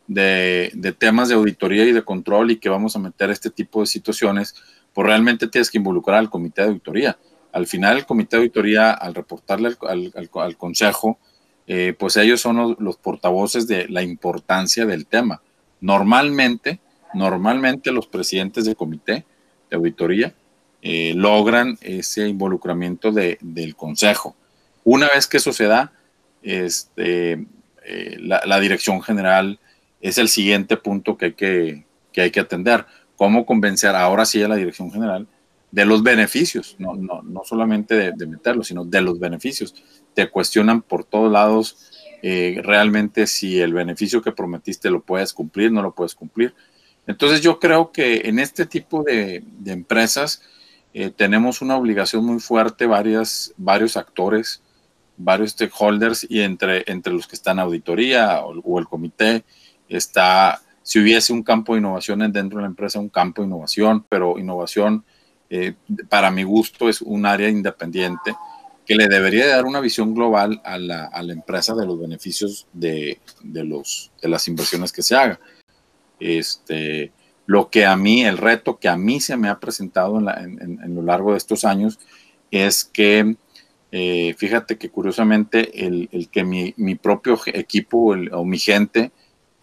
de, 0.05 0.95
temas 0.95 1.29
de 1.29 1.33
auditoría 1.33 1.83
y 1.85 1.91
de 1.91 2.03
control 2.03 2.51
y 2.51 2.57
que 2.57 2.69
vamos 2.69 2.95
a 2.95 2.99
meter 2.99 3.31
este 3.31 3.49
tipo 3.49 3.79
de 3.81 3.87
situaciones, 3.87 4.53
pues 4.93 5.07
realmente 5.07 5.47
tienes 5.47 5.71
que 5.71 5.79
involucrar 5.79 6.19
al 6.19 6.29
comité 6.29 6.61
de 6.61 6.67
auditoría. 6.67 7.17
Al 7.51 7.65
final, 7.65 7.97
el 7.97 8.05
comité 8.05 8.35
de 8.35 8.43
auditoría, 8.43 8.91
al 8.91 9.15
reportarle 9.15 9.75
al, 9.81 10.55
consejo, 10.55 11.17
eh, 11.65 11.95
pues 11.97 12.15
ellos 12.15 12.41
son 12.41 12.75
los, 12.77 12.97
portavoces 12.97 13.65
de 13.65 13.87
la 13.87 14.03
importancia 14.03 14.85
del 14.85 15.07
tema. 15.07 15.41
Normalmente, 15.81 16.79
normalmente 17.13 17.91
los 17.91 18.07
presidentes 18.07 18.65
del 18.65 18.75
comité 18.75 19.25
de 19.69 19.77
auditoría 19.77 20.33
eh, 20.81 21.13
logran 21.15 21.77
ese 21.81 22.27
involucramiento 22.27 23.11
del 23.11 23.75
consejo. 23.75 24.35
Una 24.83 25.07
vez 25.13 25.27
que 25.27 25.37
eso 25.37 25.51
se 25.53 25.65
da, 25.65 25.91
este, 26.41 27.45
eh, 27.85 28.17
la, 28.19 28.59
dirección 28.59 29.01
general 29.01 29.59
es 29.99 30.17
el 30.17 30.29
siguiente 30.29 30.77
punto 30.77 31.17
que 31.17 31.85
hay 32.15 32.31
que, 32.31 32.39
atender. 32.39 32.85
¿Cómo 33.17 33.45
convencer 33.45 33.95
ahora 33.95 34.25
sí 34.25 34.41
a 34.41 34.47
la 34.47 34.55
dirección 34.55 34.91
general 34.91 35.27
de 35.71 35.85
los 35.85 36.01
beneficios? 36.01 36.75
No, 36.79 36.95
no, 36.95 37.21
no 37.23 37.41
solamente 37.43 37.95
de, 37.95 38.13
de 38.13 38.25
meterlo, 38.25 38.63
sino 38.63 38.85
de 38.85 39.01
los 39.01 39.19
beneficios. 39.19 39.75
Te 40.13 40.29
cuestionan 40.29 40.81
por 40.81 41.03
todos 41.03 41.31
lados 41.31 41.88
eh, 42.21 42.59
realmente 42.63 43.27
si 43.27 43.59
el 43.59 43.73
beneficio 43.73 44.21
que 44.21 44.31
prometiste 44.31 44.89
lo 44.89 45.01
puedes 45.01 45.33
cumplir, 45.33 45.71
no 45.71 45.81
lo 45.81 45.93
puedes 45.93 46.15
cumplir. 46.15 46.53
Entonces 47.07 47.41
yo 47.41 47.59
creo 47.59 47.91
que 47.91 48.21
en 48.25 48.39
este 48.39 48.65
tipo 48.65 49.03
de, 49.03 49.43
empresas 49.65 50.41
eh, 50.93 51.09
tenemos 51.09 51.61
una 51.61 51.77
obligación 51.77 52.25
muy 52.25 52.39
fuerte, 52.39 52.85
varias, 52.85 53.53
varios 53.57 53.97
actores, 53.97 54.61
varios 55.17 55.51
stakeholders 55.51 56.25
y 56.29 56.41
entre, 56.41 56.83
entre 56.87 57.13
los 57.13 57.27
que 57.27 57.35
están 57.35 57.59
auditoría 57.59 58.41
o 58.43 58.79
el 58.79 58.85
comité, 58.85 59.43
está, 59.89 60.61
si 60.83 60.99
hubiese 60.99 61.33
un 61.33 61.43
campo 61.43 61.73
de 61.73 61.79
innovación 61.79 62.19
dentro 62.31 62.57
de 62.57 62.63
la 62.63 62.69
empresa, 62.69 62.99
un 62.99 63.09
campo 63.09 63.41
de 63.41 63.47
innovación, 63.47 64.05
pero 64.07 64.37
innovación, 64.37 65.03
eh, 65.49 65.73
para 66.09 66.31
mi 66.31 66.43
gusto, 66.43 66.87
es 66.87 67.01
un 67.01 67.25
área 67.25 67.49
independiente 67.49 68.35
que 68.89 68.95
le 68.95 69.07
debería 69.07 69.45
dar 69.45 69.65
una 69.65 69.81
visión 69.81 70.15
global 70.15 70.63
a 70.65 70.79
la, 70.79 71.05
a 71.05 71.21
la 71.21 71.33
empresa 71.33 71.75
de 71.75 71.85
los 71.85 71.99
beneficios 71.99 72.65
de, 72.73 73.19
de, 73.43 73.63
los, 73.63 74.11
de 74.19 74.27
las 74.27 74.47
inversiones 74.47 74.91
que 74.91 75.03
se 75.03 75.15
haga. 75.15 75.39
Este, 76.19 77.11
lo 77.45 77.69
que 77.69 77.85
a 77.85 77.95
mí, 77.95 78.25
el 78.25 78.39
reto 78.39 78.79
que 78.79 78.89
a 78.89 78.97
mí 78.97 79.21
se 79.21 79.37
me 79.37 79.47
ha 79.47 79.59
presentado 79.59 80.17
en, 80.17 80.79
en, 80.83 80.95
lo 80.95 81.03
largo 81.03 81.33
de 81.33 81.37
estos 81.37 81.65
años 81.65 81.99
es 82.49 82.83
que, 82.83 83.35
eh, 83.91 84.33
fíjate 84.39 84.79
que 84.79 84.89
curiosamente 84.89 85.85
el, 85.85 86.09
el 86.11 86.27
que 86.29 86.43
mi, 86.43 86.73
mi, 86.75 86.95
propio 86.95 87.39
equipo 87.45 88.15
o 88.31 88.43
mi 88.43 88.57
gente 88.57 89.11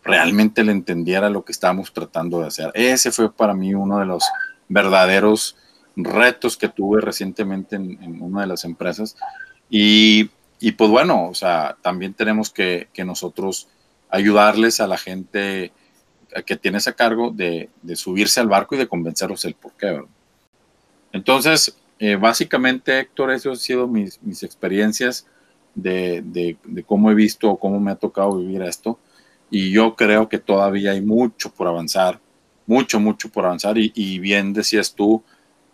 realmente 0.05 0.63
le 0.63 0.71
entendiera 0.71 1.31
lo 1.31 1.45
que 1.45 1.51
estábamos 1.51 1.93
tratando 1.93 2.39
de 2.43 2.47
hacer. 2.47 2.71
Ese 2.75 3.11
fue 3.11 3.35
para 3.35 3.55
mí 3.55 3.75
uno 3.75 3.99
de 3.99 4.07
los 4.07 4.23
verdaderos 4.69 5.57
retos 5.97 6.57
que 6.57 6.69
tuve 6.69 7.01
recientemente 7.01 7.77
en, 7.77 8.23
una 8.23 8.43
de 8.43 8.47
las 8.47 8.65
empresas. 8.65 9.17
Y, 9.71 10.31
y, 10.61 10.73
pues 10.73 10.91
bueno, 10.91 11.29
o 11.29 11.35
sea, 11.35 11.77
también 11.83 12.15
tenemos 12.15 12.51
que, 12.51 12.89
que, 12.93 13.05
nosotros 13.05 13.69
ayudarles 14.11 14.81
a 14.81 14.87
la 14.87 14.99
gente 14.99 15.73
que 16.45 16.57
tiene 16.57 16.79
ese 16.79 16.95
cargo 16.95 17.31
de, 17.31 17.71
de, 17.83 17.97
subirse 17.97 18.41
al 18.41 18.49
barco 18.49 18.75
y 18.75 18.79
de 18.79 18.89
convencerlos 18.89 19.45
el 19.45 19.55
por 19.55 19.73
qué. 19.73 20.03
Entonces, 21.13 21.77
eh, 21.99 22.17
básicamente, 22.17 23.01
Héctor, 23.01 23.33
eso 23.33 23.51
han 23.51 23.57
sido 23.57 23.89
mis, 23.89 24.23
mis 24.23 24.43
experiencias 24.43 25.27
de, 25.75 26.23
de, 26.23 26.59
de, 26.65 26.83
cómo 26.85 27.11
he 27.11 27.15
visto 27.15 27.51
o 27.51 27.59
cómo 27.59 27.81
me 27.81 27.91
ha 27.91 27.97
tocado 27.97 28.39
vivir 28.39 28.63
esto 28.63 28.99
y 29.51 29.71
yo 29.71 29.95
creo 29.95 30.29
que 30.29 30.39
todavía 30.39 30.93
hay 30.93 31.01
mucho 31.01 31.51
por 31.51 31.69
avanzar, 31.69 32.21
mucho, 32.67 32.99
mucho 32.99 33.29
por 33.29 33.45
avanzar 33.45 33.77
y, 33.79 34.19
bien 34.19 34.53
decías 34.53 34.95
tú 34.95 35.23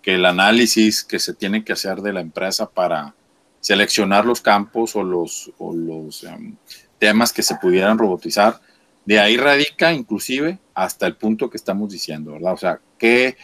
que 0.03 0.14
el 0.14 0.26
análisis 0.26 1.05
que 1.05 1.18
se 1.18 1.32
tiene 1.32 1.64
que 1.64 1.72
hacer 1.72 2.03
de 2.03 2.12
la 2.12 2.20
empresa 2.20 2.68
para 2.68 3.14
seleccionar 3.61 4.26
los 4.26 4.40
campos 4.40 4.96
o 4.96 5.05
los, 5.05 5.53
o 5.59 5.72
los 5.72 6.24
em, 6.24 6.57
temas 6.98 7.32
que 7.32 7.42
se 7.42 7.55
pudieran 7.57 7.98
robotizar, 7.98 8.61
de 9.05 9.20
ahí 9.20 9.36
radica 9.36 9.92
inclusive 9.92 10.59
hasta 10.74 11.07
el 11.07 11.16
punto 11.16 11.48
que 11.48 11.57
estamos 11.57 11.90
diciendo, 11.90 12.32
¿verdad? 12.32 12.53
O 12.53 12.57
sea, 12.57 12.80
que 12.98 13.36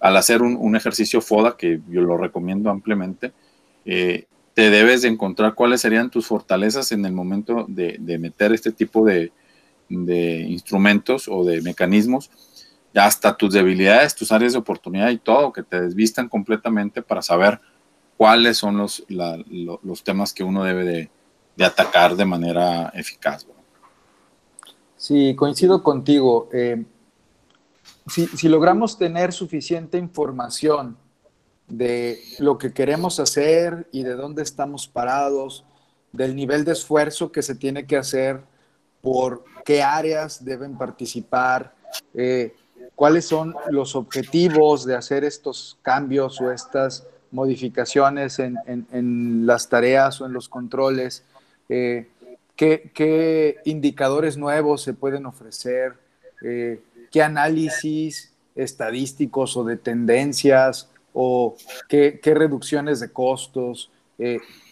al 0.00 0.16
hacer 0.16 0.42
un, 0.42 0.76
ejercicio 0.76 1.20
FODA, 1.20 1.56
que 1.56 1.80
yo 1.88 2.02
lo 2.02 2.16
recomiendo 2.16 2.70
ampliamente, 2.70 3.32
eh, 3.84 4.26
te 4.54 4.70
debes 4.70 5.02
de 5.02 5.08
encontrar 5.08 5.54
cuáles 5.54 5.80
serían 5.80 6.10
tus 6.10 6.26
fortalezas 6.26 6.92
en 6.92 7.04
el 7.04 7.12
momento 7.12 7.66
de 7.68 8.18
meter 8.18 8.52
este 8.52 8.72
tipo 8.72 9.04
de, 9.04 9.32
de 9.88 10.40
instrumentos 10.40 11.28
o 11.28 11.44
de 11.44 11.62
mecanismos, 11.62 12.30
hasta 12.96 13.36
tus 13.36 13.52
debilidades, 13.52 14.14
tus 14.14 14.32
áreas 14.32 14.52
de 14.52 14.58
oportunidad 14.58 15.10
y 15.10 15.18
todo, 15.18 15.52
que 15.52 15.62
te 15.62 15.80
desvistan 15.80 16.28
completamente 16.28 17.02
para 17.02 17.22
saber 17.22 17.60
cuáles 18.16 18.56
son 18.56 18.78
los, 18.78 19.04
los 19.08 20.02
temas 20.02 20.32
que 20.32 20.42
uno 20.42 20.64
debe 20.64 21.10
de, 21.56 21.64
atacar 21.64 22.16
de 22.16 22.24
manera 22.24 22.90
eficaz. 22.94 23.46
Sí, 24.96 25.34
coincido 25.36 25.82
contigo. 25.82 26.48
Eh, 26.52 26.84
si, 28.06 28.26
si, 28.26 28.48
logramos 28.48 28.96
tener 28.96 29.32
suficiente 29.32 29.98
información 29.98 30.96
de 31.68 32.18
lo 32.38 32.56
que 32.56 32.72
queremos 32.72 33.20
hacer 33.20 33.88
y 33.92 34.04
de 34.04 34.14
dónde 34.14 34.42
estamos 34.42 34.88
parados, 34.88 35.64
del 36.12 36.34
nivel 36.34 36.64
de 36.64 36.72
esfuerzo 36.72 37.30
que 37.30 37.42
se 37.42 37.54
tiene 37.54 37.86
que 37.86 37.96
hacer 37.96 38.42
por 39.02 39.44
qué 39.64 39.82
áreas 39.82 40.44
deben 40.44 40.78
participar, 40.78 41.74
eh, 42.14 42.54
cuáles 42.94 43.26
son 43.26 43.54
los 43.70 43.96
objetivos 43.96 44.84
de 44.84 44.94
hacer 44.94 45.24
estos 45.24 45.78
cambios 45.82 46.40
o 46.40 46.52
estas 46.52 47.06
modificaciones 47.30 48.38
en, 48.38 49.46
las 49.46 49.68
tareas 49.68 50.20
o 50.20 50.26
en 50.26 50.32
los 50.32 50.48
controles, 50.48 51.24
eh, 51.68 52.08
qué, 52.54 53.60
indicadores 53.64 54.36
nuevos 54.36 54.82
se 54.82 54.94
pueden 54.94 55.26
ofrecer, 55.26 55.94
eh, 56.42 56.80
qué 57.10 57.22
análisis 57.22 58.32
estadísticos 58.54 59.56
o 59.56 59.64
de 59.64 59.76
tendencias 59.76 60.88
o 61.12 61.56
qué, 61.88 62.20
qué 62.22 62.34
reducciones 62.34 63.00
de 63.00 63.10
costos. 63.10 63.90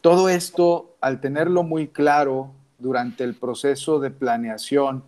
todo 0.01 0.31
esto, 0.31 0.97
al 1.01 1.21
tenerlo 1.21 1.63
muy 1.63 1.89
claro, 1.89 2.51
durante 2.79 3.25
el 3.25 3.35
proceso 3.35 3.99
de 3.99 4.11
planeación 4.11 5.03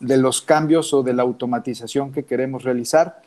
de 0.00 0.16
los 0.16 0.42
cambios 0.42 0.92
o 0.92 1.02
de 1.02 1.14
la 1.14 1.22
automatización 1.22 2.12
que 2.12 2.24
queremos 2.24 2.62
realizar, 2.62 3.22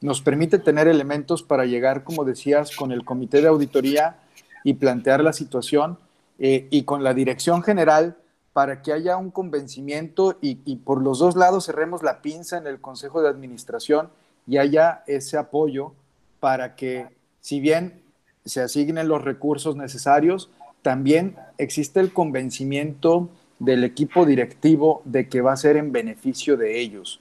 nos 0.00 0.20
permite 0.22 0.58
tener 0.58 0.88
elementos 0.88 1.42
para 1.42 1.66
llegar, 1.66 2.04
como 2.04 2.24
decías, 2.24 2.74
con 2.74 2.92
el 2.92 3.04
comité 3.04 3.42
de 3.42 3.48
auditoría 3.48 4.18
y 4.64 4.74
plantear 4.74 5.22
la 5.22 5.32
situación 5.32 5.98
eh, 6.38 6.68
y 6.70 6.84
con 6.84 7.02
la 7.02 7.14
dirección 7.14 7.62
general 7.62 8.16
para 8.52 8.82
que 8.82 8.92
haya 8.92 9.16
un 9.16 9.30
convencimiento 9.30 10.38
y, 10.40 10.58
y, 10.64 10.76
por 10.76 11.02
los 11.02 11.18
dos 11.18 11.36
lados 11.36 11.66
cerremos 11.66 12.02
la 12.02 12.20
pinza 12.20 12.58
en 12.58 12.66
el 12.66 12.80
Consejo 12.80 13.22
de 13.22 13.28
Administración 13.28 14.08
y 14.46 14.56
haya 14.56 15.04
ese 15.06 15.36
apoyo 15.36 15.92
para 16.40 16.74
que, 16.74 17.06
si 17.40 17.60
bien 17.60 18.02
se 18.44 18.62
asignen 18.62 19.06
los 19.06 19.22
recursos 19.22 19.76
necesarios, 19.76 20.50
también 20.82 21.36
existe 21.58 22.00
el 22.00 22.12
convencimiento 22.12 23.28
del 23.60 23.84
equipo 23.84 24.26
directivo 24.26 25.02
de 25.04 25.28
que 25.28 25.42
va 25.42 25.52
a 25.52 25.56
ser 25.56 25.76
en 25.76 25.92
beneficio 25.92 26.56
de 26.56 26.80
ellos. 26.80 27.20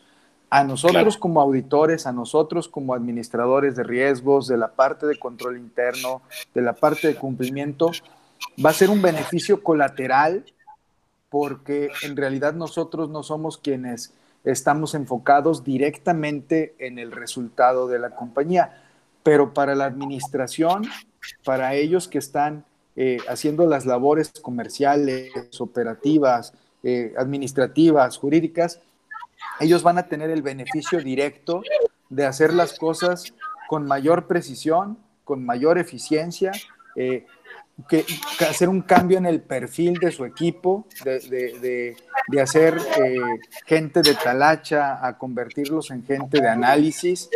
A 0.49 0.63
nosotros 0.63 1.17
como 1.17 1.41
auditores, 1.41 2.07
a 2.07 2.11
nosotros 2.11 2.67
como 2.67 2.95
administradores 2.95 3.75
de 3.75 3.83
riesgos, 3.83 4.47
de 4.47 4.57
la 4.57 4.71
parte 4.71 5.05
de 5.05 5.19
control 5.19 5.57
interno, 5.57 6.23
de 6.55 6.61
la 6.63 6.73
parte 6.73 7.07
de 7.07 7.15
cumplimiento, 7.15 7.91
va 8.65 8.71
a 8.71 8.73
ser 8.73 8.89
un 8.89 9.01
beneficio 9.01 9.61
colateral 9.61 10.45
porque 11.29 11.91
en 12.01 12.17
realidad 12.17 12.53
nosotros 12.53 13.09
no 13.09 13.21
somos 13.21 13.59
quienes 13.59 14.15
estamos 14.43 14.95
enfocados 14.95 15.63
directamente 15.63 16.73
en 16.79 16.97
el 16.97 17.11
resultado 17.11 17.87
de 17.87 17.99
la 17.99 18.15
compañía, 18.15 18.81
pero 19.21 19.53
para 19.53 19.75
la 19.75 19.85
administración, 19.85 20.83
para 21.43 21.75
ellos 21.75 22.07
que 22.07 22.17
están 22.17 22.65
eh, 22.95 23.17
haciendo 23.27 23.65
las 23.65 23.85
labores 23.85 24.31
comerciales, 24.41 25.31
operativas, 25.59 26.53
eh, 26.83 27.13
administrativas, 27.17 28.17
jurídicas, 28.17 28.79
ellos 29.59 29.83
van 29.83 29.97
a 29.97 30.07
tener 30.07 30.29
el 30.29 30.41
beneficio 30.41 30.99
directo 30.99 31.61
de 32.09 32.25
hacer 32.25 32.53
las 32.53 32.77
cosas 32.77 33.33
con 33.67 33.85
mayor 33.85 34.27
precisión, 34.27 34.97
con 35.25 35.45
mayor 35.45 35.77
eficiencia, 35.77 36.51
eh, 36.95 37.25
que, 37.87 38.05
hacer 38.49 38.69
un 38.69 38.81
cambio 38.81 39.17
en 39.17 39.25
el 39.25 39.41
perfil 39.41 39.95
de 39.95 40.11
su 40.11 40.23
equipo, 40.23 40.85
de, 41.03 41.95
hacer 42.41 42.77
eh, 42.77 43.17
gente 43.65 44.01
de 44.01 44.15
talacha 44.15 45.05
a 45.05 45.17
convertirlos 45.17 45.91
en 45.91 46.05
gente 46.05 46.41
de 46.41 46.47
análisis. 46.47 47.29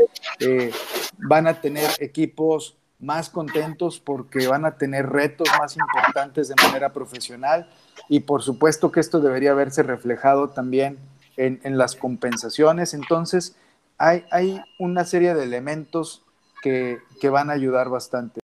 Van 1.17 1.47
a 1.47 1.59
tener 1.59 1.89
equipos 1.99 2.77
más 3.03 3.29
contentos 3.29 3.99
porque 3.99 4.47
van 4.47 4.65
a 4.65 4.77
tener 4.77 5.09
retos 5.09 5.47
más 5.59 5.75
importantes 5.77 6.47
de 6.47 6.55
manera 6.63 6.93
profesional 6.93 7.69
y 8.09 8.21
por 8.21 8.41
supuesto 8.41 8.91
que 8.91 8.99
esto 8.99 9.19
debería 9.19 9.53
verse 9.53 9.83
reflejado 9.83 10.49
también 10.49 10.97
en, 11.37 11.59
en 11.63 11.77
las 11.77 11.95
compensaciones. 11.95 12.93
Entonces, 12.93 13.55
hay, 13.97 14.23
hay, 14.31 14.61
una 14.79 15.05
serie 15.05 15.33
de 15.33 15.43
elementos 15.43 16.23
que, 16.61 16.99
que, 17.19 17.29
van 17.29 17.49
a 17.49 17.53
ayudar 17.53 17.89
bastante. 17.89 18.39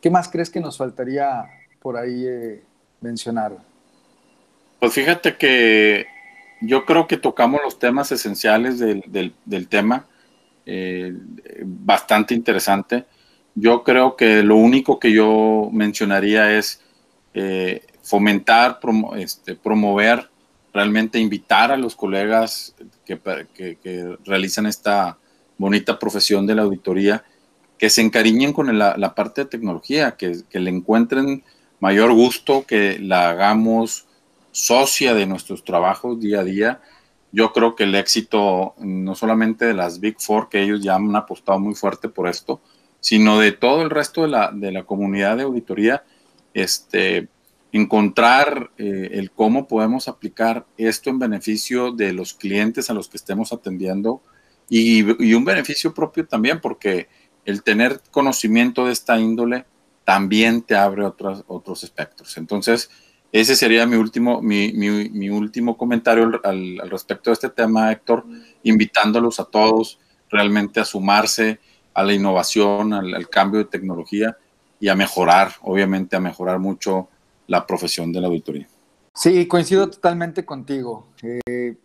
¿Qué 0.00 0.10
más 0.10 0.28
crees 0.28 0.50
que 0.50 0.60
nos 0.60 0.78
faltaría 0.78 1.44
por 1.80 1.96
ahí 1.96 2.26
eh, 2.26 2.62
mencionar? 3.00 3.56
Pues 4.80 4.92
fíjate 4.92 5.36
que 5.36 6.06
yo 6.60 6.84
creo 6.84 7.06
que 7.06 7.16
tocamos 7.16 7.60
los 7.64 7.78
temas 7.78 8.12
esenciales 8.12 8.78
del, 8.78 9.34
del, 9.44 9.68
tema, 9.68 10.06
eh, 10.66 11.12
bastante 11.64 12.34
interesante. 12.34 13.04
Yo 13.60 13.82
creo 13.82 14.14
que 14.14 14.44
lo 14.44 14.56
único 14.56 15.00
que 15.00 15.12
yo 15.12 15.68
mencionaría 15.72 16.56
es 16.56 16.80
eh, 17.34 17.84
fomentar, 18.02 18.78
este, 19.16 19.56
promover 19.56 20.30
realmente 20.72 21.18
invitar 21.18 21.72
a 21.72 21.76
los 21.76 21.96
colegas 21.96 22.74
que, 23.04 24.16
realizan 24.24 24.66
esta 24.66 25.18
bonita 25.56 25.98
profesión 25.98 26.46
de 26.46 26.54
la 26.54 26.62
auditoría 26.62 27.24
que 27.78 27.90
se 27.90 28.00
encariñen 28.00 28.52
con 28.52 28.78
la, 28.78 29.14
parte 29.14 29.42
de 29.42 29.50
tecnología, 29.50 30.16
que, 30.16 30.42
le 30.52 30.70
encuentren 30.70 31.42
mayor 31.80 32.12
gusto, 32.12 32.64
que 32.64 32.98
la 33.00 33.30
hagamos 33.30 34.06
socia 34.52 35.14
de 35.14 35.26
nuestros 35.26 35.64
trabajos 35.64 36.20
día 36.20 36.40
a 36.40 36.44
día. 36.44 36.80
Yo 37.32 37.52
creo 37.52 37.74
que 37.74 37.84
el 37.84 37.94
éxito 37.96 38.74
no 38.78 39.16
solamente 39.16 39.64
de 39.64 39.74
las 39.74 39.98
Big 39.98 40.20
Four, 40.20 40.48
que 40.48 40.62
ellos 40.62 40.80
ya 40.80 40.94
han 40.94 41.14
apostado 41.16 41.58
muy 41.58 41.74
fuerte 41.74 42.08
por 42.08 42.28
esto, 42.28 42.60
sino 43.00 43.38
de 43.38 43.52
todo 43.52 43.82
el 43.82 43.90
resto 43.90 44.22
de 44.22 44.28
la, 44.28 44.50
de 44.52 44.72
la 44.72 44.84
comunidad 44.84 45.36
de 45.36 45.44
auditoría, 45.44 46.04
este, 46.54 47.28
encontrar 47.72 48.70
eh, 48.78 49.10
el 49.12 49.30
cómo 49.30 49.68
podemos 49.68 50.08
aplicar 50.08 50.66
esto 50.76 51.10
en 51.10 51.18
beneficio 51.18 51.92
de 51.92 52.12
los 52.12 52.34
clientes 52.34 52.90
a 52.90 52.94
los 52.94 53.08
que 53.08 53.18
estemos 53.18 53.52
atendiendo 53.52 54.22
y, 54.70 55.02
un 55.34 55.44
beneficio 55.44 55.94
propio 55.94 56.26
también, 56.26 56.60
porque 56.60 57.08
el 57.44 57.62
tener 57.62 58.00
conocimiento 58.10 58.86
de 58.86 58.92
esta 58.92 59.18
índole 59.18 59.64
también 60.04 60.62
te 60.62 60.76
abre 60.76 61.04
otros, 61.04 61.44
otros 61.46 61.84
espectros. 61.84 62.36
Entonces, 62.36 62.90
ese 63.32 63.56
sería 63.56 63.86
mi 63.86 63.96
último, 63.96 64.42
mi, 64.42 64.72
mi, 64.72 65.30
último 65.30 65.76
comentario 65.76 66.24
al, 66.44 66.80
al, 66.82 66.90
respecto 66.90 67.30
de 67.30 67.34
este 67.34 67.48
tema, 67.48 67.92
Héctor, 67.92 68.26
invitándolos 68.62 69.40
a 69.40 69.44
todos 69.44 69.98
realmente 70.30 70.80
a 70.80 70.84
sumarse 70.84 71.60
a 71.98 72.04
la 72.04 72.14
innovación, 72.14 72.92
al, 72.92 73.28
cambio 73.28 73.58
de 73.58 73.64
tecnología 73.64 74.36
y 74.78 74.86
a 74.86 74.94
mejorar, 74.94 75.54
obviamente 75.62 76.14
a 76.14 76.20
mejorar 76.20 76.60
mucho 76.60 77.08
la 77.48 77.66
profesión 77.66 78.12
de 78.12 78.20
la 78.20 78.28
auditoría. 78.28 78.68
Sí, 79.12 79.48
coincido 79.48 79.90
totalmente 79.90 80.44
contigo. 80.44 81.08
Eh, 81.24 81.76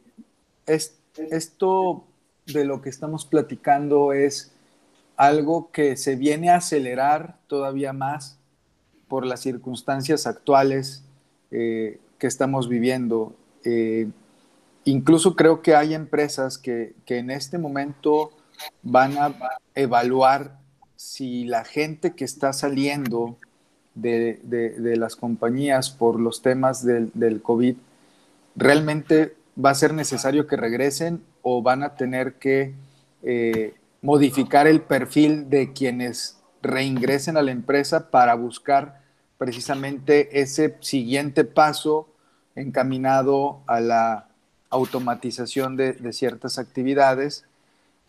es, 0.68 0.99
esto 1.32 2.03
de 2.45 2.64
lo 2.64 2.80
que 2.80 2.89
estamos 2.89 3.26
platicando 3.26 4.14
es 4.14 4.53
algo 5.18 5.72
que 5.72 5.97
se 5.97 6.16
viene 6.16 6.51
a 6.51 6.57
acelerar 6.57 7.39
todavía 7.47 7.91
más 7.91 8.38
por 9.07 9.26
las 9.26 9.39
circunstancias 9.39 10.28
actuales 10.28 11.03
eh, 11.49 11.99
que 12.20 12.28
estamos 12.28 12.70
viviendo. 12.70 13.36
Eh, 13.64 14.07
incluso 14.84 15.36
creo 15.36 15.64
que 15.64 15.74
hay 15.76 15.95
empresas 15.95 16.59
que, 16.59 16.93
que 17.03 17.18
en 17.18 17.32
este 17.32 17.57
momento 17.57 18.32
van 18.82 19.18
a 19.18 19.36
evaluar 19.76 20.58
si 20.95 21.45
la 21.45 21.66
gente 21.66 22.14
que 22.14 22.26
está 22.26 22.54
saliendo 22.54 23.38
de, 23.95 24.39
las 24.97 25.16
compañías 25.16 25.89
por 25.91 26.20
los 26.20 26.41
temas 26.41 26.84
del, 26.86 27.41
COVID, 27.41 27.76
realmente 28.56 29.36
va 29.64 29.72
a 29.72 29.76
ser 29.76 29.93
necesario 29.93 30.47
que 30.47 30.56
regresen 30.56 31.24
o 31.41 31.62
van 31.62 31.84
a 31.84 31.95
tener 31.95 32.36
que 32.36 32.74
eh, 33.22 33.76
modificar 34.01 34.68
el 34.68 34.82
perfil 34.82 35.49
de 35.49 35.74
quienes 35.74 36.38
reingresen 36.62 37.38
a 37.38 37.41
la 37.41 37.51
empresa 37.51 38.10
para 38.10 38.36
buscar 38.36 39.01
precisamente 39.38 40.41
ese 40.41 40.78
siguiente 40.80 41.43
paso 41.43 42.08
encaminado 42.56 43.62
a 43.68 43.80
la 43.80 44.28
automatización 44.70 45.76
de, 45.76 46.14
ciertas 46.14 46.58
actividades 46.58 47.45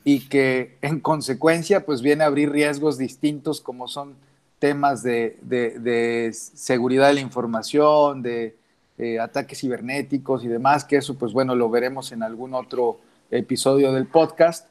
y 0.05 0.28
que 0.28 0.76
en 0.82 1.00
consecuencia 1.00 1.86
pues 1.86 2.02
viene 2.02 2.24
a 2.24 2.26
abrir 2.26 2.50
riesgos 2.50 2.98
distintos 2.98 3.61
como 3.61 3.88
son 3.88 4.16
temas 4.59 5.02
de, 5.02 6.30
seguridad 6.32 7.09
de 7.09 7.14
la 7.14 7.20
información, 7.20 8.22
de 8.22 8.55
ataques 9.20 9.61
cibernéticos 9.61 10.44
y 10.44 10.48
demás, 10.48 10.84
que 10.84 10.96
eso 10.96 11.16
pues 11.16 11.32
bueno, 11.32 11.55
lo 11.55 11.68
veremos 11.70 12.12
en 12.12 12.22
algún 12.22 12.55
otro 12.55 13.00
episodio 13.30 13.92
del 13.92 14.07
podcast, 14.07 14.68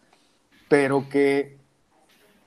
pero 0.69 1.07
que 1.09 1.57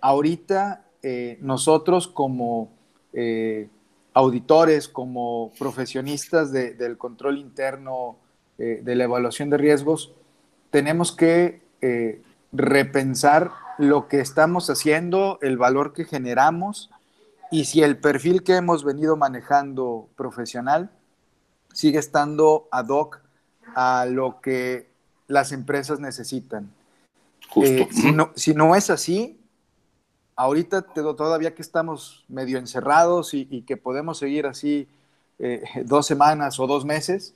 ahorita 0.01 0.85
eh, 1.03 1.39
nosotros 1.41 2.09
como 2.09 2.71
eh, 3.13 3.69
auditores, 4.15 4.89
como 4.89 5.53
profesionistas 5.59 6.53
del 6.53 6.97
control 6.97 7.39
interno, 7.39 8.17
eh, 8.59 8.81
de 8.83 8.95
la 8.95 9.05
evaluación 9.05 9.51
de 9.51 9.59
riesgos, 9.59 10.13
tenemos 10.71 11.13
que 11.13 11.61
repensar 12.53 13.53
lo 13.79 14.09
que 14.09 14.21
estamos 14.21 14.71
haciendo, 14.71 15.39
el 15.43 15.59
valor 15.59 15.93
que 15.93 16.05
generamos 16.05 16.91
y 17.51 17.67
si 17.67 17.83
el 17.83 17.99
perfil 17.99 18.43
que 18.43 18.57
hemos 18.57 18.85
venido 18.85 19.17
manejando 19.17 20.09
profesional 20.17 20.91
sigue 21.73 21.99
estando 21.99 22.69
ad 22.71 22.89
hoc 22.89 23.21
a 23.75 24.07
lo 24.07 24.41
que 24.41 24.89
las 25.29 25.53
empresas 25.53 26.01
necesitan. 26.01 26.71
Eh, 27.57 27.89
si, 28.35 28.55
no, 28.55 28.75
es 28.75 28.91
así, 28.91 29.39
ahorita 30.35 30.83
todavía 30.83 31.55
que 31.55 31.63
estamos 31.63 32.25
medio 32.29 32.59
encerrados 32.59 33.35
y, 33.35 33.63
que 33.63 33.77
podemos 33.77 34.19
seguir 34.19 34.47
así 34.47 34.89
eh, 35.39 35.63
dos 35.85 36.07
semanas 36.07 36.59
o 36.59 36.67
dos 36.67 36.85
meses, 36.85 37.35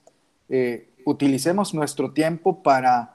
eh, 0.49 0.89
utilicemos 1.05 1.75
nuestro 1.75 2.13
tiempo 2.13 2.63
para 2.63 3.15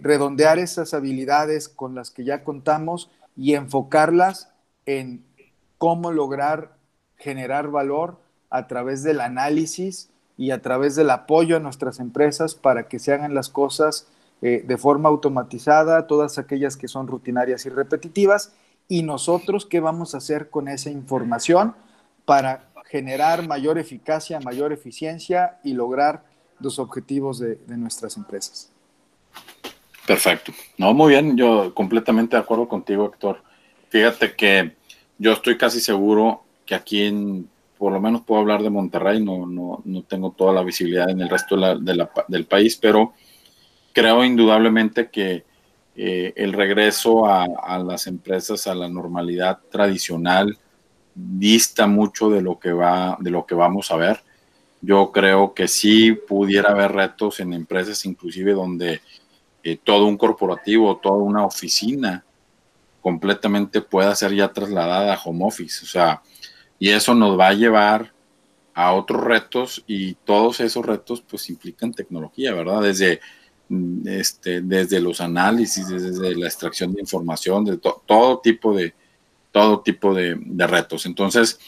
redondear 0.00 0.58
esas 0.58 0.94
habilidades 0.94 1.68
con 1.68 1.94
las 1.94 2.10
que 2.10 2.24
ya 2.24 2.42
contamos 2.42 3.10
y 3.36 3.54
enfocarlas 3.54 4.50
en 4.86 5.24
cómo 5.76 6.10
lograr 6.10 6.78
generar 7.18 7.68
valor 7.68 8.18
a 8.50 8.66
través 8.66 9.02
del 9.02 9.20
análisis 9.20 10.10
y 10.36 10.52
a 10.52 10.62
través 10.62 10.94
del 10.96 11.10
apoyo 11.10 11.56
a 11.56 11.60
nuestras 11.60 12.00
empresas 12.00 12.54
para 12.54 12.88
que 12.88 12.98
se 12.98 13.12
hagan 13.12 13.34
las 13.34 13.48
cosas 13.48 14.06
eh, 14.40 14.64
de 14.66 14.78
forma 14.78 15.08
automatizada, 15.08 16.06
todas 16.06 16.38
aquellas 16.38 16.76
que 16.76 16.88
son 16.88 17.08
rutinarias 17.08 17.66
y 17.66 17.70
repetitivas, 17.70 18.52
y 18.86 19.02
nosotros 19.02 19.66
qué 19.66 19.80
vamos 19.80 20.14
a 20.14 20.18
hacer 20.18 20.48
con 20.48 20.68
esa 20.68 20.90
información 20.90 21.74
para 22.24 22.70
generar 22.86 23.46
mayor 23.46 23.78
eficacia, 23.78 24.40
mayor 24.40 24.72
eficiencia 24.72 25.58
y 25.62 25.74
lograr 25.74 26.24
los 26.60 26.78
objetivos 26.78 27.38
de 27.38 27.58
nuestras 27.76 28.16
empresas. 28.16 28.70
Perfecto. 30.08 30.52
No, 30.78 30.94
muy 30.94 31.10
bien, 31.10 31.36
yo 31.36 31.74
completamente 31.74 32.34
de 32.34 32.40
acuerdo 32.40 32.66
contigo, 32.66 33.04
Héctor. 33.04 33.42
Fíjate 33.90 34.34
que 34.34 34.74
yo 35.18 35.34
estoy 35.34 35.58
casi 35.58 35.80
seguro 35.80 36.44
que 36.64 36.74
aquí 36.74 37.02
en, 37.02 37.46
por 37.76 37.92
lo 37.92 38.00
menos 38.00 38.22
puedo 38.22 38.40
hablar 38.40 38.62
de 38.62 38.70
Monterrey, 38.70 39.22
no, 39.22 39.46
no, 39.46 39.82
no 39.84 40.02
tengo 40.04 40.30
toda 40.30 40.54
la 40.54 40.62
visibilidad 40.62 41.10
en 41.10 41.20
el 41.20 41.28
resto 41.28 41.58
del 42.26 42.46
país, 42.46 42.76
pero 42.76 43.12
creo 43.92 44.24
indudablemente 44.24 45.10
que 45.10 45.44
eh, 45.94 46.32
el 46.36 46.54
regreso 46.54 47.26
a, 47.26 47.78
las 47.78 48.06
empresas 48.06 48.66
a 48.66 48.74
la 48.74 48.88
normalidad 48.88 49.58
tradicional 49.70 50.56
dista 51.14 51.86
mucho 51.86 52.30
de 52.30 52.40
lo 52.40 52.58
que 52.58 52.72
va, 52.72 53.18
de 53.20 53.30
lo 53.30 53.44
que 53.44 53.54
vamos 53.54 53.90
a 53.90 53.96
ver. 53.96 54.20
yo 54.80 55.12
creo 55.12 55.52
que 55.52 55.68
sí 55.68 56.12
pudiera 56.12 56.70
haber 56.70 56.92
retos 56.92 57.40
en 57.40 57.52
empresas 57.52 58.06
inclusive 58.06 58.52
donde 58.52 59.02
eh, 59.62 59.78
todo 59.82 60.06
un 60.06 60.16
corporativo, 60.16 60.96
toda 60.98 61.16
una 61.16 61.44
oficina 61.44 62.24
completamente 63.00 63.80
pueda 63.80 64.14
ser 64.14 64.34
ya 64.34 64.52
trasladada 64.52 65.14
a 65.14 65.20
home 65.22 65.44
office. 65.44 65.84
O 65.84 65.88
sea, 65.88 66.22
y 66.78 66.90
eso 66.90 67.14
nos 67.14 67.38
va 67.38 67.48
a 67.48 67.54
llevar 67.54 68.12
a 68.74 68.92
otros 68.92 69.24
retos 69.24 69.82
y 69.86 70.14
todos 70.14 70.60
esos 70.60 70.84
retos 70.86 71.20
pues 71.22 71.50
implican 71.50 71.92
tecnología, 71.92 72.54
¿verdad? 72.54 72.82
Desde, 72.82 73.20
mm, 73.68 74.06
este, 74.06 74.60
desde 74.60 75.00
los 75.00 75.20
análisis, 75.20 75.88
desde 75.88 76.36
la 76.36 76.46
extracción 76.46 76.92
de 76.92 77.00
información, 77.00 77.64
de 77.64 77.78
todo 77.78 78.38
tipo 78.38 78.74
de 78.74 78.94
todo 79.50 79.80
tipo 79.80 80.14
de, 80.14 80.36
de 80.38 80.66
retos. 80.66 81.06
Entonces, 81.06 81.58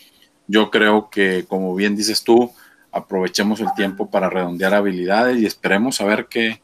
yo 0.46 0.70
creo 0.70 1.10
que, 1.10 1.46
como 1.48 1.74
bien 1.74 1.96
dices 1.96 2.22
tú, 2.22 2.52
aprovechemos 2.92 3.60
el 3.60 3.72
tiempo 3.74 4.10
para 4.10 4.28
redondear 4.28 4.74
habilidades 4.74 5.40
y 5.40 5.46
esperemos 5.46 6.00
a 6.00 6.04
ver 6.04 6.26
qué, 6.28 6.60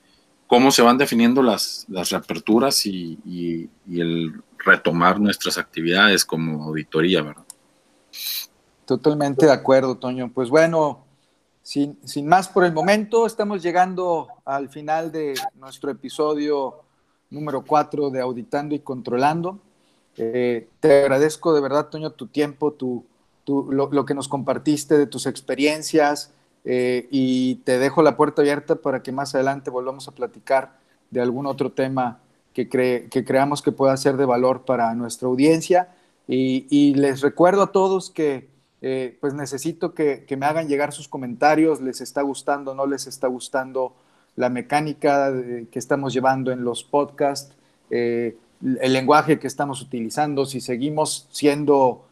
cómo 0.46 0.70
se 0.70 0.82
van 0.82 0.98
definiendo 0.98 1.42
las, 1.42 1.86
las 1.88 2.10
reaperturas 2.10 2.86
y, 2.86 3.18
y, 3.24 3.70
el 4.00 4.42
retomar 4.58 5.20
nuestras 5.20 5.58
actividades 5.58 6.24
como 6.24 6.64
auditoría, 6.64 7.22
¿verdad? 7.22 7.44
Totalmente 8.84 9.46
de 9.46 9.52
acuerdo, 9.52 9.96
Toño. 9.96 10.30
Pues 10.32 10.48
bueno, 10.48 11.04
sin, 11.62 11.98
sin, 12.04 12.26
más 12.26 12.48
por 12.48 12.64
el 12.64 12.72
momento, 12.72 13.26
estamos 13.26 13.62
llegando 13.62 14.28
al 14.44 14.68
final 14.68 15.12
de 15.12 15.34
nuestro 15.54 15.90
episodio 15.90 16.82
número 17.30 17.64
4 17.64 18.10
de 18.10 18.20
Auditando 18.20 18.74
y 18.74 18.80
Controlando. 18.80 19.60
Eh, 20.16 20.68
te 20.80 21.02
agradezco 21.02 21.54
de 21.54 21.60
verdad, 21.60 21.88
Toño, 21.88 22.10
tu 22.12 22.26
tiempo, 22.26 22.72
tu, 22.72 23.04
lo, 23.46 24.04
que 24.04 24.14
nos 24.14 24.28
compartiste 24.28 24.96
de 24.98 25.06
tus 25.06 25.26
experiencias 25.26 26.32
eh, 26.68 27.06
y 27.12 27.56
te 27.64 27.78
dejo 27.78 28.02
la 28.02 28.16
puerta 28.16 28.42
abierta 28.42 28.74
para 28.74 29.00
que 29.00 29.12
más 29.12 29.36
adelante 29.36 29.70
volvamos 29.70 30.08
a 30.08 30.12
platicar 30.12 30.78
de 31.12 31.20
algún 31.20 31.46
otro 31.46 31.70
tema 31.70 32.18
que, 32.52 32.68
que 32.68 33.24
creamos 33.24 33.62
que 33.62 33.70
pueda 33.70 33.96
ser 33.96 34.16
de 34.16 34.24
valor 34.24 34.64
para 34.64 34.92
nuestra 34.96 35.28
audiencia. 35.28 35.94
Y, 36.26 36.94
les 36.94 37.20
recuerdo 37.20 37.62
a 37.62 37.70
todos 37.70 38.10
que 38.10 38.48
eh, 38.82 39.16
pues 39.20 39.32
necesito 39.32 39.94
que, 39.94 40.26
me 40.36 40.44
hagan 40.44 40.66
llegar 40.66 40.92
sus 40.92 41.06
comentarios, 41.06 41.80
les 41.80 42.00
está 42.00 42.22
gustando, 42.22 42.74
no 42.74 42.84
les 42.84 43.06
está 43.06 43.28
gustando 43.28 43.94
la 44.34 44.48
mecánica 44.48 45.32
que 45.70 45.78
estamos 45.78 46.12
llevando 46.12 46.50
en 46.50 46.64
los 46.64 46.82
podcasts, 46.82 47.54
eh, 47.90 48.36
el 48.80 48.92
lenguaje 48.92 49.38
que 49.38 49.46
estamos 49.46 49.80
utilizando, 49.82 50.46
si 50.46 50.60
seguimos 50.60 51.28
siendo 51.30 52.02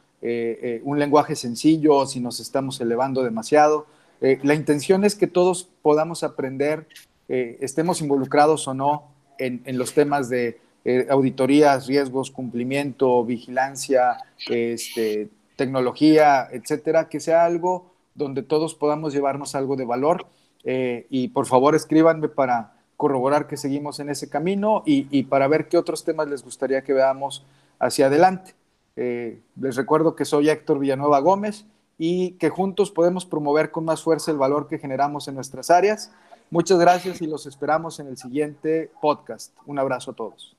un 0.84 0.98
lenguaje 0.98 1.36
sencillo 1.36 2.06
si 2.06 2.18
nos 2.18 2.40
estamos 2.40 2.80
elevando 2.80 3.22
demasiado. 3.22 3.86
Eh, 4.20 4.38
la 4.42 4.54
intención 4.54 5.04
es 5.04 5.14
que 5.14 5.26
todos 5.26 5.68
podamos 5.82 6.22
aprender, 6.22 6.86
estemos 7.26 8.02
involucrados 8.02 8.68
o 8.68 8.74
no 8.74 9.08
en, 9.38 9.62
los 9.78 9.94
temas 9.94 10.28
de 10.28 10.60
auditorías, 11.08 11.86
riesgos, 11.86 12.30
cumplimiento, 12.30 13.24
vigilancia, 13.24 14.18
este, 14.46 15.30
tecnología, 15.56 16.46
etcétera, 16.52 17.08
que 17.08 17.20
sea 17.20 17.46
algo 17.46 17.94
donde 18.14 18.42
todos 18.42 18.74
podamos 18.74 19.14
llevarnos 19.14 19.54
algo 19.54 19.74
de 19.76 19.86
valor. 19.86 20.26
y 20.64 21.28
por 21.28 21.46
favor 21.46 21.74
escríbanme 21.74 22.28
para 22.28 22.74
corroborar 22.98 23.46
que 23.46 23.56
seguimos 23.56 24.00
en 24.00 24.10
ese 24.10 24.28
camino 24.28 24.82
y 24.84 25.22
para 25.22 25.48
ver 25.48 25.68
qué 25.68 25.78
otros 25.78 26.04
temas 26.04 26.28
les 26.28 26.44
gustaría 26.44 26.84
que 26.84 26.92
veamos 26.92 27.42
hacia 27.78 28.06
adelante. 28.06 28.54
Eh, 28.96 29.40
les 29.60 29.76
recuerdo 29.76 30.14
que 30.14 30.24
soy 30.24 30.48
Héctor 30.48 30.78
Villanueva 30.78 31.18
Gómez 31.20 31.66
y 31.98 32.32
que 32.32 32.50
juntos 32.50 32.90
podemos 32.90 33.24
promover 33.24 33.70
con 33.70 33.84
más 33.84 34.02
fuerza 34.02 34.30
el 34.30 34.38
valor 34.38 34.66
que 34.68 34.78
generamos 34.78 35.28
en 35.28 35.34
nuestras 35.34 35.70
áreas. 35.70 36.12
Muchas 36.50 36.78
gracias 36.78 37.22
y 37.22 37.26
los 37.26 37.46
esperamos 37.46 38.00
en 38.00 38.08
el 38.08 38.16
siguiente 38.16 38.90
podcast. 39.00 39.52
Un 39.66 39.78
abrazo 39.78 40.12
a 40.12 40.14
todos. 40.14 40.56